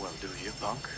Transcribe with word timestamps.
Well, 0.00 0.10
do 0.22 0.28
you, 0.28 0.52
punk? 0.60 0.88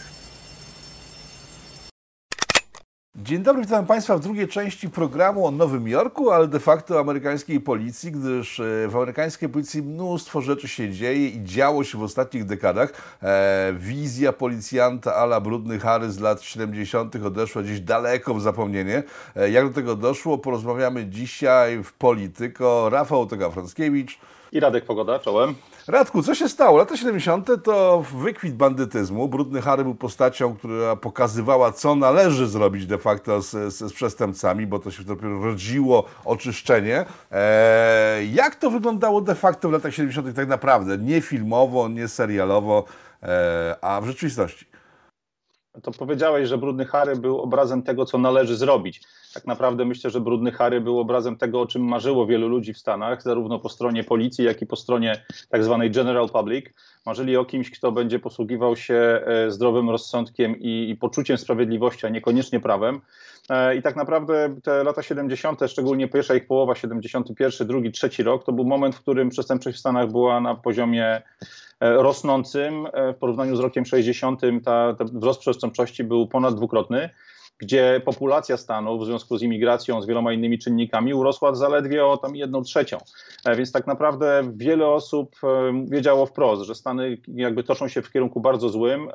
Dzień 3.17 3.42
dobry, 3.42 3.62
witam 3.62 3.87
Państwa 3.87 4.17
w 4.17 4.21
drugiej 4.21 4.49
części 4.49 4.91
programu 4.91 5.46
o 5.46 5.50
Nowym 5.50 5.88
Jorku, 5.88 6.30
ale 6.30 6.49
de 6.49 6.61
facto 6.61 7.00
amerykańskiej 7.00 7.60
policji, 7.60 8.12
gdyż 8.12 8.60
e, 8.60 8.88
w 8.88 8.96
amerykańskiej 8.96 9.48
policji 9.48 9.82
mnóstwo 9.82 10.40
rzeczy 10.40 10.68
się 10.68 10.90
dzieje 10.90 11.28
i 11.28 11.44
działo 11.44 11.84
się 11.84 11.98
w 11.98 12.02
ostatnich 12.02 12.44
dekadach. 12.44 13.16
E, 13.22 13.72
wizja 13.76 14.32
policjanta 14.32 15.14
ala 15.14 15.40
Brudny 15.40 15.78
Harry 15.78 16.10
z 16.10 16.20
lat 16.20 16.42
70. 16.42 17.16
odeszła 17.16 17.62
gdzieś 17.62 17.80
daleko 17.80 18.34
w 18.34 18.42
zapomnienie. 18.42 19.02
E, 19.37 19.51
jak 19.51 19.69
do 19.69 19.74
tego 19.74 19.96
doszło, 19.96 20.38
porozmawiamy 20.38 21.06
dzisiaj 21.06 21.84
w 21.84 21.92
Polityko. 21.92 22.91
Rafał 22.91 23.27
Toga-Frąckiewicz. 23.27 24.19
I 24.52 24.60
Radek 24.60 24.84
Pogoda, 24.84 25.19
czołem. 25.19 25.55
Radku, 25.88 26.23
co 26.23 26.34
się 26.34 26.48
stało? 26.48 26.78
Lata 26.78 26.97
70. 26.97 27.48
to 27.65 28.05
wykwit 28.15 28.55
bandytyzmu. 28.55 29.29
Brudny 29.29 29.62
Harry 29.62 29.84
był 29.84 29.95
postacią, 29.95 30.56
która 30.56 30.97
pokazywała, 30.97 31.73
co 31.73 31.95
należy 31.95 32.48
zrobić 32.48 32.87
de 32.87 32.98
facto 32.98 33.43
z, 33.43 33.51
z, 33.51 33.79
z 33.79 33.93
przestępcami, 33.93 34.66
bo 34.66 34.79
to 34.79 34.91
się 34.91 35.05
dopiero 35.05 35.45
rodziło 35.45 36.05
oczyszczenie. 36.25 37.05
Eee, 37.30 38.34
jak 38.34 38.55
to 38.55 38.70
wyglądało 38.70 39.20
de 39.20 39.34
facto 39.34 39.69
w 39.69 39.73
latach 39.73 39.95
70. 39.95 40.37
tak 40.37 40.48
naprawdę? 40.48 40.98
Nie 40.98 41.20
filmowo, 41.20 41.89
nie 41.89 42.09
serialowo, 42.09 42.84
eee, 43.23 43.31
a 43.81 44.01
w 44.01 44.06
rzeczywistości? 44.06 44.67
To 45.83 45.91
powiedziałeś, 45.91 46.48
że 46.48 46.59
Brudny 46.59 46.84
Harry 46.84 47.17
był 47.17 47.41
obrazem 47.41 47.83
tego, 47.83 48.05
co 48.05 48.19
należy 48.19 48.56
zrobić. 48.56 49.03
Tak 49.34 49.47
naprawdę 49.47 49.84
myślę, 49.84 50.11
że 50.11 50.20
Brudny 50.20 50.52
Harry 50.52 50.80
był 50.80 50.98
obrazem 50.98 51.37
tego, 51.37 51.61
o 51.61 51.66
czym 51.66 51.83
marzyło 51.83 52.27
wielu 52.27 52.48
ludzi 52.48 52.73
w 52.73 52.79
Stanach, 52.79 53.23
zarówno 53.23 53.59
po 53.59 53.69
stronie 53.69 54.05
policji, 54.05 54.45
jak 54.45 54.62
i 54.62 54.66
po 54.66 54.77
stronie 54.77 55.25
tak 55.48 55.65
zwanej 55.65 55.91
general 55.91 56.29
public. 56.29 56.66
Marzyli 57.06 57.37
o 57.37 57.45
kimś, 57.45 57.70
kto 57.70 57.93
będzie 57.93 58.19
posługiwał 58.19 58.77
się 58.77 58.95
e, 58.95 59.51
zdrowym 59.51 59.91
rozsądkiem 59.91 60.56
i, 60.61 60.91
i 60.91 60.97
poczuciem 60.97 61.39
sprawiedliwości, 61.39 62.06
a 62.06 62.09
niekoniecznie 62.09 62.61
prawem. 62.61 63.01
E, 63.51 63.77
I 63.77 63.83
tak 63.83 63.97
naprawdę 63.97 64.56
te 64.62 64.84
lata 64.84 65.03
70., 65.03 65.61
szczególnie 65.67 66.08
pierwsza 66.08 66.34
ich 66.34 66.47
połowa, 66.47 66.75
71, 66.75 67.69
drugi, 67.69 67.92
trzeci 67.92 68.23
rok, 68.23 68.45
to 68.45 68.53
był 68.53 68.64
moment, 68.64 68.97
w 68.97 69.01
którym 69.01 69.28
przestępczość 69.28 69.77
w 69.77 69.81
Stanach 69.81 70.11
była 70.11 70.41
na 70.41 70.55
poziomie 70.55 71.06
e, 71.06 71.23
rosnącym. 71.81 72.86
W 73.14 73.19
porównaniu 73.19 73.56
z 73.56 73.61
rokiem 73.61 73.86
60 73.86 74.41
ta, 74.64 74.95
ta 74.95 75.05
wzrost 75.05 75.41
przestępczości 75.41 76.05
był 76.05 76.27
ponad 76.27 76.55
dwukrotny 76.55 77.11
gdzie 77.61 78.00
populacja 78.05 78.56
stanu 78.56 78.98
w 78.98 79.06
związku 79.06 79.39
z 79.39 79.42
imigracją, 79.42 80.03
z 80.03 80.06
wieloma 80.06 80.33
innymi 80.33 80.58
czynnikami 80.58 81.14
urosła 81.14 81.55
zaledwie 81.55 82.06
o 82.06 82.17
tam 82.17 82.36
jedną 82.36 82.62
trzecią. 82.62 82.98
Więc 83.56 83.72
tak 83.72 83.86
naprawdę 83.86 84.42
wiele 84.55 84.89
osób 84.89 85.36
wiedziało 85.84 86.27
wprost, 86.27 86.62
że 86.62 86.75
Stany 86.75 87.19
jakby 87.28 87.64
toczą 87.64 87.89
się 87.89 88.02
w 88.02 88.12
kierunku 88.12 88.41
bardzo 88.41 88.69
złym. 88.69 89.08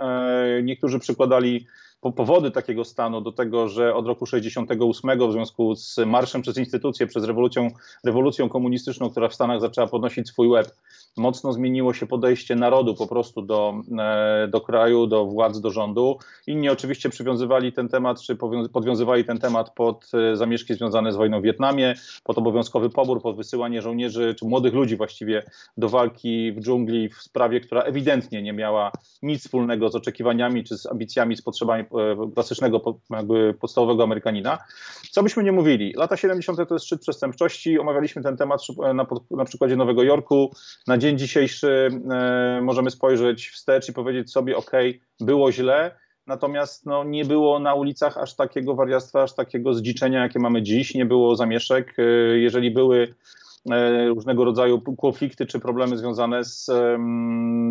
Niektórzy 0.64 1.00
przykładali 1.00 1.68
powody 2.12 2.52
takiego 2.52 2.86
stanu 2.86 3.22
do 3.22 3.32
tego, 3.32 3.70
że 3.70 3.96
od 3.96 4.08
roku 4.08 4.26
68 4.26 5.30
w 5.30 5.32
związku 5.32 5.76
z 5.76 5.98
marszem 6.06 6.42
przez 6.42 6.58
instytucje, 6.58 7.08
przez 7.08 7.24
rewolucją, 7.24 7.68
rewolucją 8.04 8.50
komunistyczną, 8.50 9.10
która 9.10 9.28
w 9.28 9.34
Stanach 9.34 9.62
zaczęła 9.62 9.88
podnosić 9.88 10.28
swój 10.28 10.48
łeb, 10.48 10.68
mocno 11.18 11.54
zmieniło 11.54 11.94
się 11.94 12.08
podejście 12.08 12.56
narodu 12.56 12.96
po 12.96 13.08
prostu 13.08 13.42
do, 13.42 13.74
e, 14.00 14.48
do 14.48 14.62
kraju, 14.62 15.08
do 15.08 15.26
władz, 15.26 15.60
do 15.60 15.72
rządu. 15.72 16.18
Inni 16.48 16.70
oczywiście 16.70 17.10
przywiązywali 17.10 17.74
ten 17.74 17.90
temat, 17.90 18.22
czy 18.22 18.38
podwiązywali 18.74 19.26
ten 19.26 19.38
temat 19.38 19.74
pod 19.74 20.12
e, 20.14 20.36
zamieszki 20.36 20.74
związane 20.74 21.12
z 21.12 21.16
wojną 21.16 21.40
w 21.40 21.44
Wietnamie, 21.44 21.96
pod 22.24 22.38
obowiązkowy 22.38 22.90
pobór, 22.90 23.22
pod 23.22 23.36
wysyłanie 23.36 23.82
żołnierzy, 23.82 24.36
czy 24.40 24.46
młodych 24.46 24.74
ludzi 24.74 24.98
właściwie 24.98 25.44
do 25.78 25.90
walki 25.90 26.52
w 26.52 26.60
dżungli 26.60 27.10
w 27.10 27.16
sprawie, 27.16 27.60
która 27.60 27.82
ewidentnie 27.82 28.42
nie 28.42 28.54
miała 28.54 28.92
nic 29.22 29.42
wspólnego 29.42 29.90
z 29.90 29.96
oczekiwaniami, 29.96 30.64
czy 30.64 30.78
z 30.78 30.86
ambicjami, 30.86 31.38
z 31.38 31.42
potrzebami 31.42 31.84
klasycznego, 32.34 33.00
jakby 33.10 33.54
podstawowego 33.54 34.04
Amerykanina. 34.04 34.58
Co 35.12 35.24
byśmy 35.24 35.44
nie 35.44 35.52
mówili, 35.52 35.94
lata 35.98 36.18
70. 36.18 36.70
to 36.70 36.76
jest 36.76 36.86
szczyt 36.86 37.02
przestępczości, 37.02 37.80
omawialiśmy 37.80 38.24
ten 38.24 38.38
temat 38.38 38.62
na, 38.94 39.08
na 39.32 39.46
przykładzie 39.46 39.76
Nowego 39.76 40.04
Jorku, 40.04 40.52
na 40.88 40.98
dzień 40.98 41.18
dzisiejszy 41.18 41.90
e, 42.12 42.62
możemy 42.62 42.92
spojrzeć 42.92 43.50
wstecz 43.50 43.90
i 43.90 43.94
powiedzieć 43.94 44.32
sobie, 44.32 44.58
ok, 44.58 44.72
było 45.20 45.52
źle, 45.52 45.96
natomiast 46.28 46.86
no, 46.86 47.04
nie 47.04 47.26
było 47.26 47.60
na 47.60 47.74
ulicach 47.74 48.18
aż 48.18 48.36
takiego 48.36 48.76
wariactwa, 48.76 49.24
aż 49.24 49.36
takiego 49.36 49.74
zdziczenia, 49.74 50.24
jakie 50.24 50.40
mamy 50.40 50.62
dziś, 50.62 50.94
nie 50.94 51.06
było 51.06 51.36
zamieszek. 51.36 51.96
E, 51.98 52.04
jeżeli 52.38 52.72
były 52.72 53.04
e, 53.04 53.16
różnego 54.08 54.46
rodzaju 54.46 54.82
konflikty 54.82 55.46
czy 55.46 55.60
problemy 55.60 55.98
związane 55.98 56.44
z 56.44 56.70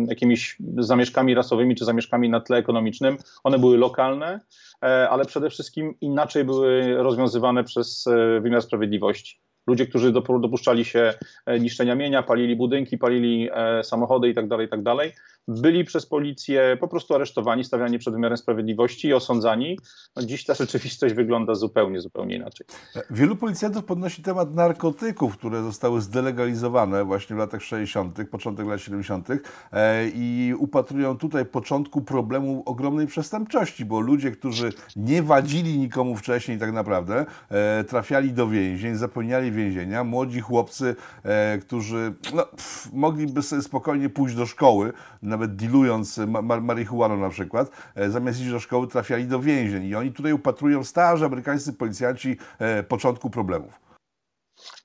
jakimiś 0.07 0.57
zamieszkami 0.77 1.35
rasowymi 1.35 1.75
czy 1.75 1.85
zamieszkami 1.85 2.29
na 2.29 2.41
tle 2.41 2.57
ekonomicznym, 2.57 3.17
one 3.43 3.59
były 3.59 3.77
lokalne, 3.77 4.39
ale 4.81 5.25
przede 5.25 5.49
wszystkim 5.49 5.93
inaczej 6.01 6.43
były 6.43 6.95
rozwiązywane 6.97 7.63
przez 7.63 8.05
wymiar 8.41 8.61
sprawiedliwości 8.61 9.39
ludzie, 9.67 9.87
którzy 9.87 10.11
dopuszczali 10.11 10.85
się 10.85 11.13
e, 11.45 11.59
niszczenia 11.59 11.95
mienia, 11.95 12.23
palili 12.23 12.55
budynki, 12.55 12.97
palili 12.97 13.49
e, 13.53 13.83
samochody 13.83 14.27
itd., 14.27 14.49
tak 14.49 14.59
itd., 14.61 14.83
tak 14.83 15.15
byli 15.47 15.83
przez 15.83 16.05
policję 16.05 16.77
po 16.79 16.87
prostu 16.87 17.15
aresztowani, 17.15 17.63
stawiani 17.63 17.99
przed 17.99 18.13
wymiarem 18.13 18.37
sprawiedliwości 18.37 19.07
i 19.07 19.13
osądzani. 19.13 19.79
No 20.15 20.21
dziś 20.21 20.45
ta 20.45 20.53
rzeczywistość 20.53 21.15
wygląda 21.15 21.55
zupełnie, 21.55 22.01
zupełnie 22.01 22.35
inaczej. 22.35 22.67
Wielu 23.09 23.35
policjantów 23.35 23.85
podnosi 23.85 24.21
temat 24.23 24.55
narkotyków, 24.55 25.37
które 25.37 25.63
zostały 25.63 26.01
zdelegalizowane 26.01 27.03
właśnie 27.03 27.35
w 27.35 27.39
latach 27.39 27.61
60., 27.61 28.29
początek 28.29 28.67
lat 28.67 28.81
70. 28.81 29.27
E, 29.71 30.07
i 30.07 30.53
upatrują 30.57 31.17
tutaj 31.17 31.45
początku 31.45 32.01
problemu 32.01 32.63
ogromnej 32.65 33.07
przestępczości, 33.07 33.85
bo 33.85 33.99
ludzie, 33.99 34.31
którzy 34.31 34.73
nie 34.95 35.23
wadzili 35.23 35.77
nikomu 35.77 36.15
wcześniej 36.15 36.59
tak 36.59 36.73
naprawdę, 36.73 37.25
e, 37.49 37.83
trafiali 37.83 38.33
do 38.33 38.47
więzień, 38.47 38.95
zapełniali 38.95 39.51
więzienia. 39.51 40.03
Młodzi 40.03 40.39
chłopcy, 40.39 40.95
e, 41.23 41.57
którzy 41.57 42.13
no, 42.33 42.45
pff, 42.45 42.93
mogliby 42.93 43.41
sobie 43.41 43.61
spokojnie 43.61 44.09
pójść 44.09 44.35
do 44.35 44.45
szkoły, 44.45 44.93
nawet 45.35 45.55
dealując 45.55 46.17
ma 46.17 46.41
marihuaną 46.41 47.17
na 47.17 47.29
przykład, 47.29 47.71
e, 47.95 48.09
zamiast 48.09 48.41
iść 48.41 48.51
do 48.51 48.59
szkoły 48.59 48.87
trafiali 48.87 49.25
do 49.27 49.39
więzień. 49.39 49.83
I 49.85 49.95
oni 49.95 50.11
tutaj 50.11 50.33
upatrują 50.33 50.83
starzy 50.83 51.25
amerykańscy 51.25 51.73
policjanci 51.73 52.37
e, 52.59 52.83
początku 52.83 53.29
problemów. 53.29 53.79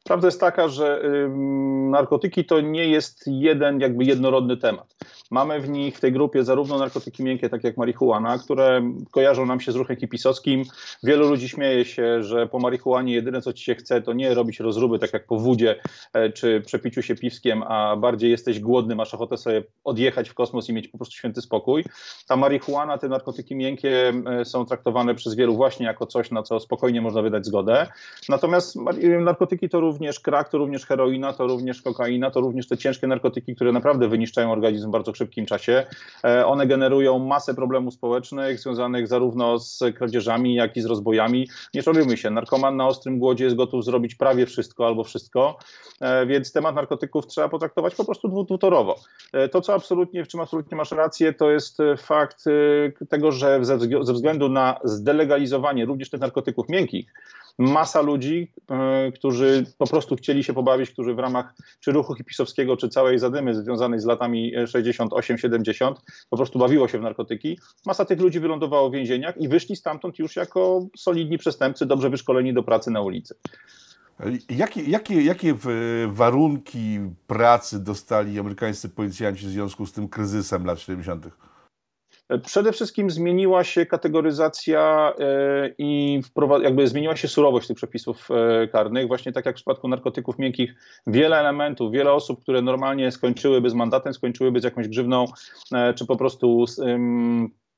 Prawda 0.05 0.27
jest 0.29 0.41
taka, 0.41 0.69
że 0.69 1.03
narkotyki 1.91 2.45
to 2.45 2.61
nie 2.61 2.89
jest 2.89 3.23
jeden 3.27 3.81
jakby 3.81 4.05
jednorodny 4.05 4.57
temat. 4.57 4.97
Mamy 5.31 5.61
w 5.61 5.69
nich, 5.69 5.97
w 5.97 6.01
tej 6.01 6.13
grupie 6.13 6.45
zarówno 6.45 6.79
narkotyki 6.79 7.25
miękkie, 7.25 7.49
tak 7.49 7.65
jak 7.65 7.77
marihuana, 7.77 8.39
które 8.39 8.83
kojarzą 9.11 9.47
nam 9.47 9.61
się 9.61 9.73
z 9.73 9.77
ruchem 9.77 9.97
hipisowskim. 9.97 10.65
Wielu 11.03 11.29
ludzi 11.29 11.49
śmieje 11.49 11.85
się, 11.85 12.23
że 12.23 12.47
po 12.47 12.59
marihuanie 12.59 13.15
jedyne 13.15 13.43
co 13.43 13.53
ci 13.53 13.65
się 13.65 13.75
chce 13.75 14.03
to 14.03 14.13
nie 14.13 14.35
robić 14.35 14.61
rozruby, 14.61 14.99
tak 14.99 15.13
jak 15.13 15.27
po 15.27 15.37
wódzie 15.37 15.77
e, 16.13 16.31
czy 16.31 16.61
przepiciu 16.67 17.03
się 17.03 17.15
piwskiem, 17.15 17.63
a 17.63 17.97
bardziej 17.97 18.31
jesteś 18.31 18.61
głodny, 18.61 18.95
masz 18.95 19.15
ochotę 19.15 19.37
sobie 19.37 19.63
odjechać 19.85 20.29
w 20.29 20.35
kosmos 20.35 20.69
i 20.69 20.73
mieć 20.73 20.89
po 20.89 20.99
prostu 20.99 21.15
święty 21.15 21.43
spokój. 21.43 21.85
Ta 22.29 22.37
marihuana, 22.37 22.99
te 22.99 23.09
narkotyki 23.09 23.57
miękkie 23.57 24.13
e, 24.27 24.45
są 24.45 24.67
traktowane 24.67 25.15
przez 25.15 25.35
wielu 25.35 25.57
właśnie 25.57 25.87
jako 25.87 26.07
coś, 26.07 26.31
na 26.31 26.43
co 26.43 26.61
spokojnie 26.61 27.01
można 27.01 27.23
wydać 27.23 27.47
zgodę. 27.47 27.87
Natomiast 28.29 28.77
narkotyki 29.21 29.69
to 29.69 29.81
również 29.81 30.21
krak, 30.21 30.49
to 30.49 30.59
również 30.59 30.87
heroina, 30.87 31.33
to 31.33 31.47
również 31.47 31.83
kokaina, 31.83 32.31
to 32.31 32.41
również 32.41 32.69
te 32.69 32.77
ciężkie 32.77 33.07
narkotyki, 33.07 33.55
które 33.55 33.73
naprawdę 33.73 34.09
wyniszczają 34.09 34.53
organizm 34.53 34.91
bardzo 34.91 35.13
szybkim 35.21 35.47
czasie. 35.47 35.87
E, 36.25 36.47
one 36.47 36.67
generują 36.67 37.19
masę 37.19 37.55
problemów 37.55 37.95
społecznych 37.95 38.61
związanych 38.61 39.09
zarówno 39.09 39.59
z 39.59 39.79
kradzieżami, 39.97 40.55
jak 40.55 40.77
i 40.77 40.81
z 40.81 40.87
rozbojami. 40.87 41.49
Nie 41.75 41.83
czarujmy 41.83 42.17
się, 42.17 42.31
narkoman 42.31 42.77
na 42.77 42.87
ostrym 42.87 43.19
głodzie 43.19 43.45
jest 43.45 43.57
gotów 43.57 43.85
zrobić 43.85 44.15
prawie 44.15 44.47
wszystko 44.47 44.87
albo 44.87 45.05
wszystko, 45.05 45.59
e, 46.01 46.27
więc 46.27 46.53
temat 46.53 46.75
narkotyków 46.75 47.27
trzeba 47.27 47.49
potraktować 47.49 47.95
po 47.95 48.05
prostu 48.05 48.45
dwutorowo. 48.45 48.97
E, 49.33 49.49
to, 49.49 49.61
co 49.61 49.75
absolutnie, 49.75 50.25
w 50.25 50.29
czym 50.29 50.41
absolutnie 50.41 50.77
masz 50.77 50.93
rację, 50.93 51.33
to 51.33 51.51
jest 51.51 51.79
fakt 51.99 52.45
tego, 53.09 53.33
że 53.33 53.65
ze 54.03 54.13
względu 54.13 54.49
na 54.49 54.81
zdelegalizowanie 54.85 55.85
również 55.85 56.11
tych 56.11 56.21
narkotyków 56.21 56.69
miękkich, 56.69 57.13
masa 57.59 58.01
ludzi, 58.01 58.53
e, 58.71 59.13
którzy 59.13 59.65
po 59.79 59.87
prostu 59.87 60.17
chcieli 60.17 60.45
się 60.45 60.53
pobawić, 60.53 60.91
którzy 60.91 61.15
w 61.15 61.19
ramach 61.19 61.55
czy 61.81 61.93
ruchu 61.93 62.15
hipisowskiego, 62.15 62.77
czy 62.77 62.89
całej 62.89 63.19
zadymy 63.19 63.55
związanej 63.55 64.01
z 64.01 64.05
latami 64.05 64.53
68-70 64.57 65.95
po 66.31 66.37
prostu 66.37 66.59
bawiło 66.59 66.89
się 66.89 66.99
w 66.99 67.03
narkotyki. 67.03 67.59
Masa 67.87 68.05
tych 68.05 68.21
ludzi 68.21 68.41
wylądowało 68.41 68.91
w 68.91 68.93
więzieniach 68.93 69.37
i 69.37 69.49
wyszli 69.49 69.77
stamtąd 69.77 70.19
już 70.19 70.37
jako 70.37 70.87
solidni 70.97 71.39
przestępcy, 71.39 71.87
dobrze 71.87 72.11
wyszkoleni 72.11 72.55
do 72.55 72.63
pracy 72.63 72.91
na 72.91 73.01
ulicy. 73.01 73.35
Jakie, 74.49 74.83
jakie, 74.83 75.23
jakie 75.23 75.55
warunki 76.09 77.01
pracy 77.27 77.85
dostali 77.85 78.39
amerykańscy 78.39 78.89
policjanci 78.89 79.47
w 79.47 79.51
związku 79.51 79.87
z 79.87 79.93
tym 79.93 80.09
kryzysem 80.09 80.65
lat 80.65 80.81
70.? 80.81 81.50
Przede 82.39 82.73
wszystkim 82.73 83.11
zmieniła 83.11 83.65
się 83.65 83.87
kategoryzacja 83.87 85.13
e, 85.19 85.71
i 85.79 86.21
jakby 86.63 86.89
zmieniła 86.89 87.17
się 87.17 87.29
surowość 87.29 87.69
tych 87.69 87.77
przepisów 87.77 88.29
e, 88.31 88.69
karnych. 88.69 89.09
Właśnie 89.09 89.33
tak 89.33 89.47
jak 89.47 89.55
w 89.55 89.57
przypadku 89.57 89.89
narkotyków 89.89 90.39
miękkich, 90.39 90.75
wiele 91.07 91.39
elementów, 91.39 91.93
wiele 91.93 92.13
osób, 92.13 92.43
które 92.43 92.63
normalnie 92.63 93.13
skończyłyby 93.13 93.71
z 93.71 93.75
mandatem, 93.75 94.15
skończyłyby 94.15 94.61
z 94.61 94.65
jakąś 94.65 94.89
grzywną, 94.89 95.25
e, 95.73 95.95
czy 95.95 96.07
po 96.07 96.17
prostu 96.17 96.65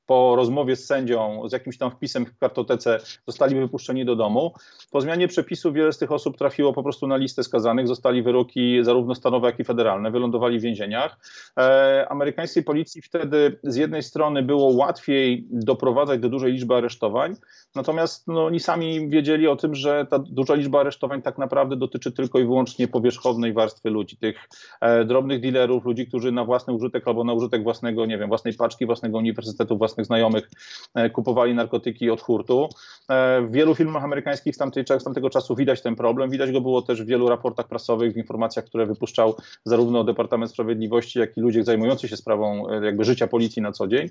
po 0.05 0.35
rozmowie 0.35 0.75
z 0.75 0.85
sędzią, 0.85 1.49
z 1.49 1.51
jakimś 1.51 1.77
tam 1.77 1.91
wpisem 1.91 2.25
w 2.25 2.37
kartotece 2.37 2.99
zostali 3.27 3.55
wypuszczeni 3.55 4.05
do 4.05 4.15
domu. 4.15 4.53
Po 4.91 5.01
zmianie 5.01 5.27
przepisów 5.27 5.73
wiele 5.73 5.93
z 5.93 5.97
tych 5.97 6.11
osób 6.11 6.37
trafiło 6.37 6.73
po 6.73 6.83
prostu 6.83 7.07
na 7.07 7.17
listę 7.17 7.43
skazanych, 7.43 7.87
zostali 7.87 8.23
wyroki 8.23 8.83
zarówno 8.83 9.15
stanowe, 9.15 9.47
jak 9.47 9.59
i 9.59 9.63
federalne, 9.63 10.11
wylądowali 10.11 10.59
w 10.59 10.61
więzieniach. 10.61 11.17
E, 11.57 12.07
amerykańskiej 12.09 12.63
policji 12.63 13.01
wtedy 13.01 13.59
z 13.63 13.75
jednej 13.75 14.03
strony 14.03 14.43
było 14.43 14.73
łatwiej 14.73 15.47
doprowadzać 15.51 16.19
do 16.19 16.29
dużej 16.29 16.53
liczby 16.53 16.75
aresztowań, 16.75 17.35
natomiast 17.75 18.27
no, 18.27 18.45
oni 18.45 18.59
sami 18.59 19.09
wiedzieli 19.09 19.47
o 19.47 19.55
tym, 19.55 19.75
że 19.75 20.07
ta 20.09 20.19
duża 20.19 20.55
liczba 20.55 20.79
aresztowań 20.79 21.21
tak 21.21 21.37
naprawdę 21.37 21.75
dotyczy 21.75 22.11
tylko 22.11 22.39
i 22.39 22.43
wyłącznie 22.43 22.87
powierzchownej 22.87 23.53
warstwy 23.53 23.89
ludzi, 23.89 24.17
tych 24.17 24.49
e, 24.81 25.05
drobnych 25.05 25.41
dealerów, 25.41 25.85
ludzi, 25.85 26.07
którzy 26.07 26.31
na 26.31 26.45
własny 26.45 26.73
użytek 26.73 27.07
albo 27.07 27.23
na 27.23 27.33
użytek 27.33 27.63
własnego, 27.63 28.05
nie 28.05 28.17
wiem, 28.17 28.27
własnej 28.27 28.53
paczki, 28.53 28.85
własnego 28.85 29.17
uniwersytetu, 29.17 29.77
własnego 29.77 29.92
własnych 29.93 30.05
znajomych 30.05 30.49
e, 30.95 31.09
kupowali 31.09 31.53
narkotyki 31.53 32.09
od 32.09 32.21
hurtu. 32.21 32.69
E, 33.09 33.41
w 33.41 33.51
wielu 33.51 33.75
filmach 33.75 34.03
amerykańskich 34.03 34.55
z, 34.55 34.57
tamtej, 34.57 34.83
z 34.99 35.03
tamtego 35.03 35.29
czasu 35.29 35.55
widać 35.55 35.81
ten 35.81 35.95
problem. 35.95 36.29
Widać 36.29 36.51
go 36.51 36.61
było 36.61 36.81
też 36.81 37.03
w 37.03 37.05
wielu 37.05 37.29
raportach 37.29 37.67
prasowych, 37.67 38.13
w 38.13 38.17
informacjach, 38.17 38.65
które 38.65 38.85
wypuszczał 38.85 39.35
zarówno 39.65 40.03
Departament 40.03 40.51
Sprawiedliwości, 40.51 41.19
jak 41.19 41.37
i 41.37 41.41
ludzie 41.41 41.63
zajmujący 41.63 42.07
się 42.07 42.17
sprawą 42.17 42.69
e, 42.69 42.85
jakby 42.85 43.03
życia 43.03 43.27
policji 43.27 43.61
na 43.61 43.71
co 43.71 43.87
dzień. 43.87 44.09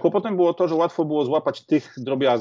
Kłopotem 0.00 0.36
było 0.36 0.54
to, 0.54 0.68
że 0.68 0.74
łatwo 0.74 1.04
było 1.04 1.24
złapać 1.24 1.66
tych 1.66 1.94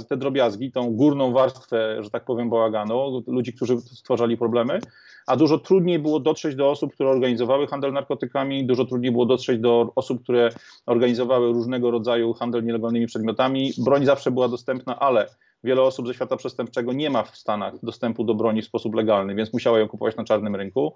te 0.09 0.17
drobiazgi, 0.17 0.71
tą 0.71 0.91
górną 0.91 1.31
warstwę, 1.31 2.03
że 2.03 2.09
tak 2.09 2.25
powiem, 2.25 2.49
bałaganu, 2.49 3.23
ludzi, 3.27 3.53
którzy 3.53 3.77
stwarzali 3.77 4.37
problemy, 4.37 4.79
a 5.27 5.35
dużo 5.35 5.57
trudniej 5.57 5.99
było 5.99 6.19
dotrzeć 6.19 6.55
do 6.55 6.69
osób, 6.69 6.93
które 6.93 7.09
organizowały 7.09 7.67
handel 7.67 7.93
narkotykami, 7.93 8.65
dużo 8.65 8.85
trudniej 8.85 9.11
było 9.11 9.25
dotrzeć 9.25 9.59
do 9.59 9.91
osób, 9.95 10.23
które 10.23 10.49
organizowały 10.85 11.53
różnego 11.53 11.91
rodzaju 11.91 12.33
handel 12.33 12.60
nielegalnymi 12.65 13.07
przedmiotami. 13.07 13.73
Broń 13.77 14.05
zawsze 14.05 14.31
była 14.31 14.47
dostępna, 14.47 14.99
ale 14.99 15.27
wiele 15.63 15.81
osób 15.81 16.07
ze 16.07 16.13
świata 16.13 16.37
przestępczego 16.37 16.93
nie 16.93 17.09
ma 17.09 17.23
w 17.23 17.37
Stanach 17.37 17.73
dostępu 17.83 18.23
do 18.23 18.35
broni 18.35 18.61
w 18.61 18.65
sposób 18.65 18.95
legalny, 18.95 19.35
więc 19.35 19.53
musiało 19.53 19.77
ją 19.77 19.87
kupować 19.87 20.15
na 20.15 20.23
czarnym 20.23 20.55
rynku. 20.55 20.93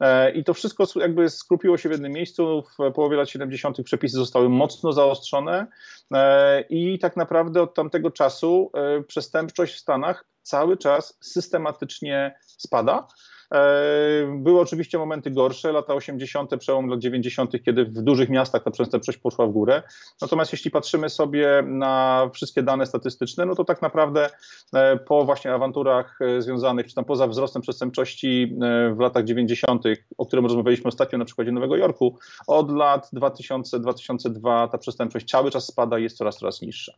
E, 0.00 0.30
I 0.30 0.44
to 0.44 0.54
wszystko 0.54 0.84
jakby 0.96 1.30
skrupiło 1.30 1.78
się 1.78 1.88
w 1.88 1.92
jednym 1.92 2.12
miejscu. 2.12 2.62
W 2.78 2.92
połowie 2.92 3.16
lat 3.16 3.30
70. 3.30 3.82
przepisy 3.84 4.16
zostały 4.16 4.48
mocno 4.48 4.92
zaostrzone 4.92 5.66
e, 6.12 6.60
i 6.60 6.98
tak 6.98 7.16
naprawdę 7.16 7.62
od 7.62 7.74
tamtego 7.74 8.10
czasu 8.10 8.70
e, 8.74 9.02
przestępczość 9.02 9.74
w 9.74 9.78
Stanach 9.78 10.24
cały 10.42 10.76
czas 10.76 11.18
systematycznie 11.20 12.34
spada. 12.46 13.06
E, 13.54 14.38
były 14.38 14.60
oczywiście 14.60 14.98
momenty 14.98 15.30
gorsze, 15.30 15.72
lata 15.72 15.94
80., 15.94 16.56
przełom 16.58 16.86
lat 16.88 17.00
90., 17.00 17.62
kiedy 17.64 17.84
w 17.84 18.02
dużych 18.02 18.28
miastach 18.28 18.62
ta 18.62 18.70
przestępczość 18.70 19.18
poszła 19.18 19.46
w 19.46 19.50
górę. 19.50 19.82
Natomiast 20.22 20.52
jeśli 20.52 20.70
patrzymy 20.70 21.08
sobie 21.08 21.62
na 21.66 22.26
wszystkie 22.34 22.62
dane 22.62 22.86
statystyczne, 22.86 23.46
no 23.46 23.54
to 23.54 23.64
tak 23.64 23.82
naprawdę 23.82 24.30
e, 24.74 24.96
po 24.96 25.24
właśnie 25.24 25.54
awanturach 25.54 26.18
e, 26.20 26.42
związanych, 26.42 26.86
czy 26.86 26.94
tam 26.94 27.04
poza 27.04 27.26
wzrostem 27.26 27.62
przestępczości 27.62 28.56
w 28.96 29.00
latach 29.00 29.24
90., 29.24 29.84
o 30.18 30.26
którym 30.26 30.46
rozmawialiśmy 30.46 30.88
ostatnio 30.88 31.18
na 31.18 31.24
przykładzie 31.24 31.52
Nowego 31.52 31.76
Jorku, 31.76 32.18
od 32.46 32.72
lat 32.72 33.10
2000-2002 33.14 34.68
ta 34.68 34.78
przestępczość 34.78 35.30
cały 35.30 35.50
czas 35.50 35.66
spada 35.66 35.98
i 35.98 36.02
jest 36.02 36.16
coraz, 36.16 36.36
coraz 36.38 36.62
niższa. 36.62 36.92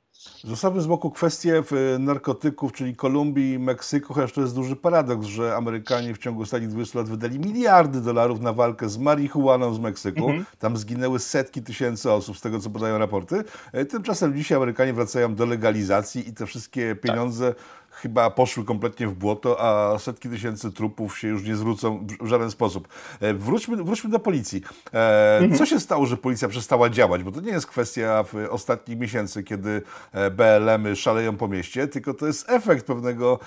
Zostawmy 0.45 0.81
z 0.81 0.87
boku 0.87 1.11
kwestię 1.11 1.63
narkotyków, 1.99 2.73
czyli 2.73 2.97
Kolumbii 2.97 3.53
i 3.53 3.59
Meksyku, 3.59 4.15
chociaż 4.15 4.33
to 4.33 4.41
jest 4.41 4.55
duży 4.55 4.77
paradoks, 4.77 5.27
że 5.27 5.57
Amerykanie 5.57 6.15
w 6.15 6.19
ciągu 6.19 6.43
ostatnich 6.43 6.71
20 6.71 6.99
lat 6.99 7.09
wydali 7.09 7.39
miliardy 7.39 8.01
dolarów 8.01 8.41
na 8.41 8.53
walkę 8.53 8.89
z 8.89 8.99
marihuaną 8.99 9.75
z 9.75 9.79
Meksyku. 9.79 10.29
Mhm. 10.29 10.45
Tam 10.59 10.77
zginęły 10.77 11.19
setki 11.19 11.63
tysięcy 11.63 12.13
osób, 12.13 12.39
z 12.39 12.41
tego 12.41 12.61
co 12.61 12.71
podają 12.71 12.99
raporty. 12.99 13.45
E, 13.73 13.85
tymczasem 13.85 14.37
dzisiaj 14.37 14.57
Amerykanie 14.57 14.93
wracają 14.93 15.35
do 15.35 15.47
legalizacji 15.47 16.29
i 16.29 16.35
te 16.35 16.47
wszystkie 16.47 16.97
pieniądze 16.97 17.55
tak 17.55 17.88
chyba 18.03 18.31
poszły 18.31 18.65
kompletnie 18.65 19.09
w 19.09 19.15
błoto, 19.15 19.61
a 19.61 19.99
setki 19.99 20.29
tysięcy 20.29 20.73
trupów 20.73 21.19
się 21.19 21.29
już 21.29 21.45
nie 21.45 21.57
zwrócą 21.57 22.07
w 22.21 22.27
żaden 22.27 22.51
sposób. 22.51 22.89
E, 23.21 23.35
wróćmy, 23.35 23.77
wróćmy 23.77 24.11
do 24.11 24.19
policji. 24.19 24.63
E, 24.95 25.39
mhm. 25.39 25.59
Co 25.59 25.67
się 25.67 25.81
stało, 25.81 26.07
że 26.07 26.17
policja 26.17 26.49
przestała 26.49 26.91
działać? 26.91 27.23
Bo 27.23 27.33
to 27.33 27.41
nie 27.41 27.53
jest 27.53 27.67
kwestia 27.67 28.23
w 28.23 28.35
ostatnich 28.51 28.99
miesięcy, 28.99 29.45
kiedy 29.45 29.83
e, 30.13 30.31
BLM-y 30.31 30.97
szaleją 30.97 31.37
po 31.37 31.49
mieście, 31.49 31.89
tylko 31.89 32.15
to 32.15 32.27
jest 32.27 32.51
efekt 32.51 32.87
pewnego 32.87 33.39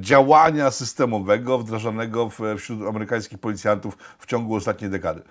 działania 0.00 0.70
systemowego 0.70 1.58
wdrażanego 1.58 2.30
wśród 2.58 2.88
amerykańskich 2.88 3.38
policjantów 3.38 3.98
w 4.18 4.26
ciągu 4.26 4.54
ostatniej 4.54 4.90
dekady. 4.90 5.22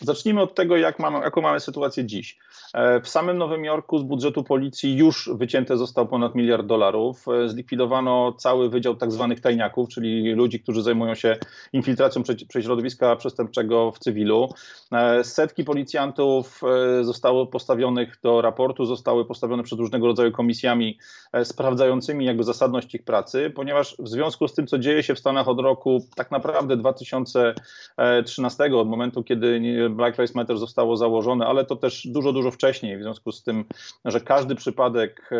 Zacznijmy 0.00 0.42
od 0.42 0.54
tego, 0.54 0.76
jak 0.76 0.98
mamy, 0.98 1.18
jaką 1.18 1.40
mamy 1.40 1.60
sytuację 1.60 2.04
dziś. 2.04 2.38
E, 2.74 3.00
w 3.00 3.08
samym 3.08 3.38
Nowym 3.38 3.64
Jorku 3.64 3.98
z 3.98 4.02
budżetu 4.02 4.44
policji 4.44 4.96
już 4.96 5.30
wycięte 5.34 5.76
został 5.76 6.08
ponad 6.08 6.34
miliard 6.34 6.66
dolarów. 6.66 7.24
E, 7.28 7.48
zlikwidowano 7.48 8.32
cały 8.32 8.70
wydział 8.70 8.96
tak 8.96 9.12
zwanych 9.12 9.40
tajniaków, 9.40 9.88
czyli 9.88 10.32
ludzi, 10.32 10.60
którzy 10.60 10.82
zajmują 10.82 11.14
się 11.14 11.36
infiltracją 11.72 12.22
prześrodowiska 12.48 13.16
przestępczego 13.16 13.92
w 13.92 13.98
cywilu. 13.98 14.48
E, 14.92 15.24
setki 15.24 15.64
policjantów 15.64 16.60
zostało 17.02 17.46
postawionych 17.46 18.18
do 18.22 18.42
raportu, 18.42 18.84
zostały 18.84 19.24
postawione 19.24 19.62
przed 19.62 19.78
różnego 19.78 20.06
rodzaju 20.06 20.32
komisjami 20.32 20.98
sprawdzającymi 21.44 22.24
jakby 22.24 22.44
zasadność 22.44 22.94
ich 22.94 23.04
pracy, 23.04 23.52
ponieważ 23.54 23.96
w 23.98 24.08
związku 24.08 24.48
z 24.48 24.54
tym, 24.54 24.66
co 24.66 24.78
dzieje 24.78 25.02
się 25.02 25.14
w 25.14 25.18
Stanach 25.18 25.48
od 25.48 25.60
roku 25.60 26.06
tak 26.16 26.30
naprawdę 26.30 26.76
2013, 26.76 28.76
od 28.76 28.88
momentu, 28.88 29.22
kiedy 29.22 29.60
Black 29.90 30.18
Lives 30.18 30.34
Matter 30.34 30.58
zostało 30.58 30.96
założone, 30.96 31.46
ale 31.46 31.64
to 31.64 31.76
też 31.76 32.06
dużo, 32.06 32.32
dużo 32.32 32.50
wcześniej, 32.50 32.98
w 32.98 33.02
związku 33.02 33.32
z 33.32 33.42
tym, 33.42 33.64
że 34.04 34.20
każdy 34.20 34.54
przypadek 34.54 35.30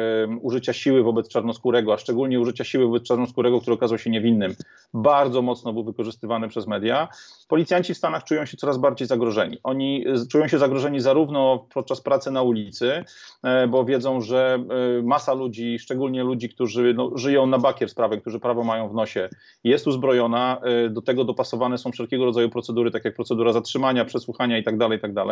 użycia 0.43 0.73
siły 0.73 1.03
wobec 1.03 1.29
czarnoskórego, 1.29 1.93
a 1.93 1.99
szczególnie 1.99 2.41
użycia 2.41 2.65
siły 2.65 2.87
wobec 2.87 3.03
czarnoskórego, 3.03 3.61
który 3.61 3.75
okazał 3.75 3.99
się 3.99 4.11
niewinnym, 4.11 4.55
bardzo 4.95 5.43
mocno 5.43 5.73
był 5.73 5.85
wykorzystywany 5.85 6.49
przez 6.49 6.67
media. 6.67 7.09
Policjanci 7.49 7.95
w 7.95 7.97
Stanach 7.97 8.25
czują 8.25 8.45
się 8.47 8.57
coraz 8.57 8.79
bardziej 8.79 9.09
zagrożeni. 9.09 9.59
Oni 9.63 10.05
e, 10.09 10.27
czują 10.27 10.49
się 10.49 10.59
zagrożeni 10.59 11.01
zarówno 11.01 11.67
podczas 11.75 12.01
pracy 12.01 12.31
na 12.31 12.43
ulicy, 12.43 13.05
e, 13.43 13.69
bo 13.69 13.85
wiedzą, 13.85 14.21
że 14.21 14.65
e, 14.99 15.03
masa 15.03 15.35
ludzi, 15.35 15.79
szczególnie 15.79 16.25
ludzi, 16.25 16.49
którzy 16.49 16.95
no, 16.95 17.11
żyją 17.15 17.47
na 17.47 17.59
bakier 17.59 17.89
sprawę, 17.89 18.21
którzy 18.21 18.41
prawo 18.41 18.65
mają 18.65 18.89
w 18.89 18.95
nosie, 18.95 19.29
jest 19.65 19.87
uzbrojona. 19.87 20.61
Do 20.91 21.03
tego 21.03 21.25
dopasowane 21.25 21.79
są 21.79 21.93
wszelkiego 21.93 22.25
rodzaju 22.25 22.51
procedury, 22.51 22.91
tak 22.91 23.05
jak 23.05 23.15
procedura 23.15 23.53
zatrzymania, 23.53 24.05
przesłuchania 24.05 24.40
itd., 24.49 24.79
tak 24.79 24.93
itd. 24.93 25.25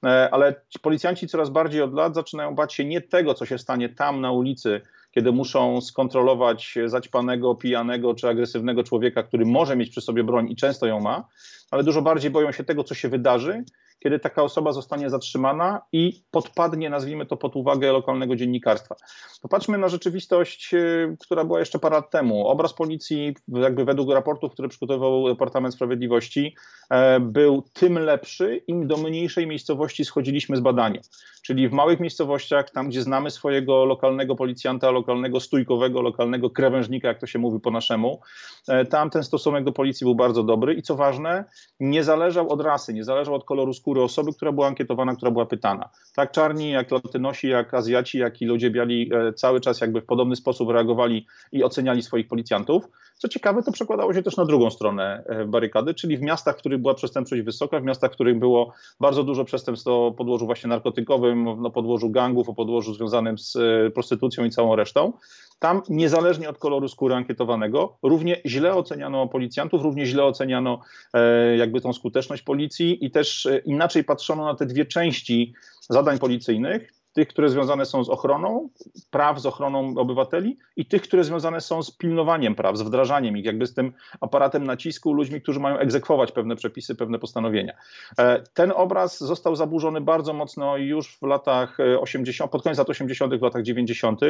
Tak 0.00 0.32
ale 0.32 0.54
policjanci 0.82 1.28
coraz 1.28 1.50
bardziej 1.50 1.82
od 1.82 1.94
lat 1.94 2.14
zaczynają 2.14 2.54
bać 2.54 2.74
się 2.74 2.84
nie 2.84 3.00
tego, 3.00 3.34
co 3.34 3.46
się 3.46 3.58
stanie 3.58 3.88
tam 3.88 4.20
na 4.20 4.32
ulicy, 4.32 4.80
kiedy 5.10 5.32
muszą 5.32 5.80
skontrolować 5.80 6.74
zaćpanego, 6.86 7.54
pijanego 7.54 8.14
czy 8.14 8.28
agresywnego 8.28 8.84
człowieka, 8.84 9.22
który 9.22 9.46
może 9.46 9.76
mieć 9.76 9.90
przy 9.90 10.00
sobie 10.00 10.24
broń 10.24 10.50
i 10.50 10.56
często 10.56 10.86
ją 10.86 11.00
ma, 11.00 11.28
ale 11.70 11.84
dużo 11.84 12.02
bardziej 12.02 12.30
boją 12.30 12.52
się 12.52 12.64
tego, 12.64 12.84
co 12.84 12.94
się 12.94 13.08
wydarzy, 13.08 13.64
kiedy 13.98 14.18
taka 14.18 14.42
osoba 14.42 14.72
zostanie 14.72 15.10
zatrzymana 15.10 15.80
i 15.92 16.22
podpadnie, 16.30 16.90
nazwijmy 16.90 17.26
to, 17.26 17.36
pod 17.36 17.56
uwagę 17.56 17.92
lokalnego 17.92 18.36
dziennikarstwa. 18.36 18.96
Popatrzmy 19.42 19.78
na 19.78 19.88
rzeczywistość, 19.88 20.74
y, 20.74 21.16
która 21.20 21.44
była 21.44 21.58
jeszcze 21.58 21.78
parę 21.78 21.96
lat 21.96 22.10
temu. 22.10 22.46
Obraz 22.46 22.74
policji, 22.74 23.34
jakby 23.48 23.84
według 23.84 24.10
raportów, 24.10 24.52
które 24.52 24.68
przygotował 24.68 25.28
Departament 25.28 25.74
Sprawiedliwości, 25.74 26.56
e, 26.90 27.20
był 27.20 27.62
tym 27.72 27.98
lepszy, 27.98 28.56
im 28.56 28.86
do 28.86 28.96
mniejszej 28.96 29.46
miejscowości 29.46 30.04
schodziliśmy 30.04 30.56
z 30.56 30.60
badania. 30.60 31.00
Czyli 31.48 31.68
w 31.68 31.72
małych 31.72 32.00
miejscowościach, 32.00 32.70
tam 32.70 32.88
gdzie 32.88 33.02
znamy 33.02 33.30
swojego 33.30 33.84
lokalnego 33.84 34.36
policjanta, 34.36 34.90
lokalnego 34.90 35.40
stójkowego, 35.40 36.02
lokalnego 36.02 36.50
krawężnika, 36.50 37.08
jak 37.08 37.18
to 37.18 37.26
się 37.26 37.38
mówi 37.38 37.60
po 37.60 37.70
naszemu, 37.70 38.20
e, 38.68 38.84
tam 38.84 39.10
ten 39.10 39.22
stosunek 39.22 39.64
do 39.64 39.72
policji 39.72 40.04
był 40.04 40.14
bardzo 40.14 40.42
dobry 40.42 40.74
i 40.74 40.82
co 40.82 40.96
ważne, 40.96 41.44
nie 41.80 42.04
zależał 42.04 42.48
od 42.48 42.60
rasy, 42.60 42.94
nie 42.94 43.04
zależał 43.04 43.34
od 43.34 43.44
koloru 43.44 43.74
skóry 43.74 43.88
skóry 43.88 44.02
osoby, 44.02 44.32
która 44.32 44.52
była 44.52 44.66
ankietowana, 44.66 45.16
która 45.16 45.30
była 45.30 45.46
pytana. 45.46 45.88
Tak 46.14 46.32
czarni, 46.32 46.70
jak 46.70 46.90
latynosi, 46.90 47.48
jak 47.48 47.74
Azjaci, 47.74 48.18
jak 48.18 48.42
i 48.42 48.46
ludzie 48.46 48.70
biali 48.70 49.10
e, 49.14 49.32
cały 49.32 49.60
czas 49.60 49.80
jakby 49.80 50.00
w 50.00 50.06
podobny 50.06 50.36
sposób 50.36 50.70
reagowali 50.70 51.26
i 51.52 51.64
oceniali 51.64 52.02
swoich 52.02 52.28
policjantów. 52.28 52.88
Co 53.18 53.28
ciekawe, 53.28 53.62
to 53.62 53.72
przekładało 53.72 54.14
się 54.14 54.22
też 54.22 54.36
na 54.36 54.44
drugą 54.44 54.70
stronę 54.70 55.24
e, 55.26 55.44
barykady, 55.44 55.94
czyli 55.94 56.16
w 56.16 56.22
miastach, 56.22 56.56
w 56.56 56.58
których 56.58 56.80
była 56.80 56.94
przestępczość 56.94 57.42
wysoka, 57.42 57.80
w 57.80 57.84
miastach, 57.84 58.10
w 58.10 58.14
których 58.14 58.38
było 58.38 58.72
bardzo 59.00 59.24
dużo 59.24 59.44
przestępstw 59.44 59.86
o 59.86 60.12
podłożu 60.12 60.46
właśnie 60.46 60.68
narkotykowym, 60.68 61.37
na 61.44 61.70
podłożu 61.70 62.10
gangów, 62.10 62.48
o 62.48 62.54
podłożu 62.54 62.94
związanym 62.94 63.38
z 63.38 63.56
e, 63.56 63.90
prostytucją 63.90 64.44
i 64.44 64.50
całą 64.50 64.76
resztą. 64.76 65.12
Tam, 65.58 65.82
niezależnie 65.88 66.48
od 66.48 66.58
koloru 66.58 66.88
skóry 66.88 67.14
ankietowanego, 67.14 67.98
równie 68.02 68.40
źle 68.46 68.74
oceniano 68.74 69.28
policjantów, 69.28 69.82
równie 69.82 70.06
źle 70.06 70.24
oceniano 70.24 70.80
e, 71.14 71.56
jakby 71.56 71.80
tą 71.80 71.92
skuteczność 71.92 72.42
policji 72.42 73.04
i 73.04 73.10
też 73.10 73.48
inaczej 73.64 74.04
patrzono 74.04 74.44
na 74.44 74.54
te 74.54 74.66
dwie 74.66 74.86
części 74.86 75.54
zadań 75.88 76.18
policyjnych 76.18 76.97
tych, 77.18 77.28
które 77.28 77.48
związane 77.48 77.86
są 77.86 78.04
z 78.04 78.08
ochroną 78.08 78.68
praw, 79.10 79.40
z 79.40 79.46
ochroną 79.46 79.94
obywateli 79.96 80.58
i 80.76 80.86
tych, 80.86 81.02
które 81.02 81.24
związane 81.24 81.60
są 81.60 81.82
z 81.82 81.90
pilnowaniem 81.90 82.54
praw, 82.54 82.76
z 82.76 82.82
wdrażaniem 82.82 83.36
ich, 83.36 83.44
jakby 83.44 83.66
z 83.66 83.74
tym 83.74 83.92
aparatem 84.20 84.64
nacisku, 84.64 85.12
ludźmi, 85.12 85.40
którzy 85.40 85.60
mają 85.60 85.78
egzekwować 85.78 86.32
pewne 86.32 86.56
przepisy, 86.56 86.94
pewne 86.94 87.18
postanowienia. 87.18 87.72
E, 88.18 88.42
ten 88.54 88.72
obraz 88.76 89.18
został 89.18 89.56
zaburzony 89.56 90.00
bardzo 90.00 90.32
mocno 90.32 90.76
już 90.76 91.18
w 91.18 91.22
latach 91.22 91.78
80., 92.00 92.50
pod 92.50 92.62
koniec 92.62 92.78
lat 92.78 92.90
80., 92.90 93.34
w 93.34 93.42
latach 93.42 93.62
90., 93.62 94.20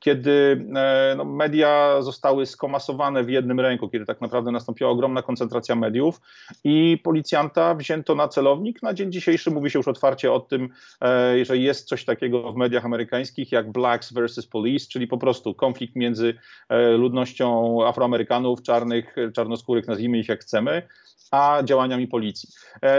kiedy 0.00 0.66
e, 0.76 1.14
no, 1.16 1.24
media 1.24 2.02
zostały 2.02 2.46
skomasowane 2.46 3.24
w 3.24 3.30
jednym 3.30 3.60
ręku, 3.60 3.88
kiedy 3.88 4.06
tak 4.06 4.20
naprawdę 4.20 4.50
nastąpiła 4.50 4.90
ogromna 4.90 5.22
koncentracja 5.22 5.74
mediów 5.74 6.20
i 6.64 7.00
policjanta 7.04 7.74
wzięto 7.74 8.14
na 8.14 8.28
celownik. 8.28 8.82
Na 8.82 8.94
dzień 8.94 9.12
dzisiejszy 9.12 9.50
mówi 9.50 9.70
się 9.70 9.78
już 9.78 9.88
otwarcie 9.88 10.32
o 10.32 10.40
tym, 10.40 10.68
e, 11.02 11.44
że 11.44 11.58
jest 11.58 11.88
coś 11.88 12.04
takiego 12.04 12.52
w 12.52 12.56
mediach 12.56 12.84
amerykańskich 12.84 13.52
jak 13.52 13.72
blacks 13.72 14.12
versus 14.12 14.46
police, 14.46 14.86
czyli 14.88 15.06
po 15.06 15.18
prostu 15.18 15.54
konflikt 15.54 15.96
między 15.96 16.34
e, 16.68 16.90
ludnością 16.90 17.78
Afroamerykanów, 17.86 18.62
czarnych, 18.62 19.16
czarnoskórych, 19.34 19.86
nazwijmy 19.86 20.18
ich 20.18 20.28
jak 20.28 20.40
chcemy, 20.40 20.82
a 21.30 21.62
działaniami 21.64 22.08
policji. 22.08 22.48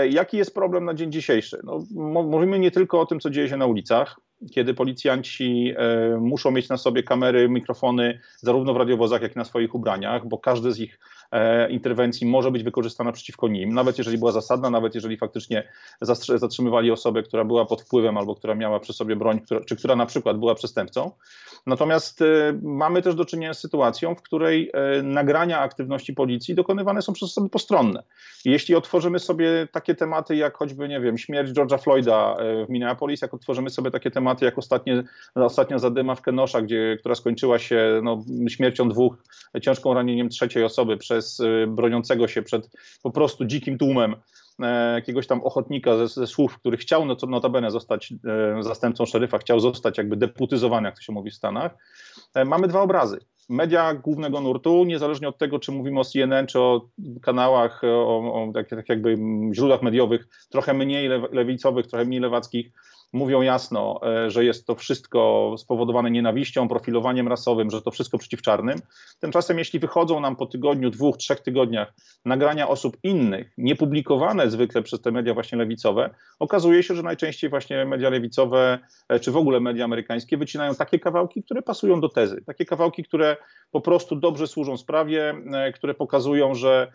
Jaki 0.10 0.38
jest 0.38 0.54
problem 0.54 0.86
na 0.86 0.94
dzień 0.94 1.12
dzisiejszy? 1.12 1.60
No, 1.64 1.84
mówimy 2.24 2.60
nie 2.60 2.72
tylko 2.72 3.02
o 3.02 3.06
tym, 3.06 3.20
co 3.20 3.30
dzieje 3.30 3.50
się 3.50 3.58
na 3.58 3.66
ulicach, 3.66 4.20
kiedy 4.52 4.74
policjanci 4.74 5.74
e, 5.78 6.18
muszą 6.20 6.52
mieć 6.52 6.70
na 6.70 6.78
sobie 6.78 7.04
kamery, 7.04 7.50
mikrofony, 7.50 8.20
zarówno 8.38 8.74
w 8.74 8.78
radiowozach, 8.78 9.22
jak 9.22 9.36
i 9.36 9.38
na 9.38 9.46
swoich 9.46 9.76
ubraniach, 9.76 10.28
bo 10.28 10.38
każdy 10.38 10.72
z 10.72 10.80
ich 10.80 11.00
interwencji 11.70 12.28
może 12.28 12.52
być 12.52 12.64
wykorzystana 12.64 13.12
przeciwko 13.12 13.48
nim, 13.48 13.74
nawet 13.74 13.98
jeżeli 13.98 14.18
była 14.18 14.32
zasadna, 14.32 14.70
nawet 14.70 14.96
jeżeli 14.96 15.18
faktycznie 15.18 15.64
zatrzymywali 16.36 16.92
osobę, 16.92 17.24
która 17.24 17.46
była 17.46 17.66
pod 17.66 17.82
wpływem 17.82 18.18
albo 18.18 18.36
która 18.36 18.56
miała 18.56 18.80
przy 18.80 18.94
sobie 18.94 19.16
broń, 19.16 19.40
która, 19.40 19.62
czy 19.62 19.76
która 19.76 19.96
na 19.96 20.06
przykład 20.06 20.38
była 20.38 20.56
przestępcą. 20.56 21.12
Natomiast 21.66 22.22
e, 22.22 22.26
mamy 22.64 23.02
też 23.02 23.16
do 23.16 23.26
czynienia 23.26 23.54
z 23.54 23.60
sytuacją, 23.60 24.16
w 24.16 24.22
której 24.22 24.72
nagrania 25.04 25.60
aktywności 25.60 26.14
policji 26.14 26.56
dokonywane 26.56 27.02
są 27.02 27.14
przez 27.14 27.30
osoby 27.30 27.50
postronne. 27.50 28.04
Jeśli 28.46 28.76
otworzymy 28.76 29.20
sobie 29.20 29.68
takie 29.72 29.96
tematy 29.96 30.36
jak 30.36 30.58
choćby, 30.58 30.88
nie 30.88 31.02
wiem, 31.02 31.18
śmierć 31.18 31.52
George'a 31.52 31.84
Floyda 31.84 32.38
w 32.68 32.70
Minneapolis, 32.70 33.22
jak 33.22 33.34
otworzymy 33.34 33.70
sobie 33.70 33.92
takie 33.92 34.12
tematy, 34.12 34.46
jak 34.46 34.58
ostatnie, 34.58 35.04
ostatnia 35.36 35.80
zadyma 35.80 36.16
w 36.16 36.22
Kenosza, 36.22 36.62
gdzie, 36.62 36.98
która 37.00 37.16
skończyła 37.16 37.60
się 37.60 38.02
no, 38.04 38.24
śmiercią 38.50 38.90
dwóch, 38.90 39.16
ciężką 39.62 39.94
ranieniem 39.94 40.30
trzeciej 40.30 40.64
osoby 40.64 40.98
przez 40.98 41.17
y, 41.40 41.68
broniącego 41.68 42.28
się 42.28 42.42
przed 42.42 42.70
po 43.04 43.12
prostu 43.12 43.46
dzikim 43.46 43.78
tłumem 43.78 44.16
e, 44.60 44.94
jakiegoś 44.94 45.28
tam 45.28 45.42
ochotnika 45.42 45.98
ze, 45.98 46.08
ze 46.08 46.28
słów, 46.28 46.60
który 46.60 46.78
chciał 46.78 47.06
no, 47.06 47.18
notabene 47.28 47.72
zostać 47.72 48.14
e, 48.58 48.64
zastępcą 48.64 49.06
szeryfa, 49.06 49.38
chciał 49.38 49.60
zostać 49.60 49.98
jakby 49.98 50.18
deputyzowany, 50.18 50.88
jak 50.88 50.96
to 50.96 51.02
się 51.02 51.14
mówi 51.14 51.32
w 51.32 51.36
Stanach. 51.36 51.72
E, 52.36 52.46
mamy 52.46 52.68
dwa 52.68 52.82
obrazy 52.82 53.20
media 53.50 53.94
głównego 53.94 54.42
nurtu, 54.42 54.84
niezależnie 54.84 55.30
od 55.30 55.38
tego, 55.38 55.60
czy 55.60 55.72
mówimy 55.72 56.00
o 56.00 56.06
CNN, 56.06 56.48
czy 56.48 56.60
o 56.60 56.90
kanałach, 57.22 57.82
o, 57.84 58.34
o 58.34 58.52
tak, 58.54 58.70
tak 58.70 58.90
jakby 58.90 59.18
źródłach 59.54 59.82
mediowych, 59.82 60.28
trochę 60.50 60.74
mniej 60.74 61.10
lewicowych, 61.32 61.88
trochę 61.88 62.06
mniej 62.06 62.20
lewackich, 62.20 62.72
mówią 63.14 63.42
jasno, 63.42 64.00
e, 64.26 64.32
że 64.32 64.46
jest 64.46 64.68
to 64.68 64.76
wszystko 64.76 65.56
spowodowane 65.58 66.12
nienawiścią, 66.12 66.68
profilowaniem 66.68 67.28
rasowym, 67.28 67.70
że 67.70 67.82
to 67.82 67.92
wszystko 67.92 68.18
przeciwczarnym. 68.18 68.80
Tymczasem, 69.20 69.58
jeśli 69.58 69.80
wychodzą 69.80 70.20
nam 70.20 70.36
po 70.36 70.46
tygodniu, 70.46 70.90
dwóch, 70.90 71.18
trzech 71.18 71.40
tygodniach 71.40 71.94
nagrania 72.26 72.68
osób 72.68 72.98
innych, 73.04 73.54
niepublikowane 73.58 74.50
zwykle 74.52 74.84
przez 74.84 75.02
te 75.02 75.12
media 75.12 75.34
właśnie 75.34 75.58
lewicowe, 75.58 76.10
okazuje 76.40 76.84
się, 76.84 76.96
że 76.96 77.04
najczęściej 77.04 77.50
właśnie 77.50 77.86
media 77.86 78.10
lewicowe, 78.10 78.80
e, 79.10 79.20
czy 79.20 79.32
w 79.32 79.38
ogóle 79.38 79.60
media 79.60 79.86
amerykańskie 79.86 80.38
wycinają 80.38 80.76
takie 80.76 81.00
kawałki, 81.00 81.44
które 81.44 81.62
pasują 81.62 82.02
do 82.02 82.10
tezy. 82.10 82.44
Takie 82.46 82.66
kawałki, 82.66 83.04
które 83.04 83.38
po 83.72 83.82
prostu 83.82 84.16
dobrze 84.16 84.48
służą 84.48 84.78
sprawie, 84.78 85.36
e, 85.54 85.72
które 85.72 85.94
pokazują, 85.94 86.56
że 86.56 86.92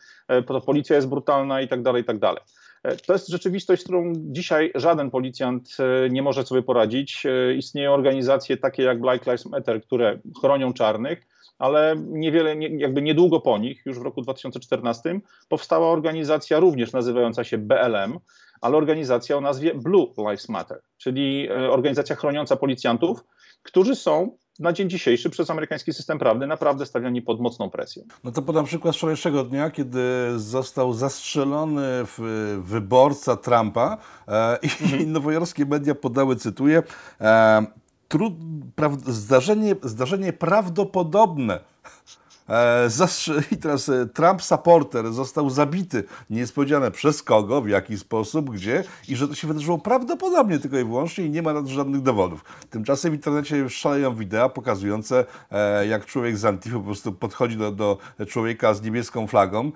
policja 0.67 0.97
jest 0.97 1.09
brutalna 1.09 1.61
i 1.61 1.69
tak 1.69 1.83
dalej, 1.83 2.03
i 2.03 2.05
tak 2.05 2.19
dalej. 2.19 2.43
E, 2.83 2.97
to 2.97 3.13
jest 3.13 3.29
rzeczywistość, 3.29 3.83
z 3.83 3.85
którą 3.85 4.13
dzisiaj 4.17 4.73
żaden 4.75 5.11
policjant 5.11 5.77
e, 5.79 6.11
nie 6.11 6.23
może 6.23 6.47
sobie 6.47 6.63
poradzić. 6.63 7.27
E, 7.27 7.55
istnieją 7.55 7.93
organizacje 7.95 8.57
takie 8.57 8.83
jak 8.83 9.01
Black 9.01 9.27
Lives 9.27 9.47
Matter, 9.47 9.83
które 9.83 10.19
chronią 10.41 10.73
czarnych, 10.73 11.27
ale 11.59 11.95
niewiele, 11.97 12.57
jakby 12.57 13.03
niedługo 13.03 13.41
po 13.41 13.59
nich, 13.59 13.83
już 13.87 13.99
w 13.99 14.03
roku 14.03 14.23
2014, 14.23 15.21
powstała 15.49 15.91
organizacja 15.91 16.61
również 16.61 16.93
nazywająca 16.93 17.45
się 17.45 17.59
BLM, 17.59 18.19
ale 18.61 18.77
organizacja 18.77 19.37
o 19.37 19.41
nazwie 19.41 19.75
Blue 19.75 20.07
Lives 20.19 20.49
Matter, 20.49 20.81
czyli 20.99 21.51
organizacja 21.51 22.17
chroniąca 22.17 22.57
policjantów, 22.57 23.25
którzy 23.63 23.97
są 23.97 24.37
na 24.59 24.73
dzień 24.73 24.91
dzisiejszy 24.91 25.31
przez 25.31 25.51
amerykański 25.51 25.93
system 25.93 26.19
prawny 26.19 26.47
naprawdę 26.47 26.87
stawiani 26.87 27.23
pod 27.23 27.41
mocną 27.41 27.71
presją. 27.71 28.03
No 28.25 28.33
to 28.33 28.43
podam 28.43 28.65
przykład 28.65 28.97
wczorajszego 28.97 29.45
dnia, 29.45 29.71
kiedy 29.71 30.01
został 30.37 30.93
zastrzelony 30.93 31.83
wyborca 32.59 33.37
Trumpa 33.37 33.99
e, 34.29 34.59
i 34.63 34.67
mhm. 34.85 35.13
nowojorskie 35.13 35.67
media 35.67 35.95
podały, 35.95 36.37
cytuję, 36.37 36.83
e, 37.21 37.67
trud, 38.09 38.35
pra, 38.75 38.91
zdarzenie, 39.07 39.77
zdarzenie 39.83 40.33
prawdopodobne 40.33 41.61
I 43.53 43.57
teraz 43.57 43.89
e, 43.89 44.07
Trump 44.07 44.43
supporter 44.43 45.13
został 45.13 45.51
zabity. 45.51 46.05
Nie 46.31 46.41
jest 46.41 46.55
powiedziane 46.55 46.91
przez 46.91 47.23
kogo, 47.23 47.61
w 47.63 47.69
jaki 47.69 47.99
sposób, 47.99 48.51
gdzie 48.51 48.85
i 49.09 49.17
że 49.17 49.29
to 49.29 49.35
się 49.35 49.49
wydarzyło 49.49 49.79
prawdopodobnie 49.79 50.59
tylko 50.59 50.79
i 50.79 50.85
wyłącznie 50.85 51.25
i 51.25 51.31
nie 51.31 51.43
ma 51.43 51.53
na 51.53 51.63
to 51.63 51.69
żadnych 51.69 52.03
dowodów. 52.03 52.45
Tymczasem 52.71 53.11
w 53.11 53.15
internecie 53.15 53.71
szaleją 53.71 54.15
wideo 54.15 54.51
pokazujące, 54.51 55.25
e, 55.51 55.87
jak 55.87 56.07
człowiek 56.07 56.39
z 56.39 56.45
Antify 56.45 56.77
po 56.77 56.85
prostu 56.85 57.13
podchodzi 57.13 57.57
do, 57.57 57.73
do 57.73 57.99
człowieka 58.29 58.75
z 58.75 58.83
niebieską 58.83 59.27
flagą. 59.27 59.73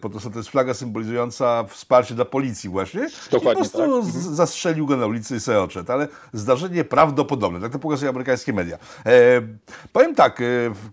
Po 0.00 0.10
prostu 0.10 0.30
to 0.30 0.38
jest 0.38 0.48
flaga 0.48 0.74
symbolizująca 0.74 1.64
wsparcie 1.64 2.14
dla 2.14 2.24
policji 2.24 2.70
właśnie. 2.70 3.08
Dokładnie, 3.30 3.62
I 3.62 3.70
po 3.70 3.78
prostu 3.78 4.02
tak. 4.02 4.12
Zastrzelił 4.12 4.86
go 4.86 4.96
na 4.96 5.06
ulicy 5.06 5.36
i 5.36 5.40
sobie 5.40 5.60
odszedł. 5.60 5.92
Ale 5.92 6.08
zdarzenie 6.32 6.84
prawdopodobne. 6.84 7.60
Tak 7.60 7.72
to 7.72 7.78
pokazują 7.78 8.10
amerykańskie 8.10 8.52
media. 8.52 8.78
Powiem 9.92 10.14
tak, 10.14 10.42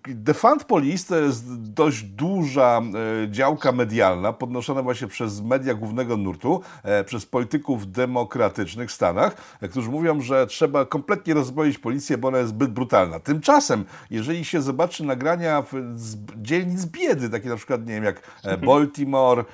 defund 0.08 0.64
policji 0.64 0.85
To 0.86 1.16
jest 1.16 1.64
dość 1.74 2.04
duża 2.04 2.82
e, 3.24 3.32
działka 3.32 3.72
medialna, 3.72 4.34
podnoszona 4.34 4.84
właśnie 4.84 5.08
przez 5.08 5.42
media 5.42 5.74
głównego 5.74 6.18
nurtu, 6.18 6.62
e, 6.84 7.04
przez 7.04 7.26
polityków 7.26 7.92
demokratycznych 7.92 8.90
w 8.90 8.94
Stanach, 8.94 9.58
e, 9.62 9.68
którzy 9.68 9.90
mówią, 9.90 10.22
że 10.22 10.48
trzeba 10.48 10.86
kompletnie 10.86 11.34
rozbroić 11.34 11.78
policję, 11.78 12.18
bo 12.18 12.28
ona 12.28 12.38
jest 12.38 12.50
zbyt 12.50 12.72
brutalna. 12.72 13.20
Tymczasem, 13.20 13.86
jeżeli 14.10 14.46
się 14.46 14.62
zobaczy 14.62 15.04
nagrania 15.04 15.64
z 15.96 16.18
dzielnic 16.38 16.86
biedy, 16.86 17.30
takie 17.30 17.50
na 17.50 17.56
przykład, 17.56 17.88
nie 17.88 17.94
wiem, 17.94 18.04
jak 18.04 18.22
Baltimore, 18.66 19.46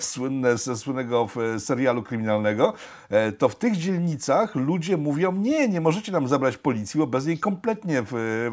słynne 0.00 0.58
ze 0.58 0.76
słynnego 0.76 1.28
serialu 1.58 2.02
kryminalnego, 2.02 2.72
to 3.38 3.48
w 3.48 3.56
tych 3.56 3.76
dzielnicach 3.76 4.54
ludzie 4.54 4.96
mówią, 4.96 5.32
nie, 5.32 5.68
nie 5.68 5.80
możecie 5.80 6.12
nam 6.12 6.28
zabrać 6.28 6.56
policji, 6.56 6.98
bo 6.98 7.06
bez 7.06 7.26
niej 7.26 7.38
kompletnie 7.38 8.02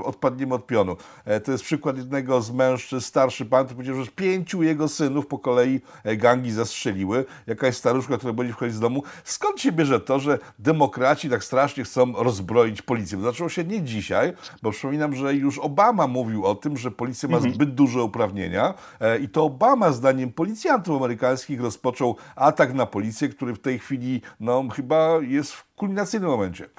odpadniemy 0.04 0.54
od 0.56 0.68
pionu. 0.68 0.98
To 1.44 1.52
jest 1.52 1.64
przykład 1.64 1.98
jednego 1.98 2.21
z 2.42 2.52
mężczyzn, 2.52 3.06
starszy 3.06 3.46
pan, 3.46 3.66
który 3.66 3.76
powiedział, 3.76 4.06
że 4.06 4.12
pięciu 4.12 4.64
jego 4.64 4.88
synów 4.88 5.28
po 5.28 5.40
kolei 5.40 5.82
e, 6.04 6.18
gangi 6.18 6.52
zastrzeliły. 6.52 7.26
Jakaś 7.48 7.78
staruszka, 7.78 8.18
która 8.18 8.34
będzie 8.34 8.54
wchodzić 8.54 8.76
z 8.76 8.80
domu. 8.80 9.04
Skąd 9.24 9.62
się 9.62 9.72
bierze 9.72 10.00
to, 10.00 10.20
że 10.20 10.40
demokraci 10.60 11.30
tak 11.30 11.44
strasznie 11.44 11.84
chcą 11.84 12.14
rozbroić 12.14 12.82
policję? 12.82 13.18
Bo 13.18 13.24
zaczęło 13.24 13.50
się 13.50 13.64
nie 13.64 13.82
dzisiaj, 13.82 14.34
bo 14.62 14.72
przypominam, 14.72 15.16
że 15.16 15.34
już 15.36 15.60
Obama 15.60 16.08
mówił 16.08 16.46
o 16.46 16.56
tym, 16.56 16.78
że 16.78 16.92
policja 16.92 17.30
ma 17.30 17.38
mhm. 17.38 17.54
zbyt 17.54 17.74
duże 17.74 18.04
uprawnienia 18.04 18.74
e, 19.00 19.20
i 19.20 19.30
to 19.30 19.44
Obama, 19.44 19.92
zdaniem 19.92 20.32
policjantów 20.34 20.98
amerykańskich, 20.98 21.62
rozpoczął 21.62 22.16
atak 22.36 22.74
na 22.74 22.86
policję, 22.86 23.30
który 23.30 23.54
w 23.54 23.60
tej 23.60 23.80
chwili 23.80 24.22
no, 24.40 24.64
chyba 24.76 25.20
jest 25.22 25.54
w 25.54 25.74
kulminacyjnym 25.76 26.30
momencie. 26.30 26.70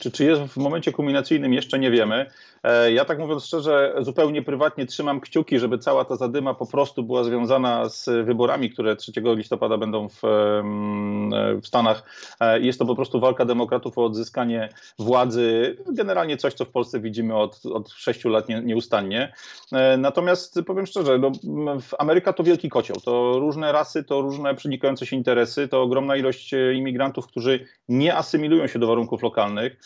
Czy, 0.00 0.10
czy 0.10 0.24
jest 0.24 0.42
w 0.42 0.56
momencie 0.56 0.92
kulminacyjnym, 0.92 1.52
jeszcze 1.52 1.78
nie 1.78 1.90
wiemy. 1.90 2.30
E, 2.66 2.92
ja 2.92 3.04
tak 3.04 3.18
mówiąc 3.18 3.44
szczerze, 3.44 3.94
zupełnie 3.98 4.42
prywatnie 4.42 4.86
trzymam 4.86 5.20
kciuki, 5.20 5.58
żeby 5.58 5.78
cała 5.78 6.04
ta 6.04 6.16
zadyma 6.16 6.54
po 6.54 6.66
prostu 6.66 7.02
była 7.02 7.24
związana 7.24 7.88
z 7.88 8.26
wyborami, 8.26 8.70
które 8.70 8.96
3 8.96 9.12
listopada 9.24 9.78
będą 9.78 10.08
w, 10.08 10.22
w 11.62 11.66
Stanach. 11.66 12.02
E, 12.40 12.60
jest 12.60 12.78
to 12.78 12.86
po 12.86 12.94
prostu 12.94 13.20
walka 13.20 13.44
demokratów 13.44 13.98
o 13.98 14.04
odzyskanie 14.04 14.68
władzy. 14.98 15.76
Generalnie 15.92 16.36
coś, 16.36 16.54
co 16.54 16.64
w 16.64 16.70
Polsce 16.70 17.00
widzimy 17.00 17.36
od, 17.36 17.66
od 17.66 17.90
6 17.90 18.24
lat 18.24 18.48
nie, 18.48 18.62
nieustannie. 18.62 19.32
E, 19.72 19.96
natomiast 19.96 20.60
powiem 20.66 20.86
szczerze, 20.86 21.18
no, 21.18 21.32
Ameryka 21.98 22.32
to 22.32 22.44
wielki 22.44 22.68
kocioł. 22.68 22.96
To 23.04 23.38
różne 23.38 23.72
rasy, 23.72 24.04
to 24.04 24.20
różne 24.20 24.54
przenikające 24.54 25.06
się 25.06 25.16
interesy, 25.16 25.68
to 25.68 25.82
ogromna 25.82 26.16
ilość 26.16 26.54
imigrantów, 26.74 27.26
którzy 27.26 27.66
nie 27.88 28.16
asymilują 28.16 28.66
się 28.66 28.78
do 28.78 28.86
warunków 28.86 29.22
lokalnych. 29.22 29.76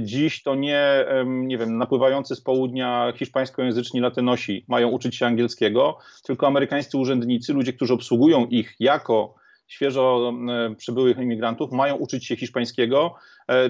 Dziś 0.00 0.42
to 0.42 0.54
nie, 0.54 1.04
nie 1.26 1.58
wiem, 1.58 1.78
napływa 1.78 2.05
z 2.34 2.40
południa 2.40 3.12
hiszpańskojęzyczni 3.16 4.00
latynosi 4.00 4.64
mają 4.68 4.88
uczyć 4.88 5.16
się 5.16 5.26
angielskiego, 5.26 5.98
tylko 6.22 6.46
amerykańscy 6.46 6.98
urzędnicy, 6.98 7.52
ludzie, 7.52 7.72
którzy 7.72 7.94
obsługują 7.94 8.46
ich 8.46 8.76
jako 8.80 9.34
świeżo 9.66 10.32
przybyłych 10.76 11.18
imigrantów 11.18 11.72
mają 11.72 11.94
uczyć 11.94 12.26
się 12.26 12.36
hiszpańskiego, 12.36 13.14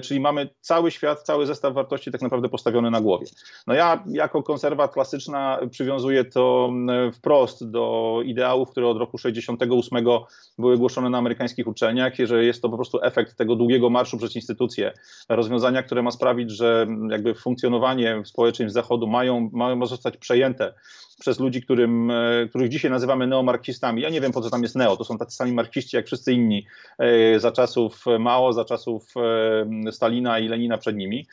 czyli 0.03 0.19
mamy 0.19 0.49
cały 0.61 0.91
świat, 0.91 1.21
cały 1.21 1.45
zestaw 1.45 1.73
wartości 1.73 2.11
tak 2.11 2.21
naprawdę 2.21 2.49
postawiony 2.49 2.91
na 2.91 3.01
głowie. 3.01 3.27
No 3.67 3.73
ja 3.73 4.03
jako 4.07 4.43
konserwa 4.43 4.87
klasyczna 4.87 5.59
przywiązuję 5.71 6.25
to 6.25 6.71
wprost 7.13 7.71
do 7.71 8.19
ideałów, 8.25 8.71
które 8.71 8.87
od 8.87 8.97
roku 8.97 9.17
68 9.17 10.05
były 10.57 10.77
głoszone 10.77 11.09
na 11.09 11.17
amerykańskich 11.17 11.67
uczelniach, 11.67 12.13
że 12.23 12.45
jest 12.45 12.61
to 12.61 12.69
po 12.69 12.75
prostu 12.75 12.99
efekt 13.03 13.37
tego 13.37 13.55
długiego 13.55 13.89
marszu 13.89 14.17
przez 14.17 14.35
instytucje, 14.35 14.93
rozwiązania, 15.29 15.83
które 15.83 16.01
ma 16.03 16.11
sprawić, 16.11 16.51
że 16.51 16.87
jakby 17.09 17.35
funkcjonowanie 17.35 18.21
społeczeństw 18.25 18.73
Zachodu 18.73 19.07
mają, 19.07 19.49
mają 19.53 19.85
zostać 19.85 20.17
przejęte 20.17 20.73
przez 21.19 21.39
ludzi, 21.39 21.61
którym, 21.61 22.11
e, 22.11 22.47
których 22.49 22.69
dzisiaj 22.69 22.91
nazywamy 22.91 23.27
neomarksistami. 23.27 24.01
Ja 24.01 24.09
nie 24.09 24.21
wiem, 24.21 24.31
po 24.31 24.41
co 24.41 24.49
tam 24.49 24.63
jest 24.63 24.75
neo, 24.75 24.97
to 24.97 25.03
są 25.03 25.17
tacy 25.17 25.35
sami 25.35 25.51
marksiści 25.51 25.95
jak 25.95 26.05
wszyscy 26.05 26.33
inni 26.33 26.65
e, 26.99 27.39
za 27.39 27.51
czasów 27.51 28.05
Mao, 28.19 28.53
za 28.53 28.65
czasów 28.65 29.13
e, 29.17 29.65
Stalina 29.91 30.39
i 30.39 30.47
Lenina 30.47 30.77
przed 30.77 30.95
nimi. 30.95 31.27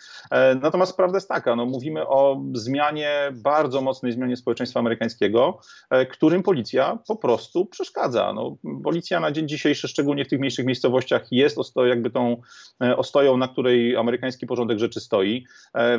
Natomiast 0.61 0.97
prawda 0.97 1.17
jest 1.17 1.29
taka, 1.29 1.57
no, 1.57 1.67
mówimy 1.67 2.09
o 2.09 2.43
zmianie, 2.53 3.33
bardzo 3.33 3.81
mocnej 3.81 4.13
zmianie 4.13 4.37
społeczeństwa 4.37 4.81
amerykańskiego, 4.81 5.59
którym 6.11 6.43
policja 6.43 6.99
po 7.09 7.17
prostu 7.17 7.67
przeszkadza. 7.67 8.33
No, 8.33 8.57
policja 8.85 9.21
na 9.21 9.33
dzień 9.33 9.49
dzisiejszy, 9.49 9.89
szczególnie 9.89 10.25
w 10.25 10.29
tych 10.29 10.39
mniejszych 10.39 10.67
miejscowościach, 10.67 11.27
jest 11.31 11.59
jakby 11.89 12.11
tą 12.11 12.37
ostoją, 12.97 13.37
na 13.37 13.49
której 13.49 13.97
amerykański 13.97 14.47
porządek 14.47 14.79
rzeczy 14.79 15.01
stoi. 15.01 15.47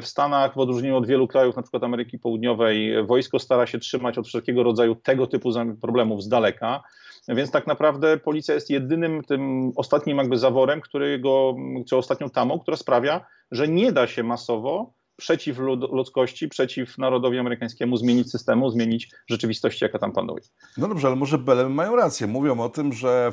W 0.02 0.08
Stanach, 0.08 0.54
w 0.54 0.58
odróżnieniu 0.58 0.98
od 0.98 1.08
wielu 1.08 1.28
krajów, 1.28 1.56
na 1.56 1.62
przykład 1.62 1.84
Ameryki 1.84 2.20
Południowej, 2.20 3.06
wojsko 3.06 3.40
stara 3.40 3.68
się 3.68 3.80
trzymać 3.80 4.18
od 4.18 4.28
wszelkiego 4.28 4.64
rodzaju 4.64 4.96
tego 4.96 5.28
typu 5.28 5.52
problemów 5.82 6.24
z 6.24 6.30
daleka. 6.30 6.84
Więc 7.28 7.52
tak 7.52 7.68
naprawdę 7.68 8.18
policja 8.18 8.56
jest 8.56 8.70
jedynym 8.70 9.24
tym 9.24 9.72
ostatnim 9.76 10.18
jakby 10.18 10.38
zaworem, 10.38 10.82
którego, 10.82 11.56
czy 11.90 11.98
ostatnią 11.98 12.30
tamą, 12.30 12.60
która 12.60 12.78
sprawia, 12.78 13.26
że 13.52 13.68
nie 13.68 13.92
da 13.92 14.08
się 14.08 14.24
masowo 14.24 14.94
przeciw 15.18 15.60
ludzkości, 15.92 16.50
przeciw 16.50 16.98
narodowi 16.98 17.38
amerykańskiemu 17.38 17.98
zmienić 17.98 18.32
systemu, 18.32 18.70
zmienić 18.70 19.10
rzeczywistości, 19.30 19.86
jaka 19.86 20.00
tam 20.00 20.12
panuje. 20.12 20.42
No 20.78 20.88
dobrze, 20.88 21.08
ale 21.08 21.16
może 21.16 21.38
Belem 21.38 21.74
mają 21.74 21.96
rację. 21.96 22.28
Mówią 22.28 22.60
o 22.60 22.70
tym, 22.70 22.94
że 22.94 23.32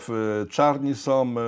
czarni 0.51 0.95
są 0.95 1.35
e, 1.39 1.43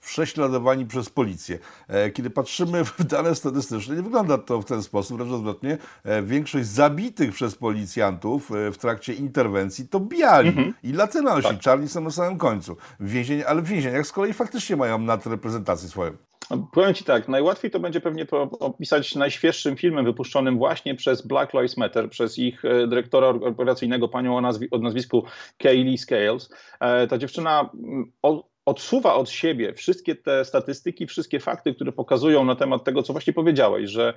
prześladowani 0.00 0.86
przez 0.86 1.10
policję. 1.10 1.58
E, 1.88 2.10
kiedy 2.10 2.30
patrzymy 2.30 2.84
w 2.84 3.04
dane 3.04 3.34
statystyczne, 3.34 3.96
nie 3.96 4.02
wygląda 4.02 4.38
to 4.38 4.60
w 4.60 4.64
ten 4.64 4.82
sposób, 4.82 5.16
wręcz 5.16 5.32
odwrotnie. 5.32 5.78
E, 6.04 6.22
większość 6.22 6.66
zabitych 6.66 7.32
przez 7.32 7.54
policjantów 7.54 8.50
w 8.72 8.76
trakcie 8.78 9.14
interwencji 9.14 9.88
to 9.88 10.00
biali 10.00 10.48
mhm. 10.48 10.74
i 10.82 10.92
latynosi. 10.92 11.48
Tak. 11.48 11.58
Czarni 11.58 11.88
są 11.88 12.00
na 12.00 12.10
samym 12.10 12.38
końcu. 12.38 12.76
Więzień, 13.00 13.42
ale 13.46 13.62
w 13.62 13.66
więzieniach 13.66 14.06
z 14.06 14.12
kolei 14.12 14.32
faktycznie 14.32 14.76
mają 14.76 14.98
nadreprezentację 14.98 15.88
swoją. 15.88 16.12
Powiem 16.72 16.94
Ci 16.94 17.04
tak, 17.04 17.28
najłatwiej 17.28 17.70
to 17.70 17.80
będzie 17.80 18.00
pewnie 18.00 18.26
opisać 18.60 19.14
najświeższym 19.14 19.76
filmem 19.76 20.04
wypuszczonym 20.04 20.58
właśnie 20.58 20.94
przez 20.94 21.26
Black 21.26 21.52
Lives 21.52 21.76
Matter, 21.76 22.10
przez 22.10 22.38
ich 22.38 22.64
e, 22.64 22.86
dyrektora 22.86 23.28
operacyjnego, 23.28 24.08
panią 24.08 24.36
o, 24.36 24.40
nazwi 24.40 24.70
o 24.70 24.78
nazwisku 24.78 25.24
Kaylee 25.58 25.98
Scales. 25.98 26.50
E, 26.80 27.06
ta 27.06 27.18
dziewczyna 27.18 27.70
mm, 27.74 28.12
odsuwa 28.66 29.14
od 29.14 29.30
siebie 29.30 29.72
wszystkie 29.72 30.14
te 30.14 30.44
statystyki, 30.44 31.06
wszystkie 31.06 31.40
fakty, 31.40 31.74
które 31.74 31.92
pokazują 31.92 32.44
na 32.44 32.56
temat 32.56 32.84
tego, 32.84 33.02
co 33.02 33.12
właśnie 33.12 33.32
powiedziałeś, 33.32 33.90
że 33.90 34.14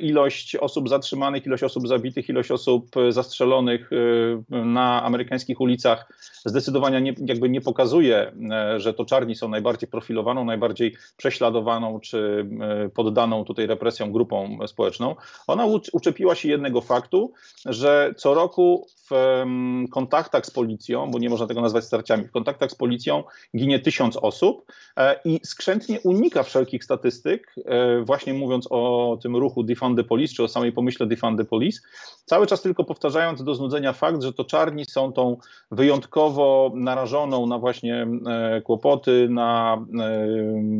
ilość 0.00 0.56
osób 0.56 0.88
zatrzymanych, 0.88 1.46
ilość 1.46 1.62
osób 1.62 1.88
zabitych, 1.88 2.28
ilość 2.28 2.50
osób 2.50 2.96
e, 2.96 3.12
zastrzelonych 3.12 3.90
e, 3.92 4.56
na 4.64 5.02
amerykańskich 5.02 5.60
ulicach 5.60 6.12
zdecydowanie 6.44 7.00
nie, 7.00 7.14
jakby 7.26 7.48
nie 7.48 7.60
pokazuje, 7.60 8.32
że 8.76 8.94
to 8.94 9.04
czarni 9.04 9.36
są 9.36 9.48
najbardziej 9.48 9.88
profilowaną, 9.88 10.44
najbardziej 10.44 10.96
prześladowaną 11.16 12.00
czy 12.00 12.46
poddaną 12.94 13.44
tutaj 13.44 13.66
represjom 13.66 14.12
grupą 14.12 14.58
społeczną. 14.66 15.16
Ona 15.46 15.66
uczepiła 15.92 16.34
się 16.34 16.48
jednego 16.48 16.80
faktu, 16.80 17.32
że 17.66 18.14
co 18.16 18.34
roku 18.34 18.86
w 19.10 19.44
kontaktach 19.90 20.46
z 20.46 20.50
policją, 20.50 21.10
bo 21.10 21.18
nie 21.18 21.30
można 21.30 21.46
tego 21.46 21.60
nazwać 21.60 21.84
starciami, 21.84 22.24
w 22.24 22.30
kontaktach 22.30 22.70
z 22.70 22.74
policją 22.74 23.24
ginie 23.56 23.78
tysiąc 23.78 24.16
osób 24.16 24.72
e, 24.96 25.20
i 25.24 25.40
skrzętnie 25.44 26.00
unika 26.00 26.42
wszelkich 26.42 26.84
statystyk, 26.84 27.54
e, 27.64 28.00
właśnie 28.04 28.34
mówiąc 28.34 28.66
o 28.70 29.18
tym 29.22 29.36
ruchu 29.36 29.59
Defund 29.64 29.96
the 29.96 30.04
Police, 30.04 30.34
czy 30.34 30.42
o 30.42 30.48
samej 30.48 30.72
pomyśle 30.72 31.06
Defund 31.06 31.38
the 31.38 31.44
Police, 31.44 31.80
cały 32.24 32.46
czas 32.46 32.62
tylko 32.62 32.84
powtarzając 32.84 33.44
do 33.44 33.54
znudzenia 33.54 33.92
fakt, 33.92 34.22
że 34.22 34.32
to 34.32 34.44
czarni 34.44 34.84
są 34.84 35.12
tą 35.12 35.36
wyjątkowo 35.70 36.72
narażoną 36.74 37.46
na 37.46 37.58
właśnie 37.58 38.06
e, 38.26 38.60
kłopoty, 38.62 39.28
na 39.30 39.84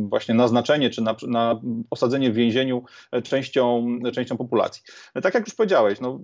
właśnie 0.09 0.35
naznaczenie, 0.35 0.89
czy 0.89 1.01
na, 1.01 1.15
na 1.27 1.61
osadzenie 1.89 2.31
w 2.31 2.35
więzieniu 2.35 2.83
częścią, 3.23 3.87
częścią 4.13 4.37
populacji. 4.37 4.83
Tak 5.23 5.33
jak 5.33 5.47
już 5.47 5.55
powiedziałeś, 5.55 5.99
no, 5.99 6.19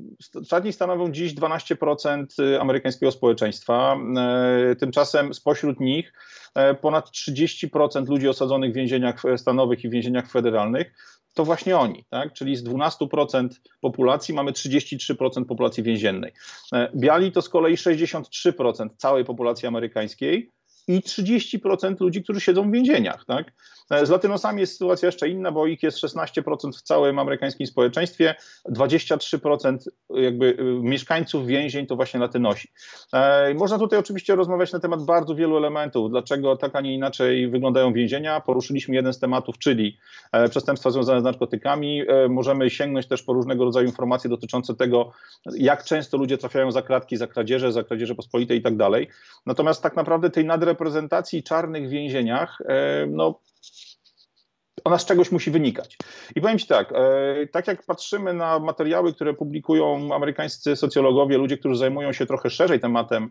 czarni 0.49 0.73
stanowią 0.73 1.12
dziś 1.12 1.36
12% 1.36 2.25
amerykańskiego 2.60 3.12
społeczeństwa, 3.12 3.97
tymczasem 4.79 5.34
spośród 5.34 5.79
nich 5.79 6.13
E, 6.58 6.75
ponad 6.75 7.10
30% 7.10 8.10
ludzi 8.10 8.27
osadzonych 8.27 8.71
w 8.71 8.75
więzieniach 8.75 9.23
stanowych 9.38 9.84
i 9.84 9.89
więzieniach 9.89 10.32
federalnych 10.32 10.93
to 11.38 11.45
właśnie 11.45 11.78
oni, 11.78 12.06
tak? 12.10 12.34
czyli 12.34 12.56
z 12.56 12.63
12% 12.63 13.50
populacji 13.82 14.34
mamy 14.34 14.52
33% 14.52 15.45
populacji 15.45 15.84
więziennej. 15.84 16.32
E, 16.73 16.91
biali 16.95 17.32
to 17.32 17.41
z 17.41 17.50
kolei 17.50 17.76
63% 17.76 18.89
całej 18.97 19.26
populacji 19.26 19.67
amerykańskiej 19.67 20.52
i 20.88 21.02
30% 21.02 21.95
ludzi, 22.00 22.23
którzy 22.23 22.41
siedzą 22.41 22.69
w 22.69 22.73
więzieniach. 22.73 23.26
Tak? 23.26 23.54
E, 23.91 24.06
z 24.06 24.10
latynosami 24.10 24.62
jest 24.62 24.73
sytuacja 24.73 25.06
jeszcze 25.06 25.30
inna, 25.30 25.52
bo 25.52 25.67
ich 25.67 25.84
jest 25.84 25.97
16% 25.97 26.71
w 26.78 26.82
całym 26.82 27.19
amerykańskim 27.19 27.67
społeczeństwie, 27.67 28.36
23% 28.69 29.78
jakby 30.10 30.45
y, 30.45 30.63
mieszkańców 30.82 31.47
więzień 31.47 31.88
to 31.88 31.95
właśnie 31.95 32.19
latynosi. 32.19 32.67
E, 33.13 33.54
można 33.54 33.80
tutaj 33.80 34.00
oczywiście 34.00 34.36
rozmawiać 34.36 34.73
na 34.73 34.80
temat 34.80 35.06
bardzo 35.06 35.36
wielu 35.36 35.58
elementów, 35.58 36.10
dlaczego 36.10 36.56
tak, 36.56 36.76
a 36.76 36.82
nie 36.82 36.93
inaczej 36.93 37.50
wyglądają 37.50 37.93
więzienia. 37.93 38.41
Poruszyliśmy 38.41 38.95
jeden 38.95 39.13
z 39.13 39.19
tematów, 39.19 39.58
czyli 39.58 39.97
e, 40.32 40.50
przestępstwa 40.50 40.91
związane 40.91 41.21
z 41.21 41.23
narkotykami. 41.23 42.02
Możemy 42.30 42.69
sięgnąć 42.69 43.08
też 43.08 43.23
po 43.23 43.34
różnego 43.34 43.65
rodzaju 43.65 43.88
informacje 43.88 44.30
dotyczące 44.30 44.76
tego, 44.76 45.12
jak 45.45 45.84
często 45.84 46.17
ludzie 46.17 46.38
trafiają 46.38 46.71
za 46.71 46.82
kratki, 46.82 47.17
za 47.17 47.28
kradzieże, 47.28 47.71
za 47.71 47.84
kradzieże 47.84 48.15
pospolite 48.15 48.56
i 48.56 48.62
tak 48.62 48.78
dalej. 48.78 49.08
Natomiast 49.45 49.84
tak 49.84 49.95
naprawdę 49.95 50.30
tej 50.30 50.45
nadreprezentacji 50.45 51.43
czarnych 51.43 51.88
w 51.88 51.89
więzieniach, 51.89 52.58
no 53.08 53.39
ona 54.88 54.97
z 54.97 55.06
czegoś 55.06 55.32
musi 55.32 55.52
wynikać. 55.52 55.97
I 56.36 56.41
powiem 56.41 56.60
Ci 56.60 56.67
tak, 56.67 56.91
e, 56.91 57.47
tak 57.47 57.67
jak 57.67 57.86
patrzymy 57.86 58.34
na 58.34 58.60
materiały, 58.60 59.13
które 59.13 59.34
publikują 59.34 60.15
amerykańscy 60.15 60.76
socjologowie, 60.76 61.38
ludzie, 61.38 61.58
którzy 61.58 61.76
zajmują 61.76 62.13
się 62.13 62.26
trochę 62.26 62.50
szerzej 62.50 62.80
tematem 62.80 63.30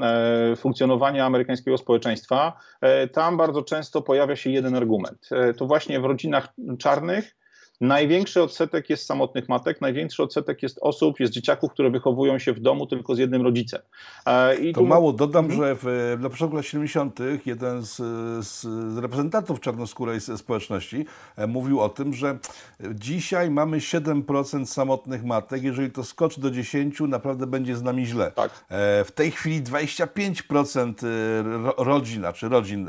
e, 0.00 0.56
funkcjonowania 0.56 1.26
amerykańskiego 1.26 1.78
społeczeństwa, 1.78 2.52
e, 2.80 3.08
tam 3.08 3.36
bardzo 3.36 3.62
często 3.62 4.02
pojawia 4.02 4.36
się 4.36 4.50
jeden 4.50 4.74
argument. 4.74 5.28
To 5.56 5.66
właśnie 5.66 6.00
w 6.00 6.04
rodzinach 6.04 6.48
czarnych 6.78 7.36
Największy 7.80 8.42
odsetek 8.42 8.90
jest 8.90 9.06
samotnych 9.06 9.48
matek, 9.48 9.80
największy 9.80 10.22
odsetek 10.22 10.62
jest 10.62 10.78
osób, 10.80 11.20
jest 11.20 11.32
dzieciaków, 11.32 11.72
które 11.72 11.90
wychowują 11.90 12.38
się 12.38 12.52
w 12.52 12.60
domu 12.60 12.86
tylko 12.86 13.14
z 13.14 13.18
jednym 13.18 13.42
rodzicem. 13.42 13.80
E, 14.26 14.56
I 14.56 14.72
to 14.72 14.80
tu... 14.80 14.86
mało 14.86 15.12
dodam, 15.12 15.44
mhm. 15.44 15.62
że 15.62 15.76
w, 15.82 16.16
na 16.22 16.30
początku 16.30 16.56
lat 16.56 16.66
70. 16.66 17.18
jeden 17.46 17.82
z, 17.82 17.96
z 18.46 18.66
reprezentantów 18.98 19.60
czarnoskórej 19.60 20.20
społeczności 20.20 21.06
e, 21.36 21.46
mówił 21.46 21.80
o 21.80 21.88
tym, 21.88 22.14
że 22.14 22.38
dzisiaj 22.94 23.50
mamy 23.50 23.78
7% 23.78 24.66
samotnych 24.66 25.24
matek, 25.24 25.62
jeżeli 25.62 25.90
to 25.90 26.04
skoczy 26.04 26.40
do 26.40 26.50
10, 26.50 27.00
naprawdę 27.00 27.46
będzie 27.46 27.76
z 27.76 27.82
nami 27.82 28.06
źle. 28.06 28.32
Tak. 28.32 28.50
E, 28.68 29.04
w 29.04 29.12
tej 29.12 29.30
chwili 29.30 29.62
25% 29.62 30.92
rodzin, 31.76 32.24
czy 32.34 32.48
rodzin 32.48 32.88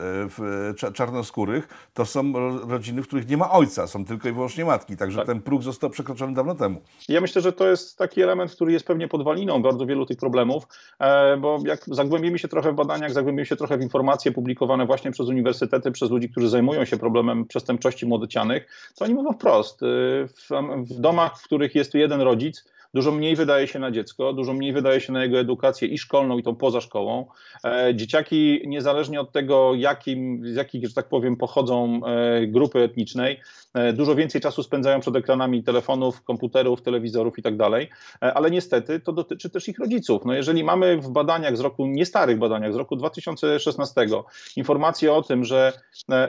czarnoskórych 0.93 1.89
to 1.93 2.05
są 2.05 2.33
rodziny, 2.69 3.01
w 3.01 3.07
których 3.07 3.27
nie 3.27 3.37
ma 3.37 3.51
ojca, 3.51 3.87
są 3.87 4.05
tylko 4.05 4.29
i 4.29 4.31
wyłącznie 4.31 4.65
matki 4.65 4.78
podatki, 4.79 4.97
także 4.97 5.17
tak. 5.17 5.27
ten 5.27 5.41
próg 5.41 5.63
został 5.63 5.89
przekroczony 5.89 6.33
dawno 6.33 6.55
temu. 6.55 6.81
Ja 7.09 7.21
myślę, 7.21 7.41
że 7.41 7.53
to 7.53 7.67
jest 7.67 7.97
taki 7.97 8.21
element, 8.21 8.51
który 8.51 8.71
jest 8.71 8.85
pewnie 8.87 9.07
podwaliną 9.07 9.61
bardzo 9.61 9.85
wielu 9.85 10.05
tych 10.05 10.17
problemów, 10.17 10.63
e, 10.99 11.37
bo 11.37 11.59
jak 11.65 11.85
zagłębimy 11.87 12.39
się 12.39 12.47
trochę 12.47 12.71
w 12.71 12.75
badaniach, 12.75 13.13
zagłębimy 13.13 13.45
się 13.45 13.55
trochę 13.55 13.77
w 13.77 13.81
informacje 13.81 14.31
publikowane 14.31 14.85
właśnie 14.85 15.11
przez 15.11 15.27
uniwersytety, 15.27 15.91
przez 15.91 16.09
ludzi, 16.11 16.29
którzy 16.29 16.49
zajmują 16.49 16.85
się 16.85 16.97
problemem 16.97 17.45
przestępczości 17.45 18.05
młodocianych, 18.05 18.91
to 18.95 19.05
oni 19.05 19.13
mówią 19.13 19.33
wprost, 19.33 19.83
e, 19.83 19.85
w, 20.27 20.49
w 20.77 20.99
domach, 20.99 21.39
w 21.39 21.43
których 21.43 21.75
jest 21.75 21.93
jeden 21.93 22.21
rodzic, 22.21 22.65
dużo 22.93 23.11
mniej 23.11 23.35
wydaje 23.35 23.67
się 23.67 23.79
na 23.79 23.91
dziecko, 23.91 24.33
dużo 24.33 24.53
mniej 24.53 24.73
wydaje 24.73 25.01
się 25.01 25.13
na 25.13 25.23
jego 25.23 25.39
edukację 25.39 25.87
i 25.87 25.97
szkolną, 25.97 26.37
i 26.37 26.43
tą 26.43 26.55
poza 26.55 26.81
szkołą. 26.81 27.25
E, 27.65 27.95
dzieciaki, 27.95 28.61
niezależnie 28.65 29.21
od 29.21 29.31
tego, 29.31 29.75
jakim, 29.75 30.41
z 30.53 30.55
jakich, 30.55 30.87
że 30.87 30.93
tak 30.93 31.09
powiem, 31.09 31.35
pochodzą 31.35 32.01
e, 32.05 32.47
grupy 32.47 32.79
etnicznej, 32.79 33.39
e, 33.73 33.93
dużo 33.93 34.15
więcej 34.15 34.41
czasu 34.41 34.63
spędzają 34.63 34.99
przed 34.99 35.15
ekranami 35.15 35.63
telefonów, 35.63 36.23
komputerów, 36.23 36.81
telewizorów 36.81 37.39
i 37.39 37.41
tak 37.41 37.57
dalej, 37.57 37.89
ale 38.19 38.51
niestety 38.51 38.99
to 38.99 39.13
dotyczy 39.13 39.49
też 39.49 39.67
ich 39.67 39.79
rodziców. 39.79 40.25
No 40.25 40.33
jeżeli 40.33 40.63
mamy 40.63 40.97
w 40.97 41.09
badaniach 41.09 41.57
z 41.57 41.59
roku, 41.59 41.85
nie 41.85 42.05
starych 42.05 42.37
badaniach, 42.37 42.73
z 42.73 42.75
roku 42.75 42.95
2016 42.95 44.07
informacje 44.55 45.13
o 45.13 45.21
tym, 45.21 45.45
że 45.45 45.73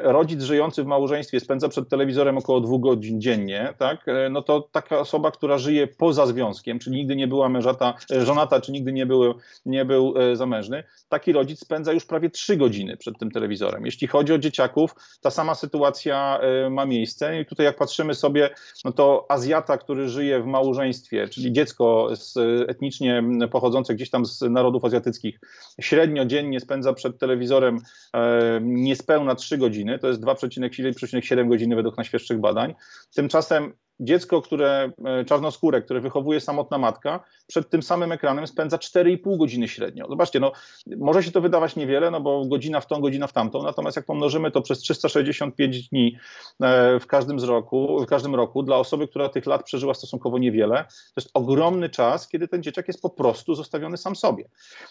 rodzic 0.02 0.42
żyjący 0.42 0.82
w 0.82 0.86
małżeństwie 0.86 1.40
spędza 1.40 1.68
przed 1.68 1.88
telewizorem 1.88 2.38
około 2.38 2.60
dwóch 2.60 2.80
godzin 2.80 3.20
dziennie, 3.20 3.74
tak, 3.78 4.06
no 4.30 4.42
to 4.42 4.68
taka 4.72 4.98
osoba, 4.98 5.30
która 5.30 5.58
żyje 5.58 5.86
poza 5.86 6.26
związkiem, 6.26 6.49
czyli 6.78 6.96
nigdy 6.96 7.16
nie 7.16 7.28
była 7.28 7.48
mężata, 7.48 7.94
żonata, 8.10 8.60
czy 8.60 8.72
nigdy 8.72 8.92
nie 8.92 9.06
był, 9.06 9.34
nie 9.66 9.84
był 9.84 10.14
zamężny, 10.34 10.84
taki 11.08 11.32
rodzic 11.32 11.60
spędza 11.60 11.92
już 11.92 12.04
prawie 12.04 12.30
trzy 12.30 12.56
godziny 12.56 12.96
przed 12.96 13.18
tym 13.18 13.30
telewizorem. 13.30 13.86
Jeśli 13.86 14.06
chodzi 14.06 14.32
o 14.32 14.38
dzieciaków, 14.38 14.94
ta 15.20 15.30
sama 15.30 15.54
sytuacja 15.54 16.38
e, 16.40 16.70
ma 16.70 16.86
miejsce 16.86 17.40
i 17.40 17.46
tutaj 17.46 17.66
jak 17.66 17.76
patrzymy 17.76 18.14
sobie, 18.14 18.50
no 18.84 18.92
to 18.92 19.26
Azjata, 19.28 19.78
który 19.78 20.08
żyje 20.08 20.42
w 20.42 20.46
małżeństwie, 20.46 21.28
czyli 21.28 21.52
dziecko 21.52 22.08
z, 22.12 22.36
etnicznie 22.70 23.22
pochodzące 23.50 23.94
gdzieś 23.94 24.10
tam 24.10 24.26
z 24.26 24.40
narodów 24.40 24.84
azjatyckich, 24.84 25.40
średnio 25.80 26.24
dziennie 26.24 26.60
spędza 26.60 26.92
przed 26.92 27.18
telewizorem 27.18 27.78
e, 28.14 28.60
niespełna 28.62 29.34
3 29.34 29.58
godziny, 29.58 29.98
to 29.98 30.08
jest 30.08 30.20
2,7 30.20 31.48
godziny 31.48 31.76
według 31.76 31.96
najświeższych 31.96 32.40
badań. 32.40 32.74
Tymczasem 33.14 33.72
dziecko, 34.00 34.42
które 34.42 34.92
e, 35.04 35.24
czarnoskóre, 35.24 35.82
które 35.82 36.00
wychowuje 36.00 36.40
samotna 36.40 36.78
matka, 36.78 37.20
przed 37.46 37.70
tym 37.70 37.82
samym 37.82 38.12
ekranem 38.12 38.46
spędza 38.46 38.76
4,5 38.76 39.38
godziny 39.38 39.68
średnio. 39.68 40.08
Zobaczcie, 40.08 40.40
no, 40.40 40.52
może 40.86 41.22
się 41.22 41.30
to 41.30 41.40
wydawać 41.40 41.76
niewiele, 41.76 42.10
no 42.10 42.20
bo 42.20 42.44
godzina 42.44 42.80
w 42.80 42.86
tą, 42.86 43.00
godzina 43.00 43.26
w 43.26 43.32
tamtą, 43.32 43.62
natomiast 43.62 43.96
jak 43.96 44.06
pomnożymy 44.06 44.50
to 44.50 44.62
przez 44.62 44.78
365 44.78 45.88
dni 45.88 46.16
e, 46.60 47.00
w 47.00 47.06
każdym 47.06 47.40
z 47.40 47.44
roku, 47.44 48.00
w 48.02 48.06
każdym 48.06 48.34
roku, 48.34 48.62
dla 48.62 48.76
osoby, 48.76 49.08
która 49.08 49.28
tych 49.28 49.46
lat 49.46 49.64
przeżyła 49.64 49.94
stosunkowo 49.94 50.38
niewiele, 50.38 50.84
to 50.84 51.20
jest 51.20 51.30
ogromny 51.34 51.88
czas, 51.88 52.28
kiedy 52.28 52.48
ten 52.48 52.62
dzieciak 52.62 52.88
jest 52.88 53.02
po 53.02 53.10
prostu 53.10 53.54
zostawiony 53.54 53.96
sam 53.96 54.16
sobie. 54.16 54.44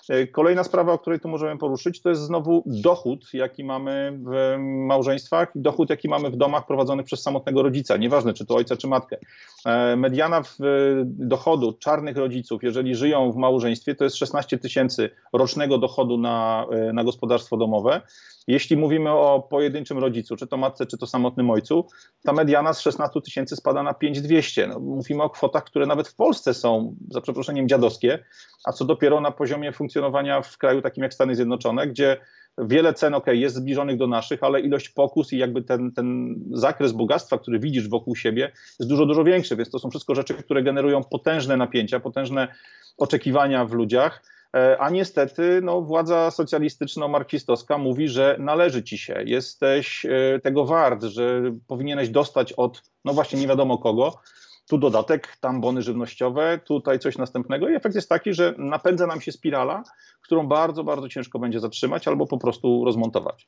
E, 0.09 0.27
kolejna 0.27 0.63
sprawa, 0.63 0.93
o 0.93 0.99
której 0.99 1.19
tu 1.19 1.27
możemy 1.27 1.57
poruszyć, 1.57 2.01
to 2.01 2.09
jest 2.09 2.21
znowu 2.21 2.63
dochód, 2.65 3.33
jaki 3.33 3.63
mamy 3.63 4.19
w 4.23 4.57
małżeństwach 4.87 5.51
dochód, 5.55 5.89
jaki 5.89 6.09
mamy 6.09 6.29
w 6.29 6.35
domach 6.35 6.65
prowadzonych 6.65 7.05
przez 7.05 7.21
samotnego 7.21 7.63
rodzica. 7.63 7.97
Nieważne, 7.97 8.33
czy 8.33 8.45
to 8.45 8.55
ojca, 8.55 8.77
czy 8.77 8.87
matkę. 8.87 8.98
E, 9.65 9.95
mediana 9.95 10.41
dochodu 11.03 11.73
czarnych 11.73 12.17
rodziców, 12.17 12.63
jeżeli 12.63 12.95
żyją 12.95 13.31
w 13.31 13.35
małżeństwie, 13.35 13.95
to 13.95 14.03
jest 14.03 14.15
16 14.15 14.57
tysięcy 14.57 15.09
rocznego 15.33 15.77
dochodu 15.77 16.17
na, 16.17 16.65
e, 16.71 16.93
na 16.93 17.03
gospodarstwo 17.03 17.57
domowe. 17.57 18.01
Jeśli 18.47 18.77
mówimy 18.77 19.11
o 19.11 19.47
pojedynczym 19.49 19.97
rodzicu, 19.97 20.35
czy 20.35 20.47
to 20.47 20.57
matce, 20.57 20.85
czy 20.85 20.97
to 20.97 21.07
samotnym 21.07 21.49
ojcu, 21.49 21.87
ta 22.23 22.33
mediana 22.33 22.73
z 22.73 22.79
16 22.79 23.21
tysięcy 23.21 23.55
spada 23.55 23.83
na 23.83 23.93
5200. 23.93 24.67
No, 24.67 24.79
mówimy 24.79 25.23
o 25.23 25.29
kwotach, 25.29 25.63
które 25.63 25.85
nawet 25.85 26.07
w 26.07 26.15
Polsce 26.15 26.53
są, 26.53 26.95
za 27.09 27.21
przeproszeniem, 27.21 27.67
dziadowskie, 27.67 28.23
a 28.65 28.71
co 28.71 28.85
dopiero 28.85 29.21
na 29.21 29.31
poziomie 29.31 29.71
funkcjonowania 29.71 30.41
w 30.41 30.57
kraju 30.57 30.81
takim 30.81 31.03
jak 31.03 31.13
Stany 31.13 31.35
Zjednoczone, 31.35 31.87
gdzie 31.87 32.17
wiele 32.57 32.93
cen, 32.93 33.13
ok, 33.13 33.27
jest 33.27 33.55
zbliżonych 33.55 33.97
do 33.97 34.07
naszych, 34.07 34.43
ale 34.43 34.61
ilość 34.61 34.89
pokus 34.89 35.33
i 35.33 35.37
jakby 35.37 35.61
ten, 35.61 35.91
ten 35.91 36.35
zakres 36.51 36.91
bogactwa, 36.91 37.37
który 37.37 37.59
widzisz 37.59 37.89
wokół 37.89 38.15
siebie, 38.15 38.51
jest 38.79 38.89
dużo, 38.89 39.05
dużo 39.05 39.23
większy. 39.23 39.55
Więc 39.55 39.69
to 39.69 39.79
są 39.79 39.89
wszystko 39.89 40.15
rzeczy, 40.15 40.33
które 40.33 40.63
generują 40.63 41.03
potężne 41.03 41.57
napięcia, 41.57 41.99
potężne 41.99 42.47
oczekiwania 42.97 43.65
w 43.65 43.71
ludziach. 43.71 44.23
E, 44.55 44.77
a 44.79 44.89
niestety 44.89 45.59
no, 45.63 45.81
władza 45.81 46.29
socjalistyczno-marksistowska 46.31 47.77
mówi, 47.77 48.07
że 48.07 48.35
należy 48.39 48.83
ci 48.83 48.97
się, 48.97 49.23
jesteś 49.25 50.05
e, 50.05 50.39
tego 50.43 50.65
wart, 50.65 51.03
że 51.03 51.41
powinieneś 51.67 52.09
dostać 52.09 52.53
od, 52.53 52.83
no 53.05 53.13
właśnie 53.13 53.39
nie 53.39 53.47
wiadomo 53.47 53.77
kogo, 53.77 54.13
tu 54.69 54.77
dodatek, 54.77 55.37
tam 55.41 55.61
bony 55.61 55.81
żywnościowe, 55.81 56.59
tutaj 56.65 56.99
coś 56.99 57.17
następnego 57.17 57.69
i 57.69 57.75
efekt 57.75 57.95
jest 57.95 58.09
taki, 58.09 58.33
że 58.33 58.55
napędza 58.57 59.07
nam 59.07 59.21
się 59.21 59.31
spirala, 59.31 59.83
którą 60.21 60.47
bardzo, 60.47 60.83
bardzo 60.83 61.09
ciężko 61.09 61.39
będzie 61.39 61.59
zatrzymać 61.59 62.07
albo 62.07 62.27
po 62.27 62.37
prostu 62.37 62.85
rozmontować 62.85 63.47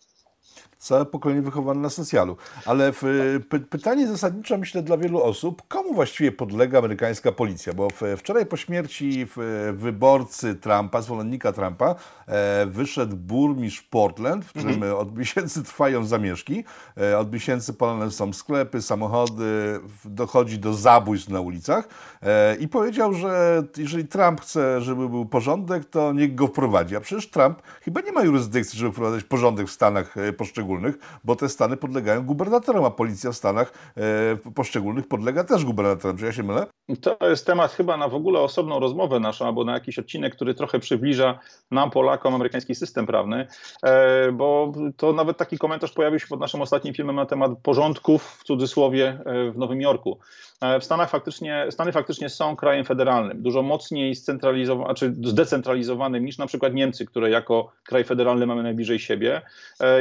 całe 0.82 1.06
pokolenie 1.06 1.42
wychowane 1.42 1.82
na 1.82 1.90
socjalu. 1.90 2.38
Ale 2.66 2.92
w, 2.94 3.04
py, 3.50 3.60
pytanie 3.60 4.08
zasadnicze, 4.08 4.58
myślę, 4.58 4.82
dla 4.82 4.98
wielu 4.98 5.24
osób, 5.24 5.62
komu 5.68 5.94
właściwie 5.94 6.32
podlega 6.32 6.80
amerykańska 6.80 7.32
policja? 7.32 7.74
Bo 7.74 7.88
w, 7.90 8.02
wczoraj 8.18 8.46
po 8.46 8.58
śmierci 8.58 9.28
wyborcy 9.74 10.56
Trumpa, 10.56 11.02
zwolennika 11.02 11.52
Trumpa, 11.52 11.96
e, 12.28 12.66
wyszedł 12.66 13.16
burmistrz 13.16 13.82
Portland, 13.82 14.46
w 14.46 14.50
którym 14.50 14.74
mhm. 14.74 14.94
od 14.94 15.18
miesięcy 15.18 15.64
trwają 15.64 16.06
zamieszki, 16.06 16.64
e, 16.98 17.18
od 17.18 17.34
miesięcy 17.34 17.74
palone 17.74 18.12
są 18.12 18.34
sklepy, 18.34 18.82
samochody, 18.82 19.80
dochodzi 20.06 20.60
do 20.60 20.74
zabójstw 20.74 21.30
na 21.30 21.42
ulicach 21.42 21.88
e, 22.22 22.56
i 22.56 22.68
powiedział, 22.68 23.14
że 23.14 23.64
jeżeli 23.78 24.08
Trump 24.08 24.42
chce, 24.42 24.82
żeby 24.82 25.10
był 25.10 25.26
porządek, 25.26 25.86
to 25.86 26.14
niech 26.14 26.36
go 26.36 26.48
wprowadzi. 26.48 26.96
A 26.96 27.00
przecież 27.00 27.30
Trump 27.30 27.62
chyba 27.82 28.02
nie 28.02 28.12
ma 28.12 28.24
jurysdykcji, 28.24 28.80
żeby 28.80 28.92
wprowadzać 28.92 29.24
porządek 29.24 29.68
w 29.68 29.72
Stanach 29.72 30.18
e, 30.18 30.34
poszczególnych 30.34 30.71
poszczególnych, 30.72 31.20
bo 31.24 31.36
te 31.36 31.50
stany 31.50 31.78
podlegają 31.78 32.26
gubernatorom, 32.26 32.86
a 32.86 32.92
policja 32.92 33.32
w 33.32 33.36
stanach 33.36 33.74
e, 33.98 34.52
poszczególnych 34.52 35.08
podlega 35.08 35.44
też 35.44 35.66
gubernatorom. 35.66 36.18
Czy 36.18 36.26
ja 36.26 36.32
się 36.32 36.44
mylę? 36.44 36.68
To 37.02 37.18
jest 37.30 37.46
temat 37.46 37.72
chyba 37.72 37.98
na 37.98 38.08
w 38.08 38.16
ogóle 38.16 38.40
osobną 38.40 38.80
rozmowę 38.80 39.20
naszą, 39.20 39.46
albo 39.46 39.64
na 39.64 39.74
jakiś 39.74 40.00
odcinek, 40.00 40.36
który 40.36 40.54
trochę 40.54 40.80
przybliża 40.80 41.40
nam, 41.72 41.92
Polakom, 41.92 42.36
amerykański 42.36 42.76
system 42.76 43.06
prawny, 43.06 43.48
e, 43.84 44.32
bo 44.32 44.72
to 44.98 45.14
nawet 45.14 45.38
taki 45.38 45.58
komentarz 45.58 45.92
pojawił 45.92 46.20
się 46.20 46.28
pod 46.28 46.40
naszym 46.40 46.62
ostatnim 46.62 46.94
filmem 46.94 47.16
na 47.16 47.26
temat 47.26 47.52
porządków, 47.64 48.24
w 48.24 48.44
cudzysłowie, 48.44 49.20
e, 49.26 49.52
w 49.52 49.58
Nowym 49.58 49.82
Jorku. 49.82 50.20
E, 50.62 50.80
w 50.80 50.84
Stanach 50.84 51.10
faktycznie, 51.10 51.66
Stany 51.70 51.92
faktycznie 51.92 52.30
są 52.30 52.56
krajem 52.56 52.86
federalnym, 52.86 53.42
dużo 53.42 53.62
mocniej 53.62 54.16
scentralizowanym, 54.16 54.96
czy 54.96 55.14
zdecentralizowanym 55.24 56.26
niż 56.26 56.38
na 56.38 56.48
przykład 56.48 56.74
Niemcy, 56.74 57.06
które 57.06 57.30
jako 57.30 57.72
kraj 57.84 58.04
federalny 58.04 58.46
mamy 58.46 58.64
najbliżej 58.64 59.00
siebie. 59.00 59.42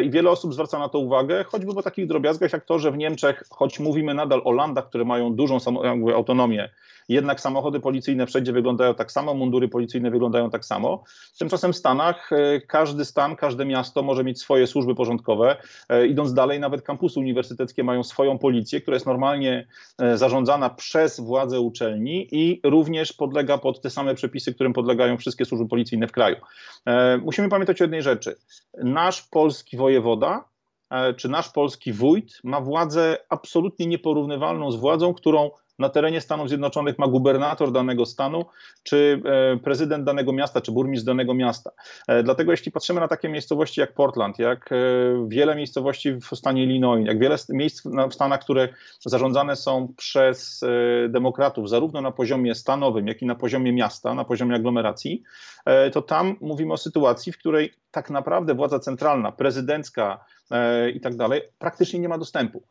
I 0.04 0.10
wiele 0.10 0.30
osób 0.30 0.54
zwraca 0.54 0.78
na 0.78 0.88
to 0.88 0.98
uwagę, 0.98 1.44
choćby 1.44 1.74
po 1.74 1.82
takich 1.82 2.06
drobiazgach 2.06 2.52
jak 2.52 2.64
to, 2.64 2.78
że 2.78 2.92
w 2.92 2.96
Niemczech, 2.96 3.44
choć 3.50 3.80
mówimy 3.80 4.14
nadal 4.14 4.42
o 4.44 4.52
landach, 4.52 4.88
które 4.88 5.04
mają 5.04 5.34
dużą 5.34 5.58
autonomię, 6.14 6.68
jednak 7.10 7.40
samochody 7.40 7.80
policyjne 7.80 8.26
wszędzie 8.26 8.52
wyglądają 8.52 8.94
tak 8.94 9.12
samo, 9.12 9.34
mundury 9.34 9.68
policyjne 9.68 10.10
wyglądają 10.10 10.50
tak 10.50 10.64
samo. 10.64 11.04
Tymczasem 11.38 11.72
w 11.72 11.76
Stanach 11.76 12.32
e, 12.32 12.60
każdy 12.60 13.04
stan, 13.04 13.36
każde 13.36 13.64
miasto 13.64 14.02
może 14.02 14.24
mieć 14.24 14.40
swoje 14.40 14.66
służby 14.66 14.94
porządkowe. 14.94 15.56
E, 15.88 16.06
idąc 16.06 16.34
dalej, 16.34 16.60
nawet 16.60 16.82
kampusy 16.82 17.20
uniwersyteckie 17.20 17.84
mają 17.84 18.04
swoją 18.04 18.38
policję, 18.38 18.80
która 18.80 18.94
jest 18.94 19.06
normalnie 19.06 19.66
e, 19.98 20.18
zarządzana 20.18 20.70
przez 20.70 21.20
władze 21.20 21.60
uczelni 21.60 22.28
i 22.32 22.60
również 22.64 23.12
podlega 23.12 23.58
pod 23.58 23.80
te 23.80 23.90
same 23.90 24.14
przepisy, 24.14 24.54
którym 24.54 24.72
podlegają 24.72 25.16
wszystkie 25.16 25.44
służby 25.44 25.68
policyjne 25.68 26.06
w 26.06 26.12
kraju. 26.12 26.36
Musimy 27.22 27.48
pamiętać 27.48 27.80
o 27.80 27.84
jednej 27.84 28.02
rzeczy. 28.02 28.36
Nasz 28.82 29.22
polski 29.22 29.76
wojewoda 29.76 30.44
czy 31.16 31.28
nasz 31.28 31.48
polski 31.48 31.92
wójt 31.92 32.40
ma 32.44 32.60
władzę 32.60 33.16
absolutnie 33.28 33.86
nieporównywalną 33.86 34.72
z 34.72 34.76
władzą, 34.76 35.14
którą 35.14 35.50
na 35.80 35.88
terenie 35.88 36.20
Stanów 36.20 36.48
Zjednoczonych 36.48 36.98
ma 36.98 37.06
gubernator 37.06 37.72
danego 37.72 38.06
stanu, 38.06 38.44
czy 38.82 39.22
e, 39.24 39.56
prezydent 39.56 40.04
danego 40.04 40.32
miasta, 40.32 40.60
czy 40.60 40.72
burmistrz 40.72 41.06
danego 41.06 41.34
miasta. 41.34 41.70
E, 42.08 42.22
dlatego 42.22 42.50
jeśli 42.50 42.72
patrzymy 42.72 43.00
na 43.00 43.08
takie 43.08 43.28
miejscowości 43.28 43.80
jak 43.80 43.94
Portland, 43.94 44.38
jak 44.38 44.72
e, 44.72 44.76
wiele 45.28 45.56
miejscowości 45.56 46.12
w 46.12 46.36
stanie 46.36 46.64
Illinois, 46.64 47.06
jak 47.06 47.18
wiele 47.18 47.36
miejsc 47.48 47.82
w 48.10 48.14
Stanach, 48.14 48.40
które 48.40 48.68
zarządzane 49.00 49.56
są 49.56 49.94
przez 49.96 50.64
demokratów, 51.08 51.68
zarówno 51.68 52.00
na 52.00 52.10
poziomie 52.10 52.54
stanowym, 52.54 53.06
jak 53.06 53.22
i 53.22 53.26
na 53.26 53.34
poziomie 53.34 53.72
miasta, 53.72 54.14
na 54.14 54.24
poziomie 54.24 54.54
aglomeracji, 54.54 55.22
to 55.92 56.02
tam 56.02 56.36
mówimy 56.40 56.72
o 56.72 56.76
sytuacji, 56.76 57.32
w 57.32 57.38
której 57.38 57.72
tak 57.90 58.10
naprawdę 58.10 58.54
władza 58.54 58.78
centralna, 58.78 59.32
prezydencka, 59.32 60.24
i 60.94 61.00
tak 61.00 61.16
dalej, 61.16 61.42
praktycznie 61.58 62.00
nie 62.00 62.08
ma 62.08 62.18
dostępu. 62.18 62.62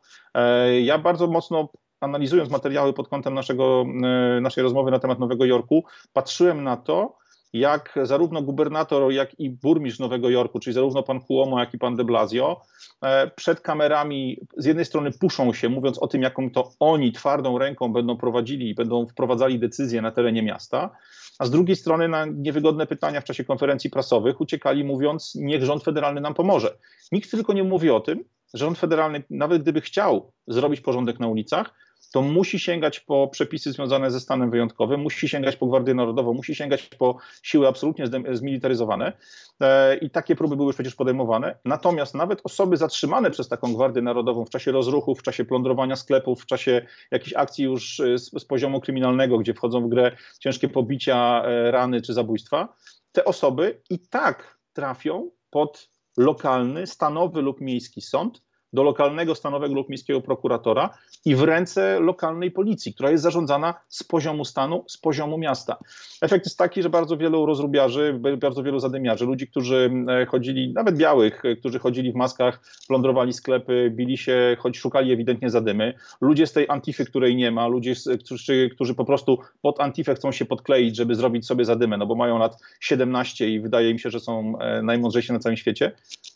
Ja 0.82 0.98
bardzo 0.98 1.26
mocno 1.26 1.68
analizując 2.00 2.50
materiały 2.50 2.92
pod 2.92 3.08
kątem 3.08 3.34
naszego, 3.34 3.84
e, 4.02 4.40
naszej 4.40 4.62
rozmowy 4.62 4.90
na 4.90 4.98
temat 4.98 5.18
Nowego 5.18 5.44
Jorku, 5.44 5.84
patrzyłem 6.12 6.64
na 6.64 6.76
to, 6.76 7.20
jak 7.52 7.98
zarówno 8.02 8.42
gubernator, 8.42 9.12
jak 9.12 9.40
i 9.40 9.50
burmistrz 9.50 10.00
Nowego 10.00 10.30
Jorku, 10.30 10.60
czyli 10.60 10.74
zarówno 10.74 11.02
pan 11.02 11.20
Cuomo, 11.20 11.60
jak 11.60 11.74
i 11.74 11.78
pan 11.78 11.96
de 11.96 12.04
Blasio, 12.04 12.60
e, 13.02 13.30
przed 13.30 13.60
kamerami 13.60 14.36
z 14.56 14.64
jednej 14.64 14.84
strony 14.84 15.10
puszą 15.20 15.52
się, 15.52 15.68
mówiąc 15.68 15.98
o 15.98 16.06
tym, 16.06 16.22
jaką 16.22 16.50
to 16.50 16.72
oni 16.80 17.12
twardą 17.12 17.58
ręką 17.58 17.92
będą 17.92 18.16
prowadzili 18.16 18.68
i 18.68 18.74
będą 18.74 19.06
wprowadzali 19.06 19.58
decyzje 19.58 20.02
na 20.02 20.10
terenie 20.10 20.42
miasta, 20.42 20.90
a 21.38 21.46
z 21.46 21.50
drugiej 21.50 21.76
strony 21.76 22.08
na 22.08 22.26
niewygodne 22.26 22.86
pytania 22.86 23.20
w 23.20 23.24
czasie 23.24 23.44
konferencji 23.44 23.90
prasowych 23.90 24.40
uciekali, 24.40 24.84
mówiąc, 24.84 25.34
niech 25.34 25.64
rząd 25.64 25.84
federalny 25.84 26.20
nam 26.20 26.34
pomoże. 26.34 26.76
Nikt 27.12 27.30
tylko 27.30 27.52
nie 27.52 27.64
mówi 27.64 27.90
o 27.90 28.00
tym, 28.00 28.24
że 28.54 28.64
rząd 28.64 28.78
federalny, 28.78 29.22
nawet 29.30 29.62
gdyby 29.62 29.80
chciał 29.80 30.32
zrobić 30.46 30.80
porządek 30.80 31.20
na 31.20 31.28
ulicach, 31.28 31.74
to 32.12 32.22
musi 32.22 32.58
sięgać 32.58 33.00
po 33.00 33.28
przepisy 33.28 33.72
związane 33.72 34.10
ze 34.10 34.20
stanem 34.20 34.50
wyjątkowym, 34.50 35.00
musi 35.00 35.28
sięgać 35.28 35.56
po 35.56 35.66
Gwardię 35.66 35.94
Narodową, 35.94 36.34
musi 36.34 36.54
sięgać 36.54 36.86
po 36.86 37.16
siły 37.42 37.68
absolutnie 37.68 38.04
zmilitaryzowane 38.32 39.12
e, 39.60 39.96
i 39.96 40.10
takie 40.10 40.36
próby 40.36 40.56
były 40.56 40.66
już 40.66 40.76
przecież 40.76 40.94
podejmowane. 40.94 41.58
Natomiast 41.64 42.14
nawet 42.14 42.40
osoby 42.44 42.76
zatrzymane 42.76 43.30
przez 43.30 43.48
taką 43.48 43.74
Gwardię 43.74 44.02
Narodową 44.02 44.44
w 44.44 44.50
czasie 44.50 44.72
rozruchów, 44.72 45.18
w 45.18 45.22
czasie 45.22 45.44
plądrowania 45.44 45.96
sklepów, 45.96 46.42
w 46.42 46.46
czasie 46.46 46.86
jakichś 47.10 47.34
akcji 47.36 47.64
już 47.64 48.00
e, 48.00 48.18
z, 48.18 48.30
z 48.30 48.44
poziomu 48.44 48.80
kryminalnego, 48.80 49.38
gdzie 49.38 49.54
wchodzą 49.54 49.86
w 49.86 49.88
grę 49.88 50.16
ciężkie 50.38 50.68
pobicia, 50.68 51.42
e, 51.44 51.70
rany 51.70 52.02
czy 52.02 52.14
zabójstwa, 52.14 52.74
te 53.12 53.24
osoby 53.24 53.80
i 53.90 53.98
tak 53.98 54.58
trafią 54.72 55.30
pod 55.50 55.90
lokalny, 56.16 56.86
stanowy 56.86 57.42
lub 57.42 57.60
miejski 57.60 58.00
sąd, 58.00 58.42
do 58.72 58.82
lokalnego, 58.82 59.34
stanowego 59.34 59.74
lub 59.74 59.88
miejskiego 59.88 60.20
prokuratora 60.20 60.90
i 61.24 61.36
w 61.36 61.42
ręce 61.42 62.00
lokalnej 62.00 62.50
policji, 62.50 62.94
która 62.94 63.10
jest 63.10 63.22
zarządzana 63.22 63.74
z 63.88 64.02
poziomu 64.02 64.44
stanu, 64.44 64.84
z 64.88 64.98
poziomu 64.98 65.38
miasta. 65.38 65.78
Efekt 66.22 66.46
jest 66.46 66.58
taki, 66.58 66.82
że 66.82 66.90
bardzo 66.90 67.16
wielu 67.16 67.46
rozrubiarzy, 67.46 68.20
bardzo 68.38 68.62
wielu 68.62 68.78
zadymiarzy, 68.78 69.26
ludzi, 69.26 69.48
którzy 69.48 69.90
e, 70.08 70.26
chodzili, 70.26 70.72
nawet 70.72 70.96
białych, 70.96 71.44
e, 71.44 71.56
którzy 71.56 71.78
chodzili 71.78 72.12
w 72.12 72.14
maskach, 72.14 72.60
plądrowali 72.88 73.32
sklepy, 73.32 73.92
bili 73.94 74.18
się, 74.18 74.56
choć 74.60 74.78
szukali 74.78 75.12
ewidentnie 75.12 75.50
zadymy, 75.50 75.94
ludzie 76.20 76.46
z 76.46 76.52
tej 76.52 76.68
antify, 76.68 77.04
której 77.04 77.36
nie 77.36 77.50
ma, 77.50 77.66
ludzie, 77.66 77.94
którzy, 78.24 78.70
którzy 78.74 78.94
po 78.94 79.04
prostu 79.04 79.38
pod 79.62 79.80
antifę 79.80 80.14
chcą 80.14 80.32
się 80.32 80.44
podkleić, 80.44 80.96
żeby 80.96 81.14
zrobić 81.14 81.46
sobie 81.46 81.64
zadymę, 81.64 81.96
no 81.96 82.06
bo 82.06 82.14
mają 82.14 82.38
lat 82.38 82.56
17 82.80 83.50
i 83.50 83.60
wydaje 83.60 83.92
mi 83.92 84.00
się, 84.00 84.10
że 84.10 84.20
są 84.20 84.58
e, 84.58 84.82
najmądrzejsi 84.82 85.32
na 85.32 85.38
całym 85.38 85.56
świecie. 85.56 85.92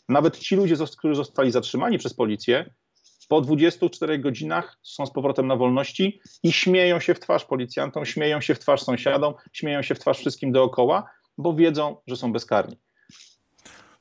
Nawet 0.09 0.39
ci 0.39 0.55
ludzie, 0.55 0.75
którzy 0.97 1.15
zostali 1.15 1.51
zatrzymani 1.51 1.97
przez 1.97 2.13
policję, 2.13 2.73
po 3.29 3.41
24 3.41 4.19
godzinach 4.19 4.77
są 4.83 5.05
z 5.05 5.11
powrotem 5.11 5.47
na 5.47 5.55
wolności 5.55 6.19
i 6.43 6.51
śmieją 6.51 6.99
się 6.99 7.13
w 7.13 7.19
twarz 7.19 7.45
policjantom, 7.45 8.05
śmieją 8.05 8.41
się 8.41 8.55
w 8.55 8.59
twarz 8.59 8.81
sąsiadom, 8.81 9.33
śmieją 9.53 9.81
się 9.81 9.95
w 9.95 9.99
twarz 9.99 10.17
wszystkim 10.17 10.51
dookoła, 10.51 11.09
bo 11.37 11.53
wiedzą, 11.53 11.97
że 12.07 12.15
są 12.15 12.33
bezkarni. 12.33 12.77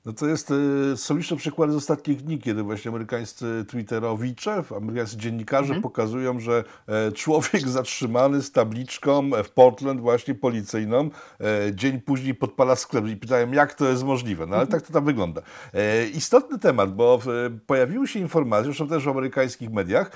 No 0.05 0.13
to 0.13 0.27
jest, 0.27 0.51
y, 0.51 0.97
są 0.97 1.17
liczne 1.17 1.37
przykłady 1.37 1.73
z 1.73 1.77
ostatnich 1.77 2.23
dni, 2.23 2.39
kiedy 2.39 2.63
właśnie 2.63 2.89
amerykańscy 2.89 3.65
twitterowicze, 3.69 4.63
amerykańscy 4.77 5.17
dziennikarze 5.17 5.65
mhm. 5.65 5.83
pokazują, 5.83 6.41
że 6.41 6.65
e, 6.87 7.13
człowiek 7.13 7.69
zatrzymany 7.69 8.43
z 8.43 8.53
tabliczką 8.53 9.31
w 9.45 9.51
Portland 9.51 10.01
właśnie 10.01 10.35
policyjną 10.35 11.11
e, 11.41 11.75
dzień 11.75 12.01
później 12.01 12.35
podpala 12.35 12.77
sklep 12.77 13.07
i 13.07 13.17
pytają, 13.17 13.53
jak 13.53 13.75
to 13.75 13.89
jest 13.89 14.05
możliwe. 14.05 14.47
No 14.47 14.57
ale 14.57 14.65
mhm. 14.65 14.81
tak 14.81 14.89
to 14.89 14.93
tam 14.93 15.05
wygląda. 15.05 15.43
E, 15.75 16.07
istotny 16.07 16.59
temat, 16.59 16.95
bo 16.95 17.19
pojawiły 17.67 18.09
się 18.09 18.19
informacje, 18.19 18.65
zresztą 18.65 18.89
też 18.89 19.05
w 19.05 19.09
amerykańskich 19.09 19.71
mediach, 19.71 20.11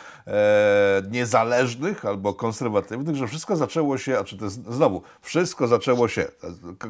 niezależnych 1.11 2.05
albo 2.05 2.35
konserwatywnych, 2.35 3.16
że 3.16 3.27
wszystko 3.27 3.57
zaczęło 3.57 3.98
się, 3.98 4.18
a 4.18 4.24
czy 4.24 4.37
to 4.37 4.44
jest 4.44 4.72
znowu, 4.72 5.03
wszystko 5.22 5.68
zaczęło 5.68 6.09
się. 6.09 6.29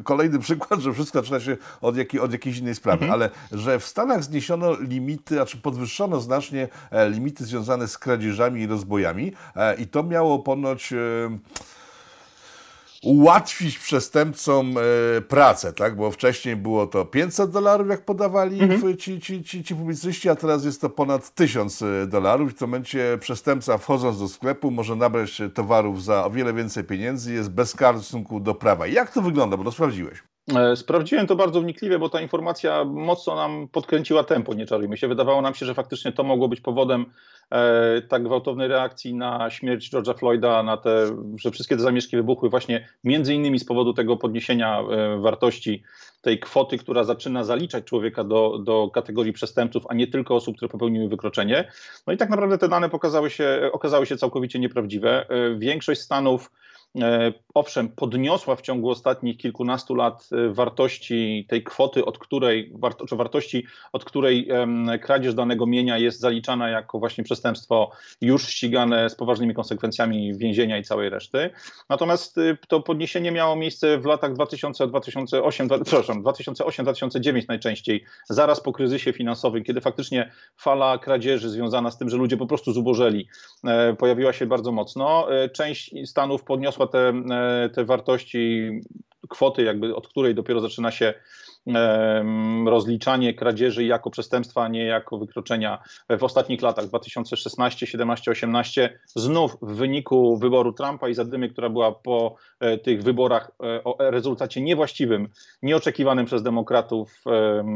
Kolejny 0.03 0.39
przykład, 0.39 0.79
że 0.79 0.93
wszystko 0.93 1.19
zaczyna 1.19 1.39
się 1.39 1.57
od, 1.81 1.97
jakiej, 1.97 2.19
od 2.19 2.31
jakiejś 2.31 2.57
innej 2.57 2.75
sprawy 2.75 2.88
sprawy, 2.89 3.05
mhm. 3.05 3.11
ale 3.11 3.29
że 3.51 3.79
w 3.79 3.85
Stanach 3.85 4.23
zniesiono 4.23 4.75
limity, 4.79 5.35
znaczy 5.35 5.57
podwyższono 5.57 6.19
znacznie 6.19 6.67
e, 6.91 7.09
limity 7.09 7.45
związane 7.45 7.87
z 7.87 7.97
kradzieżami 7.97 8.61
i 8.61 8.67
rozbojami 8.67 9.31
e, 9.55 9.75
i 9.75 9.87
to 9.87 10.03
miało 10.03 10.39
ponoć 10.39 10.93
e, 10.93 10.97
ułatwić 13.03 13.79
przestępcom 13.79 14.75
pracę, 15.27 15.73
tak? 15.73 15.95
Bo 15.95 16.11
wcześniej 16.11 16.55
było 16.55 16.87
to 16.87 17.05
500 17.05 17.51
dolarów, 17.51 17.89
jak 17.89 18.05
podawali 18.05 18.61
mhm. 18.61 18.97
ci, 18.97 19.21
ci, 19.21 19.43
ci, 19.43 19.63
ci 19.63 19.75
publicyści, 19.75 20.29
a 20.29 20.35
teraz 20.35 20.65
jest 20.65 20.81
to 20.81 20.89
ponad 20.89 21.35
1000 21.35 21.83
dolarów. 22.07 22.51
W 22.51 22.53
tym 22.53 22.67
momencie 22.67 23.17
przestępca 23.21 23.77
wchodząc 23.77 24.19
do 24.19 24.27
sklepu 24.27 24.71
może 24.71 24.95
nabrać 24.95 25.41
towarów 25.53 26.03
za 26.03 26.25
o 26.25 26.29
wiele 26.29 26.53
więcej 26.53 26.83
pieniędzy, 26.83 27.33
jest 27.33 27.49
bezkarny 27.49 28.01
w 28.01 28.03
stosunku 28.03 28.39
do 28.39 28.55
prawa. 28.55 28.87
Jak 28.87 29.13
to 29.13 29.21
wygląda? 29.21 29.57
Bo 29.57 29.63
to 29.63 29.71
sprawdziłeś. 29.71 30.23
E, 30.55 30.75
sprawdziłem 30.75 31.27
to 31.27 31.35
bardzo 31.35 31.61
wnikliwie, 31.61 31.99
bo 31.99 32.09
ta 32.09 32.21
informacja 32.21 32.83
mocno 32.85 33.35
nam 33.35 33.67
podkręciła 33.67 34.23
tempo, 34.23 34.53
nie 34.53 34.65
czarujmy 34.65 34.97
się. 34.97 35.07
Wydawało 35.07 35.41
nam 35.41 35.55
się, 35.55 35.65
że 35.65 35.73
faktycznie 35.73 36.11
to 36.11 36.23
mogło 36.23 36.47
być 36.47 36.61
powodem 36.61 37.05
e, 37.51 38.01
tak 38.01 38.23
gwałtownej 38.23 38.67
reakcji 38.67 39.13
na 39.13 39.49
śmierć 39.49 39.93
George'a 39.93 40.19
Floyda, 40.19 40.63
na 40.63 40.77
te, 40.77 41.05
że 41.35 41.51
wszystkie 41.51 41.75
te 41.75 41.81
zamieszki 41.81 42.17
wybuchły 42.17 42.49
właśnie 42.49 42.87
między 43.03 43.33
innymi 43.33 43.59
z 43.59 43.65
powodu 43.65 43.93
tego 43.93 44.17
podniesienia 44.17 44.79
e, 44.79 45.17
wartości 45.17 45.83
tej 46.21 46.39
kwoty, 46.39 46.77
która 46.77 47.03
zaczyna 47.03 47.43
zaliczać 47.43 47.83
człowieka 47.83 48.23
do, 48.23 48.59
do 48.63 48.89
kategorii 48.93 49.33
przestępców, 49.33 49.83
a 49.89 49.93
nie 49.93 50.07
tylko 50.07 50.35
osób, 50.35 50.55
które 50.55 50.69
popełniły 50.69 51.09
wykroczenie. 51.09 51.71
No 52.07 52.13
i 52.13 52.17
tak 52.17 52.29
naprawdę 52.29 52.57
te 52.57 52.69
dane 52.69 52.89
pokazały 52.89 53.29
się, 53.29 53.69
okazały 53.73 54.05
się 54.05 54.17
całkowicie 54.17 54.59
nieprawdziwe. 54.59 55.25
Większość 55.57 56.01
stanów 56.01 56.51
owszem, 57.53 57.89
podniosła 57.89 58.55
w 58.55 58.61
ciągu 58.61 58.89
ostatnich 58.89 59.37
kilkunastu 59.37 59.95
lat 59.95 60.29
e, 60.31 60.49
wartości 60.49 61.45
tej 61.49 61.63
kwoty, 61.63 62.05
od 62.05 62.17
której, 62.17 62.73
czy 63.09 63.15
wartości, 63.15 63.65
od 63.93 64.05
której 64.05 64.47
kradzież 65.01 65.33
danego 65.33 65.65
mienia 65.65 65.97
jest 65.97 66.19
zaliczana 66.19 66.69
jako 66.69 66.99
właśnie 66.99 67.23
przestępstwo 67.23 67.91
już 68.21 68.47
ścigane 68.47 69.09
z 69.09 69.15
poważnymi 69.15 69.53
konsekwencjami 69.53 70.37
więzienia 70.37 70.77
i 70.77 70.83
całej 70.83 71.09
reszty. 71.09 71.49
Natomiast 71.89 72.37
e, 72.37 72.57
to 72.67 72.79
podniesienie 72.79 73.31
miało 73.31 73.55
miejsce 73.55 73.97
w 73.97 74.05
latach 74.05 74.33
2000-2008, 74.33 75.83
przepraszam, 75.83 76.23
2008-2009 76.23 77.45
najczęściej, 77.47 78.05
zaraz 78.29 78.61
po 78.61 78.71
kryzysie 78.73 79.13
finansowym, 79.13 79.63
kiedy 79.63 79.81
faktycznie 79.81 80.31
fala 80.57 80.97
kradzieży 80.97 81.49
związana 81.49 81.91
z 81.91 81.97
tym, 81.97 82.09
że 82.09 82.17
ludzie 82.17 82.37
po 82.37 82.47
prostu 82.47 82.73
zubożeli, 82.73 83.27
pojawiła 83.97 84.33
się 84.33 84.45
bardzo 84.45 84.71
mocno. 84.71 85.27
Część 85.53 85.95
stanów 86.05 86.43
podniosła 86.43 86.78
te, 86.87 87.13
e, 87.31 87.69
te 87.69 87.85
wartości, 87.85 88.69
kwoty, 89.29 89.63
jakby 89.63 89.95
od 89.95 90.07
której 90.07 90.35
dopiero 90.35 90.61
zaczyna 90.61 90.91
się 90.91 91.13
rozliczanie 92.65 93.33
kradzieży 93.33 93.83
jako 93.83 94.09
przestępstwa, 94.09 94.63
a 94.63 94.67
nie 94.67 94.85
jako 94.85 95.17
wykroczenia 95.17 95.83
w 96.19 96.23
ostatnich 96.23 96.61
latach 96.61 96.87
2016, 96.87 97.87
17, 97.87 98.31
18. 98.31 98.99
Znów 99.05 99.57
w 99.61 99.75
wyniku 99.75 100.37
wyboru 100.37 100.73
Trumpa 100.73 101.09
i 101.09 101.13
zadymy, 101.13 101.49
która 101.49 101.69
była 101.69 101.91
po 101.91 102.35
e, 102.59 102.77
tych 102.77 103.03
wyborach 103.03 103.51
e, 103.63 103.83
o 103.83 104.11
rezultacie 104.11 104.61
niewłaściwym, 104.61 105.29
nieoczekiwanym 105.61 106.25
przez 106.25 106.43
demokratów, 106.43 107.23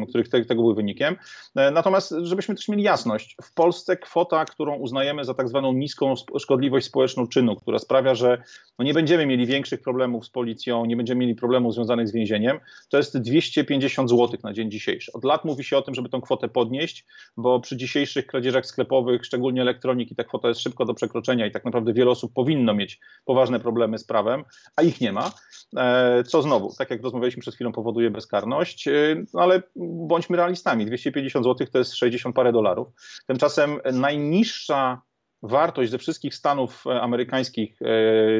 których 0.09 0.29
tego 0.29 0.63
był 0.63 0.75
wynikiem. 0.75 1.15
E, 1.55 1.71
natomiast, 1.71 2.15
żebyśmy 2.21 2.55
też 2.55 2.67
mieli 2.67 2.83
jasność, 2.83 3.37
w 3.43 3.53
Polsce 3.53 3.97
kwota, 3.97 4.45
którą 4.45 4.75
uznajemy 4.75 5.25
za 5.25 5.33
tak 5.33 5.49
zwaną 5.49 5.73
niską 5.73 6.13
szkodliwość 6.39 6.85
społeczną 6.85 7.27
czynu, 7.27 7.55
która 7.55 7.79
sprawia, 7.79 8.15
że 8.15 8.43
no 8.79 8.85
nie 8.85 8.93
będziemy 8.93 9.25
mieli 9.25 9.45
większych 9.45 9.81
problemów 9.81 10.25
z 10.25 10.29
policją, 10.29 10.85
nie 10.85 10.97
będziemy 10.97 11.19
mieli 11.19 11.35
problemów 11.35 11.73
związanych 11.73 12.07
z 12.07 12.11
więzieniem, 12.11 12.59
to 12.89 12.97
jest 12.97 13.17
250 13.17 13.83
50 13.83 14.09
zł 14.09 14.39
na 14.43 14.53
dzień 14.53 14.71
dzisiejszy. 14.71 15.11
Od 15.13 15.23
lat 15.23 15.45
mówi 15.45 15.63
się 15.63 15.77
o 15.77 15.81
tym, 15.81 15.95
żeby 15.95 16.09
tę 16.09 16.19
kwotę 16.23 16.49
podnieść, 16.49 17.05
bo 17.37 17.59
przy 17.59 17.77
dzisiejszych 17.77 18.27
kradzieżach 18.27 18.65
sklepowych, 18.65 19.25
szczególnie 19.25 19.61
elektroniki, 19.61 20.15
ta 20.15 20.23
kwota 20.23 20.47
jest 20.47 20.61
szybko 20.61 20.85
do 20.85 20.93
przekroczenia 20.93 21.45
i 21.45 21.51
tak 21.51 21.65
naprawdę 21.65 21.93
wiele 21.93 22.11
osób 22.11 22.33
powinno 22.33 22.73
mieć 22.73 22.99
poważne 23.25 23.59
problemy 23.59 23.97
z 23.97 24.03
prawem, 24.03 24.43
a 24.75 24.81
ich 24.81 25.01
nie 25.01 25.11
ma. 25.11 25.31
E, 25.77 26.23
co 26.23 26.41
znowu, 26.41 26.73
tak 26.77 26.89
jak 26.89 27.03
rozmawialiśmy 27.03 27.41
przed 27.41 27.55
chwilą, 27.55 27.71
powoduje 27.71 28.11
bezkarność, 28.11 28.87
e, 28.87 28.91
no 29.33 29.41
ale 29.41 29.63
bądźmy 30.07 30.37
realistami. 30.37 30.85
250 30.85 31.45
zł 31.45 31.67
to 31.71 31.77
jest 31.77 31.95
60 31.95 32.35
parę 32.35 32.51
dolarów. 32.51 32.87
Tymczasem 33.27 33.79
najniższa 33.93 35.01
wartość 35.43 35.91
ze 35.91 35.97
wszystkich 35.97 36.35
stanów 36.35 36.83
e, 36.87 37.01
amerykańskich 37.01 37.79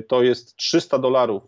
to 0.07 0.23
jest 0.23 0.55
300 0.55 0.99
dolarów 0.99 1.43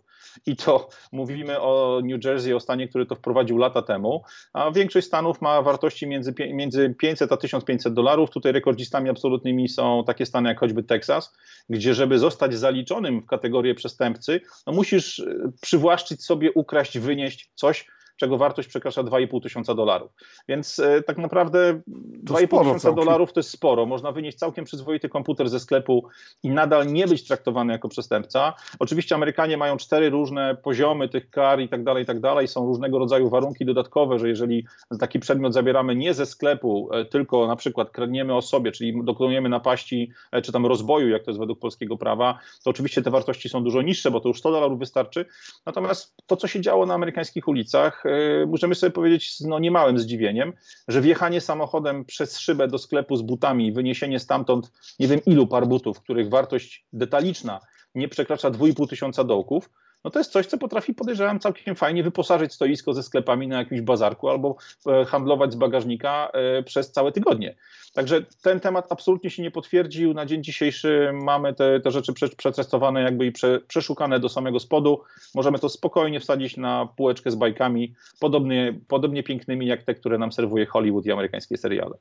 i 0.46 0.56
to 0.56 0.88
mówimy 1.12 1.60
o 1.60 2.00
New 2.04 2.24
Jersey, 2.24 2.54
o 2.54 2.60
stanie, 2.60 2.88
który 2.88 3.06
to 3.06 3.14
wprowadził 3.14 3.58
lata 3.58 3.82
temu, 3.82 4.22
a 4.52 4.70
większość 4.70 5.06
stanów 5.06 5.40
ma 5.40 5.62
wartości 5.62 6.06
między, 6.06 6.34
między 6.52 6.94
500 6.98 7.32
a 7.32 7.36
1500 7.36 7.94
dolarów. 7.94 8.30
Tutaj 8.30 8.52
rekordzistami 8.52 9.10
absolutnymi 9.10 9.68
są 9.68 10.04
takie 10.06 10.26
stany 10.26 10.48
jak 10.48 10.60
choćby 10.60 10.82
Teksas, 10.82 11.36
gdzie 11.70 11.94
żeby 11.94 12.18
zostać 12.18 12.54
zaliczonym 12.54 13.20
w 13.20 13.26
kategorię 13.26 13.74
przestępcy, 13.74 14.40
no 14.66 14.72
musisz 14.72 15.24
przywłaszczyć 15.60 16.24
sobie, 16.24 16.52
ukraść, 16.52 16.98
wynieść 16.98 17.50
coś, 17.54 17.86
czego 18.16 18.38
wartość 18.38 18.68
przekracza 18.68 19.02
2,5 19.02 19.42
tysiąca 19.42 19.74
dolarów. 19.74 20.12
Więc 20.48 20.78
e, 20.78 21.02
tak 21.02 21.18
naprawdę 21.18 21.80
2,5 22.24 22.58
tysiąca 22.58 22.92
dolarów 22.92 23.32
to 23.32 23.40
jest 23.40 23.50
sporo. 23.50 23.86
Można 23.86 24.12
wynieść 24.12 24.38
całkiem 24.38 24.64
przyzwoity 24.64 25.08
komputer 25.08 25.48
ze 25.48 25.60
sklepu 25.60 26.08
i 26.42 26.50
nadal 26.50 26.86
nie 26.86 27.06
być 27.06 27.26
traktowany 27.26 27.72
jako 27.72 27.88
przestępca. 27.88 28.54
Oczywiście 28.78 29.14
Amerykanie 29.14 29.56
mają 29.56 29.76
cztery 29.76 30.10
różne 30.10 30.56
poziomy 30.62 31.08
tych 31.08 31.30
kar 31.30 31.60
i 31.60 31.68
tak 31.68 31.84
dalej, 31.84 32.02
i 32.02 32.06
tak 32.06 32.20
dalej. 32.20 32.48
Są 32.48 32.66
różnego 32.66 32.98
rodzaju 32.98 33.28
warunki 33.28 33.64
dodatkowe, 33.64 34.18
że 34.18 34.28
jeżeli 34.28 34.66
taki 35.00 35.20
przedmiot 35.20 35.54
zabieramy 35.54 35.96
nie 35.96 36.14
ze 36.14 36.26
sklepu, 36.26 36.88
e, 36.92 37.04
tylko 37.04 37.46
na 37.46 37.56
przykład 37.56 37.90
kradniemy 37.90 38.34
osobie, 38.34 38.72
czyli 38.72 39.04
dokonujemy 39.04 39.48
napaści 39.48 40.12
e, 40.32 40.42
czy 40.42 40.52
tam 40.52 40.66
rozboju, 40.66 41.08
jak 41.08 41.24
to 41.24 41.30
jest 41.30 41.40
według 41.40 41.58
polskiego 41.58 41.96
prawa, 41.96 42.38
to 42.64 42.70
oczywiście 42.70 43.02
te 43.02 43.10
wartości 43.10 43.48
są 43.48 43.64
dużo 43.64 43.82
niższe, 43.82 44.10
bo 44.10 44.20
to 44.20 44.28
już 44.28 44.38
100 44.38 44.50
dolarów 44.50 44.78
wystarczy. 44.78 45.26
Natomiast 45.66 46.14
to, 46.26 46.36
co 46.36 46.48
się 46.48 46.60
działo 46.60 46.86
na 46.86 46.94
amerykańskich 46.94 47.48
ulicach, 47.48 48.05
możemy 48.46 48.74
sobie 48.74 48.90
powiedzieć 48.90 49.36
z 49.36 49.40
no, 49.40 49.58
niemałym 49.58 49.98
zdziwieniem, 49.98 50.52
że 50.88 51.00
wjechanie 51.00 51.40
samochodem 51.40 52.04
przez 52.04 52.38
szybę 52.38 52.68
do 52.68 52.78
sklepu 52.78 53.16
z 53.16 53.22
butami, 53.22 53.72
wyniesienie 53.72 54.20
stamtąd 54.20 54.72
nie 54.98 55.08
wiem 55.08 55.20
ilu 55.26 55.46
par 55.46 55.66
butów, 55.66 56.00
których 56.00 56.28
wartość 56.28 56.86
detaliczna 56.92 57.60
nie 57.94 58.08
przekracza 58.08 58.50
2,5 58.50 58.88
tysiąca 58.88 59.24
dołków, 59.24 59.70
no 60.04 60.10
to 60.10 60.18
jest 60.18 60.32
coś, 60.32 60.46
co 60.46 60.58
potrafi, 60.58 60.94
podejrzewam, 60.94 61.40
całkiem 61.40 61.74
fajnie 61.74 62.02
wyposażyć 62.02 62.52
stoisko 62.52 62.92
ze 62.92 63.02
sklepami 63.02 63.48
na 63.48 63.58
jakimś 63.58 63.80
bazarku 63.80 64.28
albo 64.28 64.56
e, 64.86 65.04
handlować 65.04 65.52
z 65.52 65.56
bagażnika 65.56 66.30
e, 66.32 66.62
przez 66.62 66.92
całe 66.92 67.12
tygodnie. 67.12 67.56
Także 67.94 68.22
ten 68.42 68.60
temat 68.60 68.86
absolutnie 68.90 69.30
się 69.30 69.42
nie 69.42 69.50
potwierdził. 69.50 70.14
Na 70.14 70.26
dzień 70.26 70.44
dzisiejszy 70.44 71.10
mamy 71.12 71.54
te, 71.54 71.80
te 71.80 71.90
rzeczy 71.90 72.12
przetestowane 72.36 73.02
jakby 73.02 73.26
i 73.26 73.32
prze, 73.32 73.60
przeszukane 73.60 74.20
do 74.20 74.28
samego 74.28 74.60
spodu. 74.60 75.00
Możemy 75.34 75.58
to 75.58 75.68
spokojnie 75.68 76.20
wsadzić 76.20 76.56
na 76.56 76.88
półeczkę 76.96 77.30
z 77.30 77.34
bajkami, 77.34 77.94
podobnie, 78.20 78.80
podobnie 78.88 79.22
pięknymi 79.22 79.66
jak 79.66 79.82
te, 79.82 79.94
które 79.94 80.18
nam 80.18 80.32
serwuje 80.32 80.66
Hollywood 80.66 81.06
i 81.06 81.12
amerykańskie 81.12 81.56
seriale. 81.56 81.96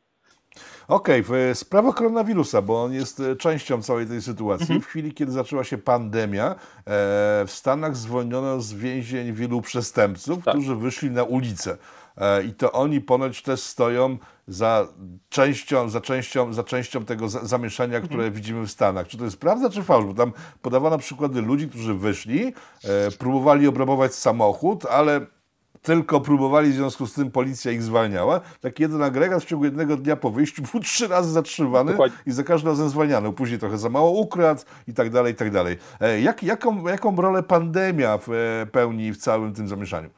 Okej, 0.88 1.22
okay, 1.22 1.56
sprawa 1.56 1.94
koronawirusa, 1.94 2.62
bo 2.62 2.84
on 2.84 2.94
jest 2.94 3.20
e, 3.20 3.36
częścią 3.36 3.82
całej 3.82 4.08
tej 4.08 4.22
sytuacji. 4.22 4.64
Mhm. 4.64 4.82
W 4.82 4.86
chwili, 4.86 5.14
kiedy 5.14 5.32
zaczęła 5.32 5.64
się 5.64 5.78
pandemia, 5.78 6.50
e, 6.50 6.56
w 7.48 7.52
Stanach 7.52 7.96
zwolniono 7.98 8.62
z 8.62 8.74
więzień 8.74 9.34
wielu 9.34 9.62
przestępców, 9.62 10.44
tak. 10.44 10.54
którzy 10.54 10.76
wyszli 10.76 11.12
na 11.12 11.24
ulicę. 11.24 11.78
E, 12.18 12.44
I 12.44 12.54
to 12.54 12.72
oni 12.72 13.02
ponoć 13.02 13.42
też 13.42 13.60
stoją 13.60 14.18
za 14.48 14.88
częścią, 15.30 15.90
za 15.90 16.02
częścią, 16.02 16.54
za 16.54 16.64
częścią 16.64 17.06
tego 17.06 17.30
zamieszania, 17.30 18.00
które 18.00 18.24
mhm. 18.24 18.34
widzimy 18.34 18.68
w 18.68 18.72
Stanach. 18.72 19.08
Czy 19.08 19.18
to 19.18 19.26
jest 19.26 19.38
prawda, 19.38 19.70
czy 19.70 19.84
fałsz? 19.84 20.06
Bo 20.06 20.14
tam 20.14 20.34
podawano 20.62 20.98
przykłady 20.98 21.42
ludzi, 21.42 21.70
którzy 21.70 21.94
wyszli, 21.94 22.54
próbowali 23.20 23.68
obrabować 23.68 24.16
samochód, 24.16 24.86
ale 24.86 25.26
tylko 25.86 26.22
próbowali, 26.22 26.72
w 26.72 26.76
związku 26.76 27.08
z 27.08 27.14
tym 27.14 27.32
policja 27.32 27.72
ich 27.72 27.84
zwalniała. 27.84 28.42
Taki 28.62 28.84
jeden 28.84 29.04
agregat 29.04 29.44
w 29.44 29.46
ciągu 29.46 29.66
jednego 29.66 29.98
dnia 29.98 30.16
po 30.16 30.32
wyjściu 30.32 30.64
był 30.72 30.82
trzy 30.90 31.08
razy 31.08 31.32
zatrzymany 31.32 31.92
Dokładnie. 31.92 32.18
i 32.26 32.32
za 32.32 32.44
każdym 32.44 32.70
razem 32.72 32.90
zwalniany. 32.90 33.34
Później 33.34 33.60
trochę 33.60 33.78
za 33.78 33.90
mało 33.90 34.12
ukradł 34.12 34.62
i 34.88 34.94
tak 34.94 35.10
dalej, 35.10 35.34
i 35.34 35.36
tak 35.36 35.52
dalej. 35.52 35.78
E, 36.02 36.22
jak, 36.22 36.44
jaką, 36.44 36.88
jaką 36.88 37.16
rolę 37.16 37.44
pandemia 37.44 38.20
e, 38.62 38.66
pełni 38.66 39.12
w 39.12 39.18
całym 39.18 39.54
tym 39.54 39.68
zamieszaniu? 39.68 40.10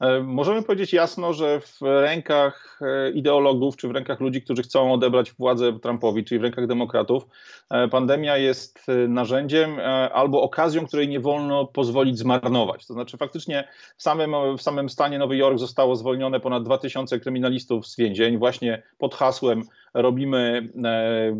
E, 0.00 0.20
możemy 0.20 0.62
powiedzieć 0.62 0.92
jasno, 0.92 1.32
że 1.32 1.60
w 1.60 1.82
rękach 1.82 2.78
e, 2.82 3.10
ideologów, 3.10 3.76
czy 3.76 3.88
w 3.88 3.90
rękach 3.90 4.20
ludzi, 4.20 4.42
którzy 4.42 4.62
chcą 4.62 4.92
odebrać 4.92 5.32
władzę 5.32 5.78
Trumpowi, 5.78 6.24
czyli 6.24 6.38
w 6.38 6.42
rękach 6.42 6.66
demokratów, 6.66 7.26
e, 7.70 7.88
pandemia 7.88 8.36
jest 8.36 8.86
narzędziem 9.08 9.76
albo 10.12 10.42
okazją, 10.42 10.86
której 10.86 11.08
nie 11.08 11.20
wolno 11.20 11.66
pozwolić 11.66 12.18
zmarnować. 12.18 12.86
To 12.86 12.94
znaczy, 12.94 13.16
faktycznie 13.16 13.68
w 13.96 14.02
samym, 14.02 14.56
w 14.58 14.62
samym 14.62 14.88
stanie 14.88 15.18
Nowy 15.18 15.36
Jork 15.36 15.58
zostało 15.58 15.96
zwolnione 15.96 16.40
ponad 16.40 16.62
2000 16.62 17.20
kryminalistów 17.20 17.86
z 17.86 17.96
więzień, 17.96 18.38
właśnie 18.38 18.82
pod 18.98 19.14
hasłem 19.14 19.62
robimy 19.94 20.68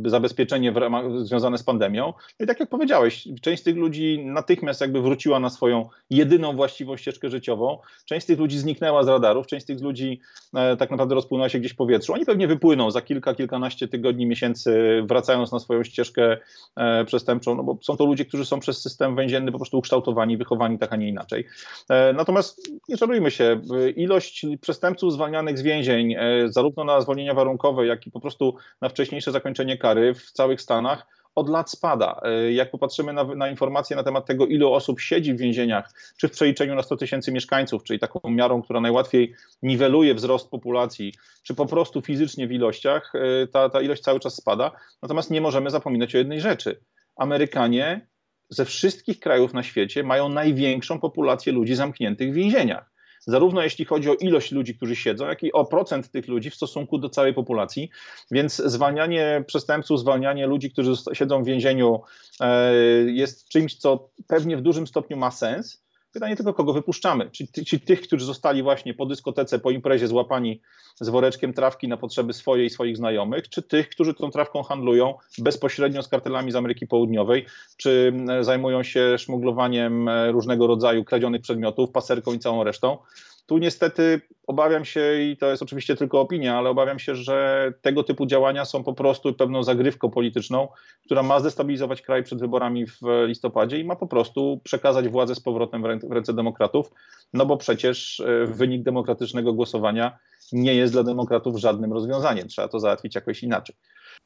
zabezpieczenie 0.05 0.73
ramach, 0.73 1.05
związane 1.19 1.59
z 1.59 1.63
pandemią. 1.63 2.13
No 2.41 2.45
I 2.45 2.47
tak 2.47 2.61
jak 2.61 2.69
powiedziałeś, 2.69 3.29
część 3.43 3.63
z 3.63 3.65
tych 3.65 3.77
ludzi 3.77 4.25
natychmiast 4.25 4.81
jakby 4.81 5.03
wróciła 5.03 5.41
na 5.41 5.51
swoją 5.51 5.89
jedyną 6.11 6.57
właściwą 6.57 6.97
ścieżkę 6.97 7.31
życiową. 7.31 7.79
Część 8.05 8.25
z 8.25 8.27
tych 8.27 8.39
ludzi 8.39 8.59
zniknęła 8.59 9.03
z 9.03 9.09
radarów, 9.09 9.47
część 9.47 9.63
z 9.65 9.67
tych 9.67 9.81
ludzi 9.81 10.21
e, 10.55 10.77
tak 10.77 10.91
naprawdę 10.91 11.15
rozpłynęła 11.15 11.49
się 11.49 11.59
gdzieś 11.59 11.73
w 11.73 11.77
powietrzu. 11.77 12.13
Oni 12.13 12.25
pewnie 12.25 12.49
wypłyną 12.49 12.91
za 12.91 13.03
kilka, 13.03 13.35
kilkanaście 13.35 13.89
tygodni, 13.89 14.27
miesięcy, 14.27 15.03
wracając 15.07 15.53
na 15.53 15.59
swoją 15.59 15.85
ścieżkę 15.85 16.37
e, 16.77 17.05
przestępczą, 17.05 17.55
no 17.55 17.63
bo 17.63 17.79
są 17.83 17.97
to 17.97 18.07
ludzie, 18.07 18.25
którzy 18.25 18.45
są 18.45 18.61
przez 18.61 18.83
system 18.83 19.17
więzienny 19.17 19.53
po 19.53 19.59
prostu 19.59 19.79
ukształtowani, 19.79 20.37
wychowani 20.37 20.79
tak, 20.79 20.93
a 20.93 20.97
nie 20.97 21.09
inaczej. 21.09 21.45
E, 21.91 22.13
natomiast 22.13 22.71
nie 22.89 22.97
czarujmy 22.97 23.31
się, 23.31 23.61
ilość 23.97 24.47
przestępców 24.61 25.13
zwalnianych 25.13 25.59
z 25.59 25.63
więzień, 25.63 26.15
zarówno 26.47 26.85
na 26.85 27.01
zwolnienia 27.01 27.35
warunkowe, 27.35 27.87
jak 27.87 28.07
i 28.07 28.11
po 28.11 28.21
prostu 28.21 28.44
na 28.81 28.89
wcześniejsze 28.89 29.33
zakończenie 29.33 29.79
kary 29.79 30.15
w 30.15 30.33
całych 30.33 30.61
Stanach, 30.61 31.07
od 31.35 31.49
lat 31.49 31.71
spada. 31.71 32.21
E, 32.23 32.53
jak 32.53 32.71
popatrzymy 32.71 33.13
na, 33.13 33.25
na, 33.25 33.49
informacje 33.49 33.97
na 33.97 34.03
temat 34.03 34.27
tego, 34.27 34.47
ilu 34.47 34.73
osób 34.73 35.01
siedzi 35.01 35.35
w 35.35 35.39
więzieniach, 35.39 35.93
czy 36.17 36.29
w 36.29 36.31
przeliczeniu 36.31 36.75
na 36.75 36.83
100 36.83 36.97
tysięcy 36.97 37.33
mieszkańców, 37.33 37.85
czyli 37.85 37.99
taką 37.99 38.21
miarą, 38.31 38.63
która 38.63 38.81
najłatwiej 38.81 39.35
niweluje 39.63 40.15
wzrost 40.15 40.51
populacji, 40.51 41.13
czy 41.43 41.55
po 41.55 41.67
prostu 41.67 42.03
fizycznie 42.03 42.47
w 42.47 42.53
ilościach, 42.53 43.13
e, 43.15 43.47
ta, 43.47 43.69
ta 43.69 43.81
ilość 43.81 44.03
cały 44.03 44.21
czas 44.21 44.35
spada. 44.35 44.71
Natomiast 45.03 45.31
nie 45.31 45.41
możemy 45.41 45.71
zapominać 45.71 46.15
o 46.15 46.19
jednej 46.19 46.41
rzeczy. 46.41 46.81
Amerykanie 47.17 48.07
ze 48.49 48.65
wszystkich 48.65 49.21
krajów 49.21 49.55
na 49.55 49.63
świecie 49.63 50.03
mają 50.03 50.29
największą 50.29 51.01
populację 51.01 51.53
ludzi 51.53 51.75
zamkniętych 51.75 52.31
w 52.31 52.35
więzieniach 52.35 52.94
zarówno 53.27 53.63
jeśli 53.63 53.85
chodzi 53.85 54.11
o 54.11 54.15
ilość 54.15 54.53
ludzi, 54.53 54.75
którzy 54.75 54.97
siedzą, 54.97 55.27
jak 55.27 55.43
i 55.43 55.53
o 55.53 55.65
procent 55.65 56.11
tych 56.11 56.29
ludzi 56.29 56.51
w 56.51 56.55
stosunku 56.55 56.99
do 56.99 57.09
całej 57.09 57.35
populacji. 57.35 57.91
Więc 58.31 58.57
zwalnianie 58.57 59.45
przestępców, 59.47 60.01
zwalnianie 60.01 60.47
ludzi, 60.47 60.71
którzy 60.71 60.93
siedzą 61.13 61.43
w 61.43 61.47
więzieniu 61.47 62.01
e, 62.41 62.75
jest 63.07 63.49
czymś, 63.49 63.75
co 63.75 64.09
pewnie 64.27 64.57
w 64.57 64.63
dużym 64.63 64.87
stopniu 64.87 65.17
ma 65.17 65.31
sens 65.31 65.84
Pytanie 66.15 66.37
tylko, 66.37 66.55
kogo 66.55 66.73
wypuszczamy? 66.73 67.31
Czy, 67.31 67.65
czy, 67.67 67.81
tych, 67.81 68.01
którzy 68.01 68.25
zostali 68.25 68.63
właśnie 68.63 68.95
po 68.95 69.07
dyskotece, 69.07 69.59
po 69.59 69.71
imprezie 69.71 70.09
złapani 70.09 70.61
z 71.01 71.09
woreczkiem 71.09 71.53
trawki 71.53 71.89
na 71.89 71.97
potrzeby 71.97 72.33
swojej 72.33 72.67
i 72.67 72.71
swoich 72.71 72.97
znajomych, 72.97 73.49
czy 73.49 73.63
tych, 73.63 73.89
którzy 73.89 74.15
tą 74.15 74.31
trawką 74.31 74.63
handlują 74.63 75.15
bezpośrednio 75.39 76.03
z 76.03 76.09
kartelami 76.09 76.53
z 76.53 76.57
Ameryki 76.57 76.87
Południowej, 76.87 77.47
czy 77.77 78.13
zajmują 78.41 78.83
się 78.83 79.19
szmuglowaniem 79.19 80.09
e, 80.09 80.33
różnego 80.33 80.67
rodzaju 80.67 81.05
kradzionych 81.05 81.43
przedmiotów, 81.43 81.91
paserką 81.91 82.33
i 82.33 82.39
całą 82.39 82.65
resztą? 82.65 82.99
Tu 83.47 83.59
niestety 83.59 84.21
obawiam 84.47 84.85
się, 84.85 85.23
i 85.23 85.37
to 85.37 85.51
jest 85.51 85.63
oczywiście 85.63 85.97
tylko 85.97 86.21
opinia, 86.21 86.59
ale 86.59 86.71
obawiam 86.71 86.99
się, 86.99 87.15
że 87.15 87.73
tego 87.83 88.03
typu 88.03 88.27
działania 88.27 88.65
są 88.65 88.85
po 88.85 88.93
prostu 88.93 89.35
pewną 89.35 89.63
zagrywką 89.63 90.11
polityczną, 90.11 90.69
która 91.05 91.23
ma 91.23 91.41
zdestabilizować 91.41 92.03
kraj 92.03 92.23
przed 92.23 92.41
wyborami 92.41 92.87
w 92.87 93.01
listopadzie 93.27 93.79
i 93.79 93.85
ma 93.85 93.97
po 93.97 94.07
prostu 94.07 94.61
przekazać 94.65 95.09
władzę 95.09 95.35
z 95.35 95.41
powrotem 95.41 95.83
w 95.83 96.13
ręce 96.13 96.35
demokratów, 96.35 96.91
no 97.33 97.47
bo 97.47 97.57
przecież 97.57 98.21
e, 98.21 98.47
wynik 98.47 98.83
demokratycznego 98.83 99.53
głosowania 99.53 100.19
nie 100.55 100.75
jest 100.75 100.93
dla 100.93 101.03
demokratów 101.03 101.57
żadnym 101.57 101.93
rozwiązaniem. 101.93 102.49
Trzeba 102.49 102.69
to 102.69 102.81
załatwić 102.81 103.15
jakoś 103.15 103.43
inaczej. 103.43 103.77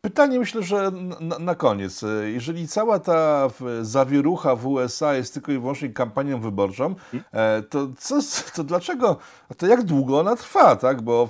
Pytanie 0.01 0.39
myślę, 0.39 0.63
że 0.63 0.91
na, 1.21 1.39
na, 1.39 1.55
koniec. 1.55 2.05
Jeżeli 2.25 2.69
cała 2.69 2.99
ta 2.99 3.51
zawierucha 3.83 4.57
w 4.57 4.67
USA 4.67 5.15
jest 5.15 5.35
tylko 5.35 5.53
i 5.53 5.59
wyłącznie 5.59 5.89
kampanią 5.89 6.41
wyborczą, 6.41 6.95
e, 7.33 7.63
to, 7.63 7.89
co, 7.99 8.21
to 8.55 8.65
dlaczego, 8.65 9.17
to 9.57 9.67
jak 9.67 9.83
długo 9.83 10.21
ona 10.21 10.37
trwa, 10.37 10.77
tak? 10.77 11.03
Bo 11.03 11.29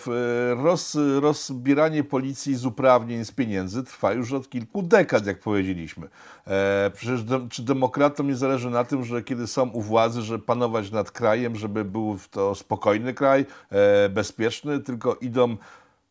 roz, 0.62 0.96
rozbieranie 1.20 2.04
policji 2.04 2.56
z 2.56 2.66
uprawnień, 2.66 3.24
z 3.24 3.32
pieniędzy 3.32 3.84
trwa 3.84 4.12
już 4.12 4.32
od 4.32 4.50
kilku 4.50 4.82
dekad, 4.82 5.26
jak 5.26 5.40
powiedzieliśmy. 5.40 6.08
E, 6.46 6.90
przecież 6.94 7.22
de, 7.22 7.48
czy 7.50 7.62
demokratom 7.62 8.28
nie 8.28 8.36
zależy 8.36 8.70
na 8.70 8.84
tym, 8.84 9.04
że 9.04 9.22
kiedy 9.22 9.46
są 9.46 9.68
u 9.68 9.80
władzy, 9.80 10.22
że 10.22 10.38
panować 10.38 10.90
nad 10.90 11.10
krajem, 11.10 11.56
żeby 11.56 11.84
był 11.84 12.18
to 12.30 12.54
spokojny 12.54 13.14
kraj, 13.14 13.46
e, 13.70 14.08
bezpieczny, 14.08 14.80
tylko 14.88 15.14
idą, 15.14 15.56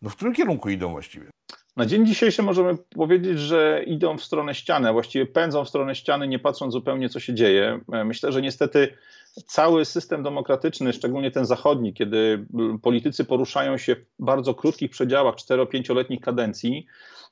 no 0.01 0.09
w 0.09 0.15
którym 0.15 0.33
kierunku 0.33 0.69
idą 0.69 0.91
właściwie? 0.91 1.29
Na 1.75 1.85
dzień 1.85 2.05
dzisiejszy 2.05 2.43
możemy 2.43 2.77
powiedzieć, 2.77 3.39
że 3.39 3.83
idą 3.87 4.17
w 4.17 4.23
stronę 4.23 4.55
ściany, 4.55 4.89
a 4.89 4.93
właściwie 4.93 5.25
pędzą 5.25 5.65
w 5.65 5.69
stronę 5.69 5.95
ściany, 5.95 6.27
nie 6.27 6.39
patrząc 6.39 6.73
zupełnie, 6.73 7.09
co 7.09 7.19
się 7.19 7.33
dzieje. 7.33 7.79
E, 7.93 8.03
myślę, 8.03 8.31
że 8.31 8.41
niestety 8.41 8.93
cały 9.45 9.85
system 9.85 10.23
demokratyczny, 10.23 10.93
szczególnie 10.93 11.31
ten 11.31 11.45
zachodni, 11.45 11.93
kiedy 11.93 12.45
politycy 12.81 13.25
poruszają 13.25 13.77
się 13.77 13.95
w 13.95 14.05
bardzo 14.19 14.53
krótkich 14.53 14.91
przedziałach 14.91 15.35
4-5-letnich 15.35 16.19
kadencji, 16.19 16.85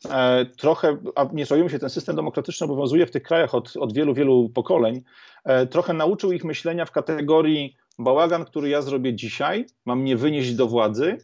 e, 0.10 0.46
trochę, 0.46 0.98
a 1.16 1.30
nie 1.34 1.46
czujemy 1.46 1.70
się, 1.70 1.80
ten 1.80 1.90
system 1.90 2.16
demokratyczny 2.16 2.66
obowiązuje 2.66 3.06
w 3.06 3.12
tych 3.12 3.24
krajach 3.24 3.56
od, 3.56 3.78
od 3.78 3.94
wielu, 3.94 4.14
wielu 4.14 4.50
pokoleń, 4.50 5.02
e, 5.44 5.68
trochę 5.68 5.94
nauczył 5.94 6.32
ich 6.32 6.44
myślenia 6.44 6.86
w 6.86 6.92
kategorii 6.92 7.76
bałagan, 8.00 8.46
który 8.46 8.70
ja 8.70 8.82
zrobię 8.82 9.16
dzisiaj, 9.16 9.66
mam 9.86 10.02
mnie 10.02 10.18
wynieść 10.18 10.54
do 10.54 10.68
władzy, 10.68 11.18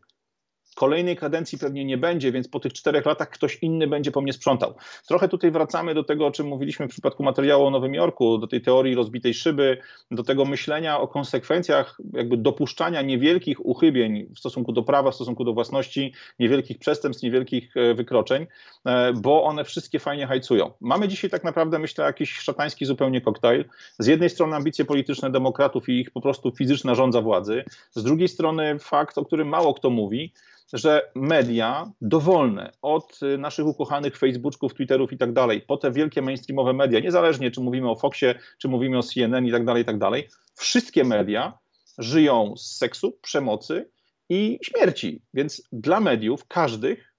Kolejnej 0.75 1.17
kadencji 1.17 1.57
pewnie 1.57 1.85
nie 1.85 1.97
będzie, 1.97 2.31
więc 2.31 2.47
po 2.47 2.59
tych 2.59 2.73
czterech 2.73 3.05
latach 3.05 3.29
ktoś 3.29 3.57
inny 3.61 3.87
będzie 3.87 4.11
po 4.11 4.21
mnie 4.21 4.33
sprzątał. 4.33 4.73
Trochę 5.07 5.27
tutaj 5.27 5.51
wracamy 5.51 5.93
do 5.93 6.03
tego, 6.03 6.27
o 6.27 6.31
czym 6.31 6.47
mówiliśmy 6.47 6.87
w 6.87 6.91
przypadku 6.91 7.23
materiału 7.23 7.65
o 7.65 7.69
Nowym 7.69 7.93
Jorku, 7.93 8.37
do 8.37 8.47
tej 8.47 8.61
teorii 8.61 8.95
rozbitej 8.95 9.33
szyby, 9.33 9.77
do 10.11 10.23
tego 10.23 10.45
myślenia 10.45 10.99
o 10.99 11.07
konsekwencjach 11.07 11.97
jakby 12.13 12.37
dopuszczania 12.37 13.01
niewielkich 13.01 13.65
uchybień 13.65 14.25
w 14.35 14.39
stosunku 14.39 14.71
do 14.71 14.83
prawa, 14.83 15.11
w 15.11 15.15
stosunku 15.15 15.43
do 15.43 15.53
własności, 15.53 16.13
niewielkich 16.39 16.79
przestępstw, 16.79 17.23
niewielkich 17.23 17.77
e, 17.77 17.93
wykroczeń, 17.93 18.47
e, 18.85 19.13
bo 19.13 19.43
one 19.43 19.63
wszystkie 19.63 19.99
fajnie 19.99 20.27
hajcują. 20.27 20.71
Mamy 20.81 21.07
dzisiaj 21.07 21.29
tak 21.29 21.43
naprawdę, 21.43 21.79
myślę, 21.79 22.05
jakiś 22.05 22.33
szatański 22.33 22.85
zupełnie 22.85 23.21
koktajl. 23.21 23.65
Z 23.99 24.07
jednej 24.07 24.29
strony 24.29 24.55
ambicje 24.55 24.85
polityczne 24.85 25.31
demokratów 25.31 25.89
i 25.89 25.99
ich 25.99 26.11
po 26.11 26.21
prostu 26.21 26.51
fizyczna 26.51 26.95
rządza 26.95 27.21
władzy, 27.21 27.63
z 27.91 28.03
drugiej 28.03 28.27
strony 28.27 28.79
fakt, 28.79 29.17
o 29.17 29.25
którym 29.25 29.47
mało 29.47 29.73
kto 29.73 29.89
mówi, 29.89 30.33
że 30.73 31.11
media 31.15 31.91
dowolne, 32.01 32.71
od 32.81 33.19
naszych 33.37 33.65
ukochanych 33.65 34.17
Facebooków, 34.17 34.73
Twitterów 34.73 35.13
i 35.13 35.17
tak 35.17 35.33
dalej, 35.33 35.61
po 35.61 35.77
te 35.77 35.91
wielkie 35.91 36.21
mainstreamowe 36.21 36.73
media, 36.73 36.99
niezależnie 36.99 37.51
czy 37.51 37.61
mówimy 37.61 37.89
o 37.89 37.95
Foxie, 37.95 38.35
czy 38.57 38.67
mówimy 38.67 38.97
o 38.97 39.03
CNN 39.03 39.45
i 39.45 39.51
tak 39.51 39.65
dalej, 39.65 39.83
i 39.83 39.85
tak 39.85 39.97
dalej, 39.97 40.27
wszystkie 40.55 41.03
media 41.03 41.59
żyją 41.97 42.53
z 42.57 42.77
seksu, 42.77 43.17
przemocy 43.21 43.89
i 44.29 44.59
śmierci. 44.63 45.21
Więc 45.33 45.63
dla 45.71 45.99
mediów, 45.99 46.47
każdych, 46.47 47.13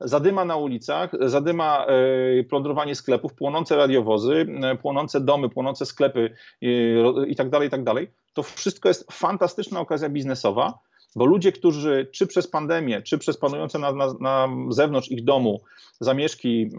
zadyma 0.00 0.44
na 0.44 0.56
ulicach, 0.56 1.10
zadyma 1.20 1.86
e, 1.86 2.44
plądrowanie 2.44 2.94
sklepów, 2.94 3.34
płonące 3.34 3.76
radiowozy, 3.76 4.46
e, 4.62 4.76
płonące 4.76 5.20
domy, 5.20 5.48
płonące 5.48 5.86
sklepy 5.86 6.34
i 7.28 7.36
tak 7.36 7.50
dalej, 7.50 7.68
i 7.68 7.70
tak 7.70 7.84
dalej. 7.84 8.10
To 8.32 8.42
wszystko 8.42 8.88
jest 8.88 9.12
fantastyczna 9.12 9.80
okazja 9.80 10.08
biznesowa, 10.08 10.78
bo 11.16 11.24
ludzie, 11.24 11.52
którzy 11.52 12.08
czy 12.12 12.26
przez 12.26 12.46
pandemię, 12.46 13.02
czy 13.02 13.18
przez 13.18 13.36
panujące 13.36 13.78
na, 13.78 13.92
na, 13.92 14.14
na 14.20 14.48
zewnątrz 14.68 15.10
ich 15.10 15.24
domu 15.24 15.60
zamieszki 16.00 16.70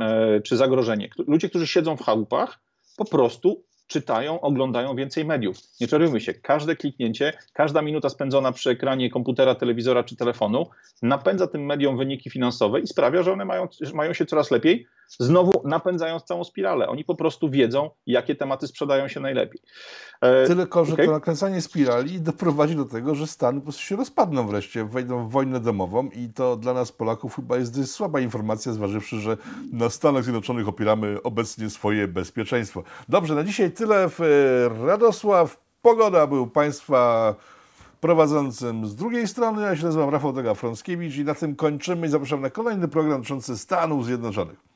czy 0.43 0.57
zagrożenie, 0.57 1.09
ludzie, 1.27 1.49
którzy 1.49 1.67
siedzą 1.67 1.97
w 1.97 2.01
chałupach, 2.01 2.59
po 2.97 3.05
prostu 3.05 3.63
czytają, 3.87 4.41
oglądają 4.41 4.95
więcej 4.95 5.25
mediów. 5.25 5.57
Nie 5.81 5.87
czarujmy 5.87 6.21
się, 6.21 6.33
każde 6.33 6.75
kliknięcie, 6.75 7.33
każda 7.53 7.81
minuta 7.81 8.09
spędzona 8.09 8.51
przy 8.51 8.69
ekranie 8.69 9.09
komputera, 9.09 9.55
telewizora 9.55 10.03
czy 10.03 10.15
telefonu 10.15 10.65
napędza 11.01 11.47
tym 11.47 11.65
mediom 11.65 11.97
wyniki 11.97 12.29
finansowe 12.29 12.79
i 12.79 12.87
sprawia, 12.87 13.23
że 13.23 13.33
one 13.33 13.45
mają, 13.45 13.67
mają 13.93 14.13
się 14.13 14.25
coraz 14.25 14.51
lepiej, 14.51 14.87
znowu 15.19 15.67
napędzając 15.67 16.23
całą 16.23 16.43
spiralę. 16.43 16.87
Oni 16.87 17.03
po 17.03 17.15
prostu 17.15 17.49
wiedzą, 17.49 17.89
jakie 18.07 18.35
tematy 18.35 18.67
sprzedają 18.67 19.07
się 19.07 19.19
najlepiej. 19.19 19.61
E, 20.21 20.47
Tylko, 20.47 20.85
że 20.85 20.93
okay? 20.93 21.05
to 21.05 21.11
nakręcanie 21.11 21.61
spirali 21.61 22.21
doprowadzi 22.21 22.75
do 22.75 22.85
tego, 22.85 23.15
że 23.15 23.27
Stany 23.27 23.59
po 23.59 23.63
prostu 23.63 23.81
się 23.81 23.95
rozpadną 23.95 24.47
wreszcie, 24.47 24.85
wejdą 24.85 25.27
w 25.27 25.31
wojnę 25.31 25.59
domową 25.59 26.09
i 26.09 26.29
to 26.29 26.55
dla 26.55 26.73
nas 26.73 26.91
Polaków 26.91 27.35
chyba 27.35 27.57
jest 27.57 27.79
dość 27.79 27.91
słaba 27.91 28.19
informacja, 28.19 28.73
zważywszy, 28.73 29.19
że 29.19 29.37
na 29.71 29.89
Stanach 29.89 30.23
Zjednoczonych 30.23 30.67
opieramy 30.67 31.17
obecnie 31.23 31.69
swoje 31.69 32.07
bezpieczeństwo. 32.07 32.83
Dobrze, 33.09 33.35
na 33.35 33.43
dzisiaj 33.43 33.71
tyle. 33.75 34.09
W 34.09 34.21
e, 34.21 34.85
Radosław 34.85 35.59
Pogoda 35.81 36.27
był 36.27 36.47
Państwa 36.47 37.35
prowadzącym 38.01 38.85
z 38.85 38.95
drugiej 38.95 39.27
strony. 39.27 39.61
Ja 39.61 39.75
się 39.75 39.85
nazywam 39.85 40.09
Rafał 40.09 40.33
Dega-Frąckiewicz 40.33 41.17
i 41.17 41.23
na 41.23 41.35
tym 41.35 41.55
kończymy 41.55 42.09
zapraszam 42.09 42.41
na 42.41 42.49
kolejny 42.49 42.87
program 42.87 43.17
dotyczący 43.17 43.57
Stanów 43.57 44.05
Zjednoczonych. 44.05 44.74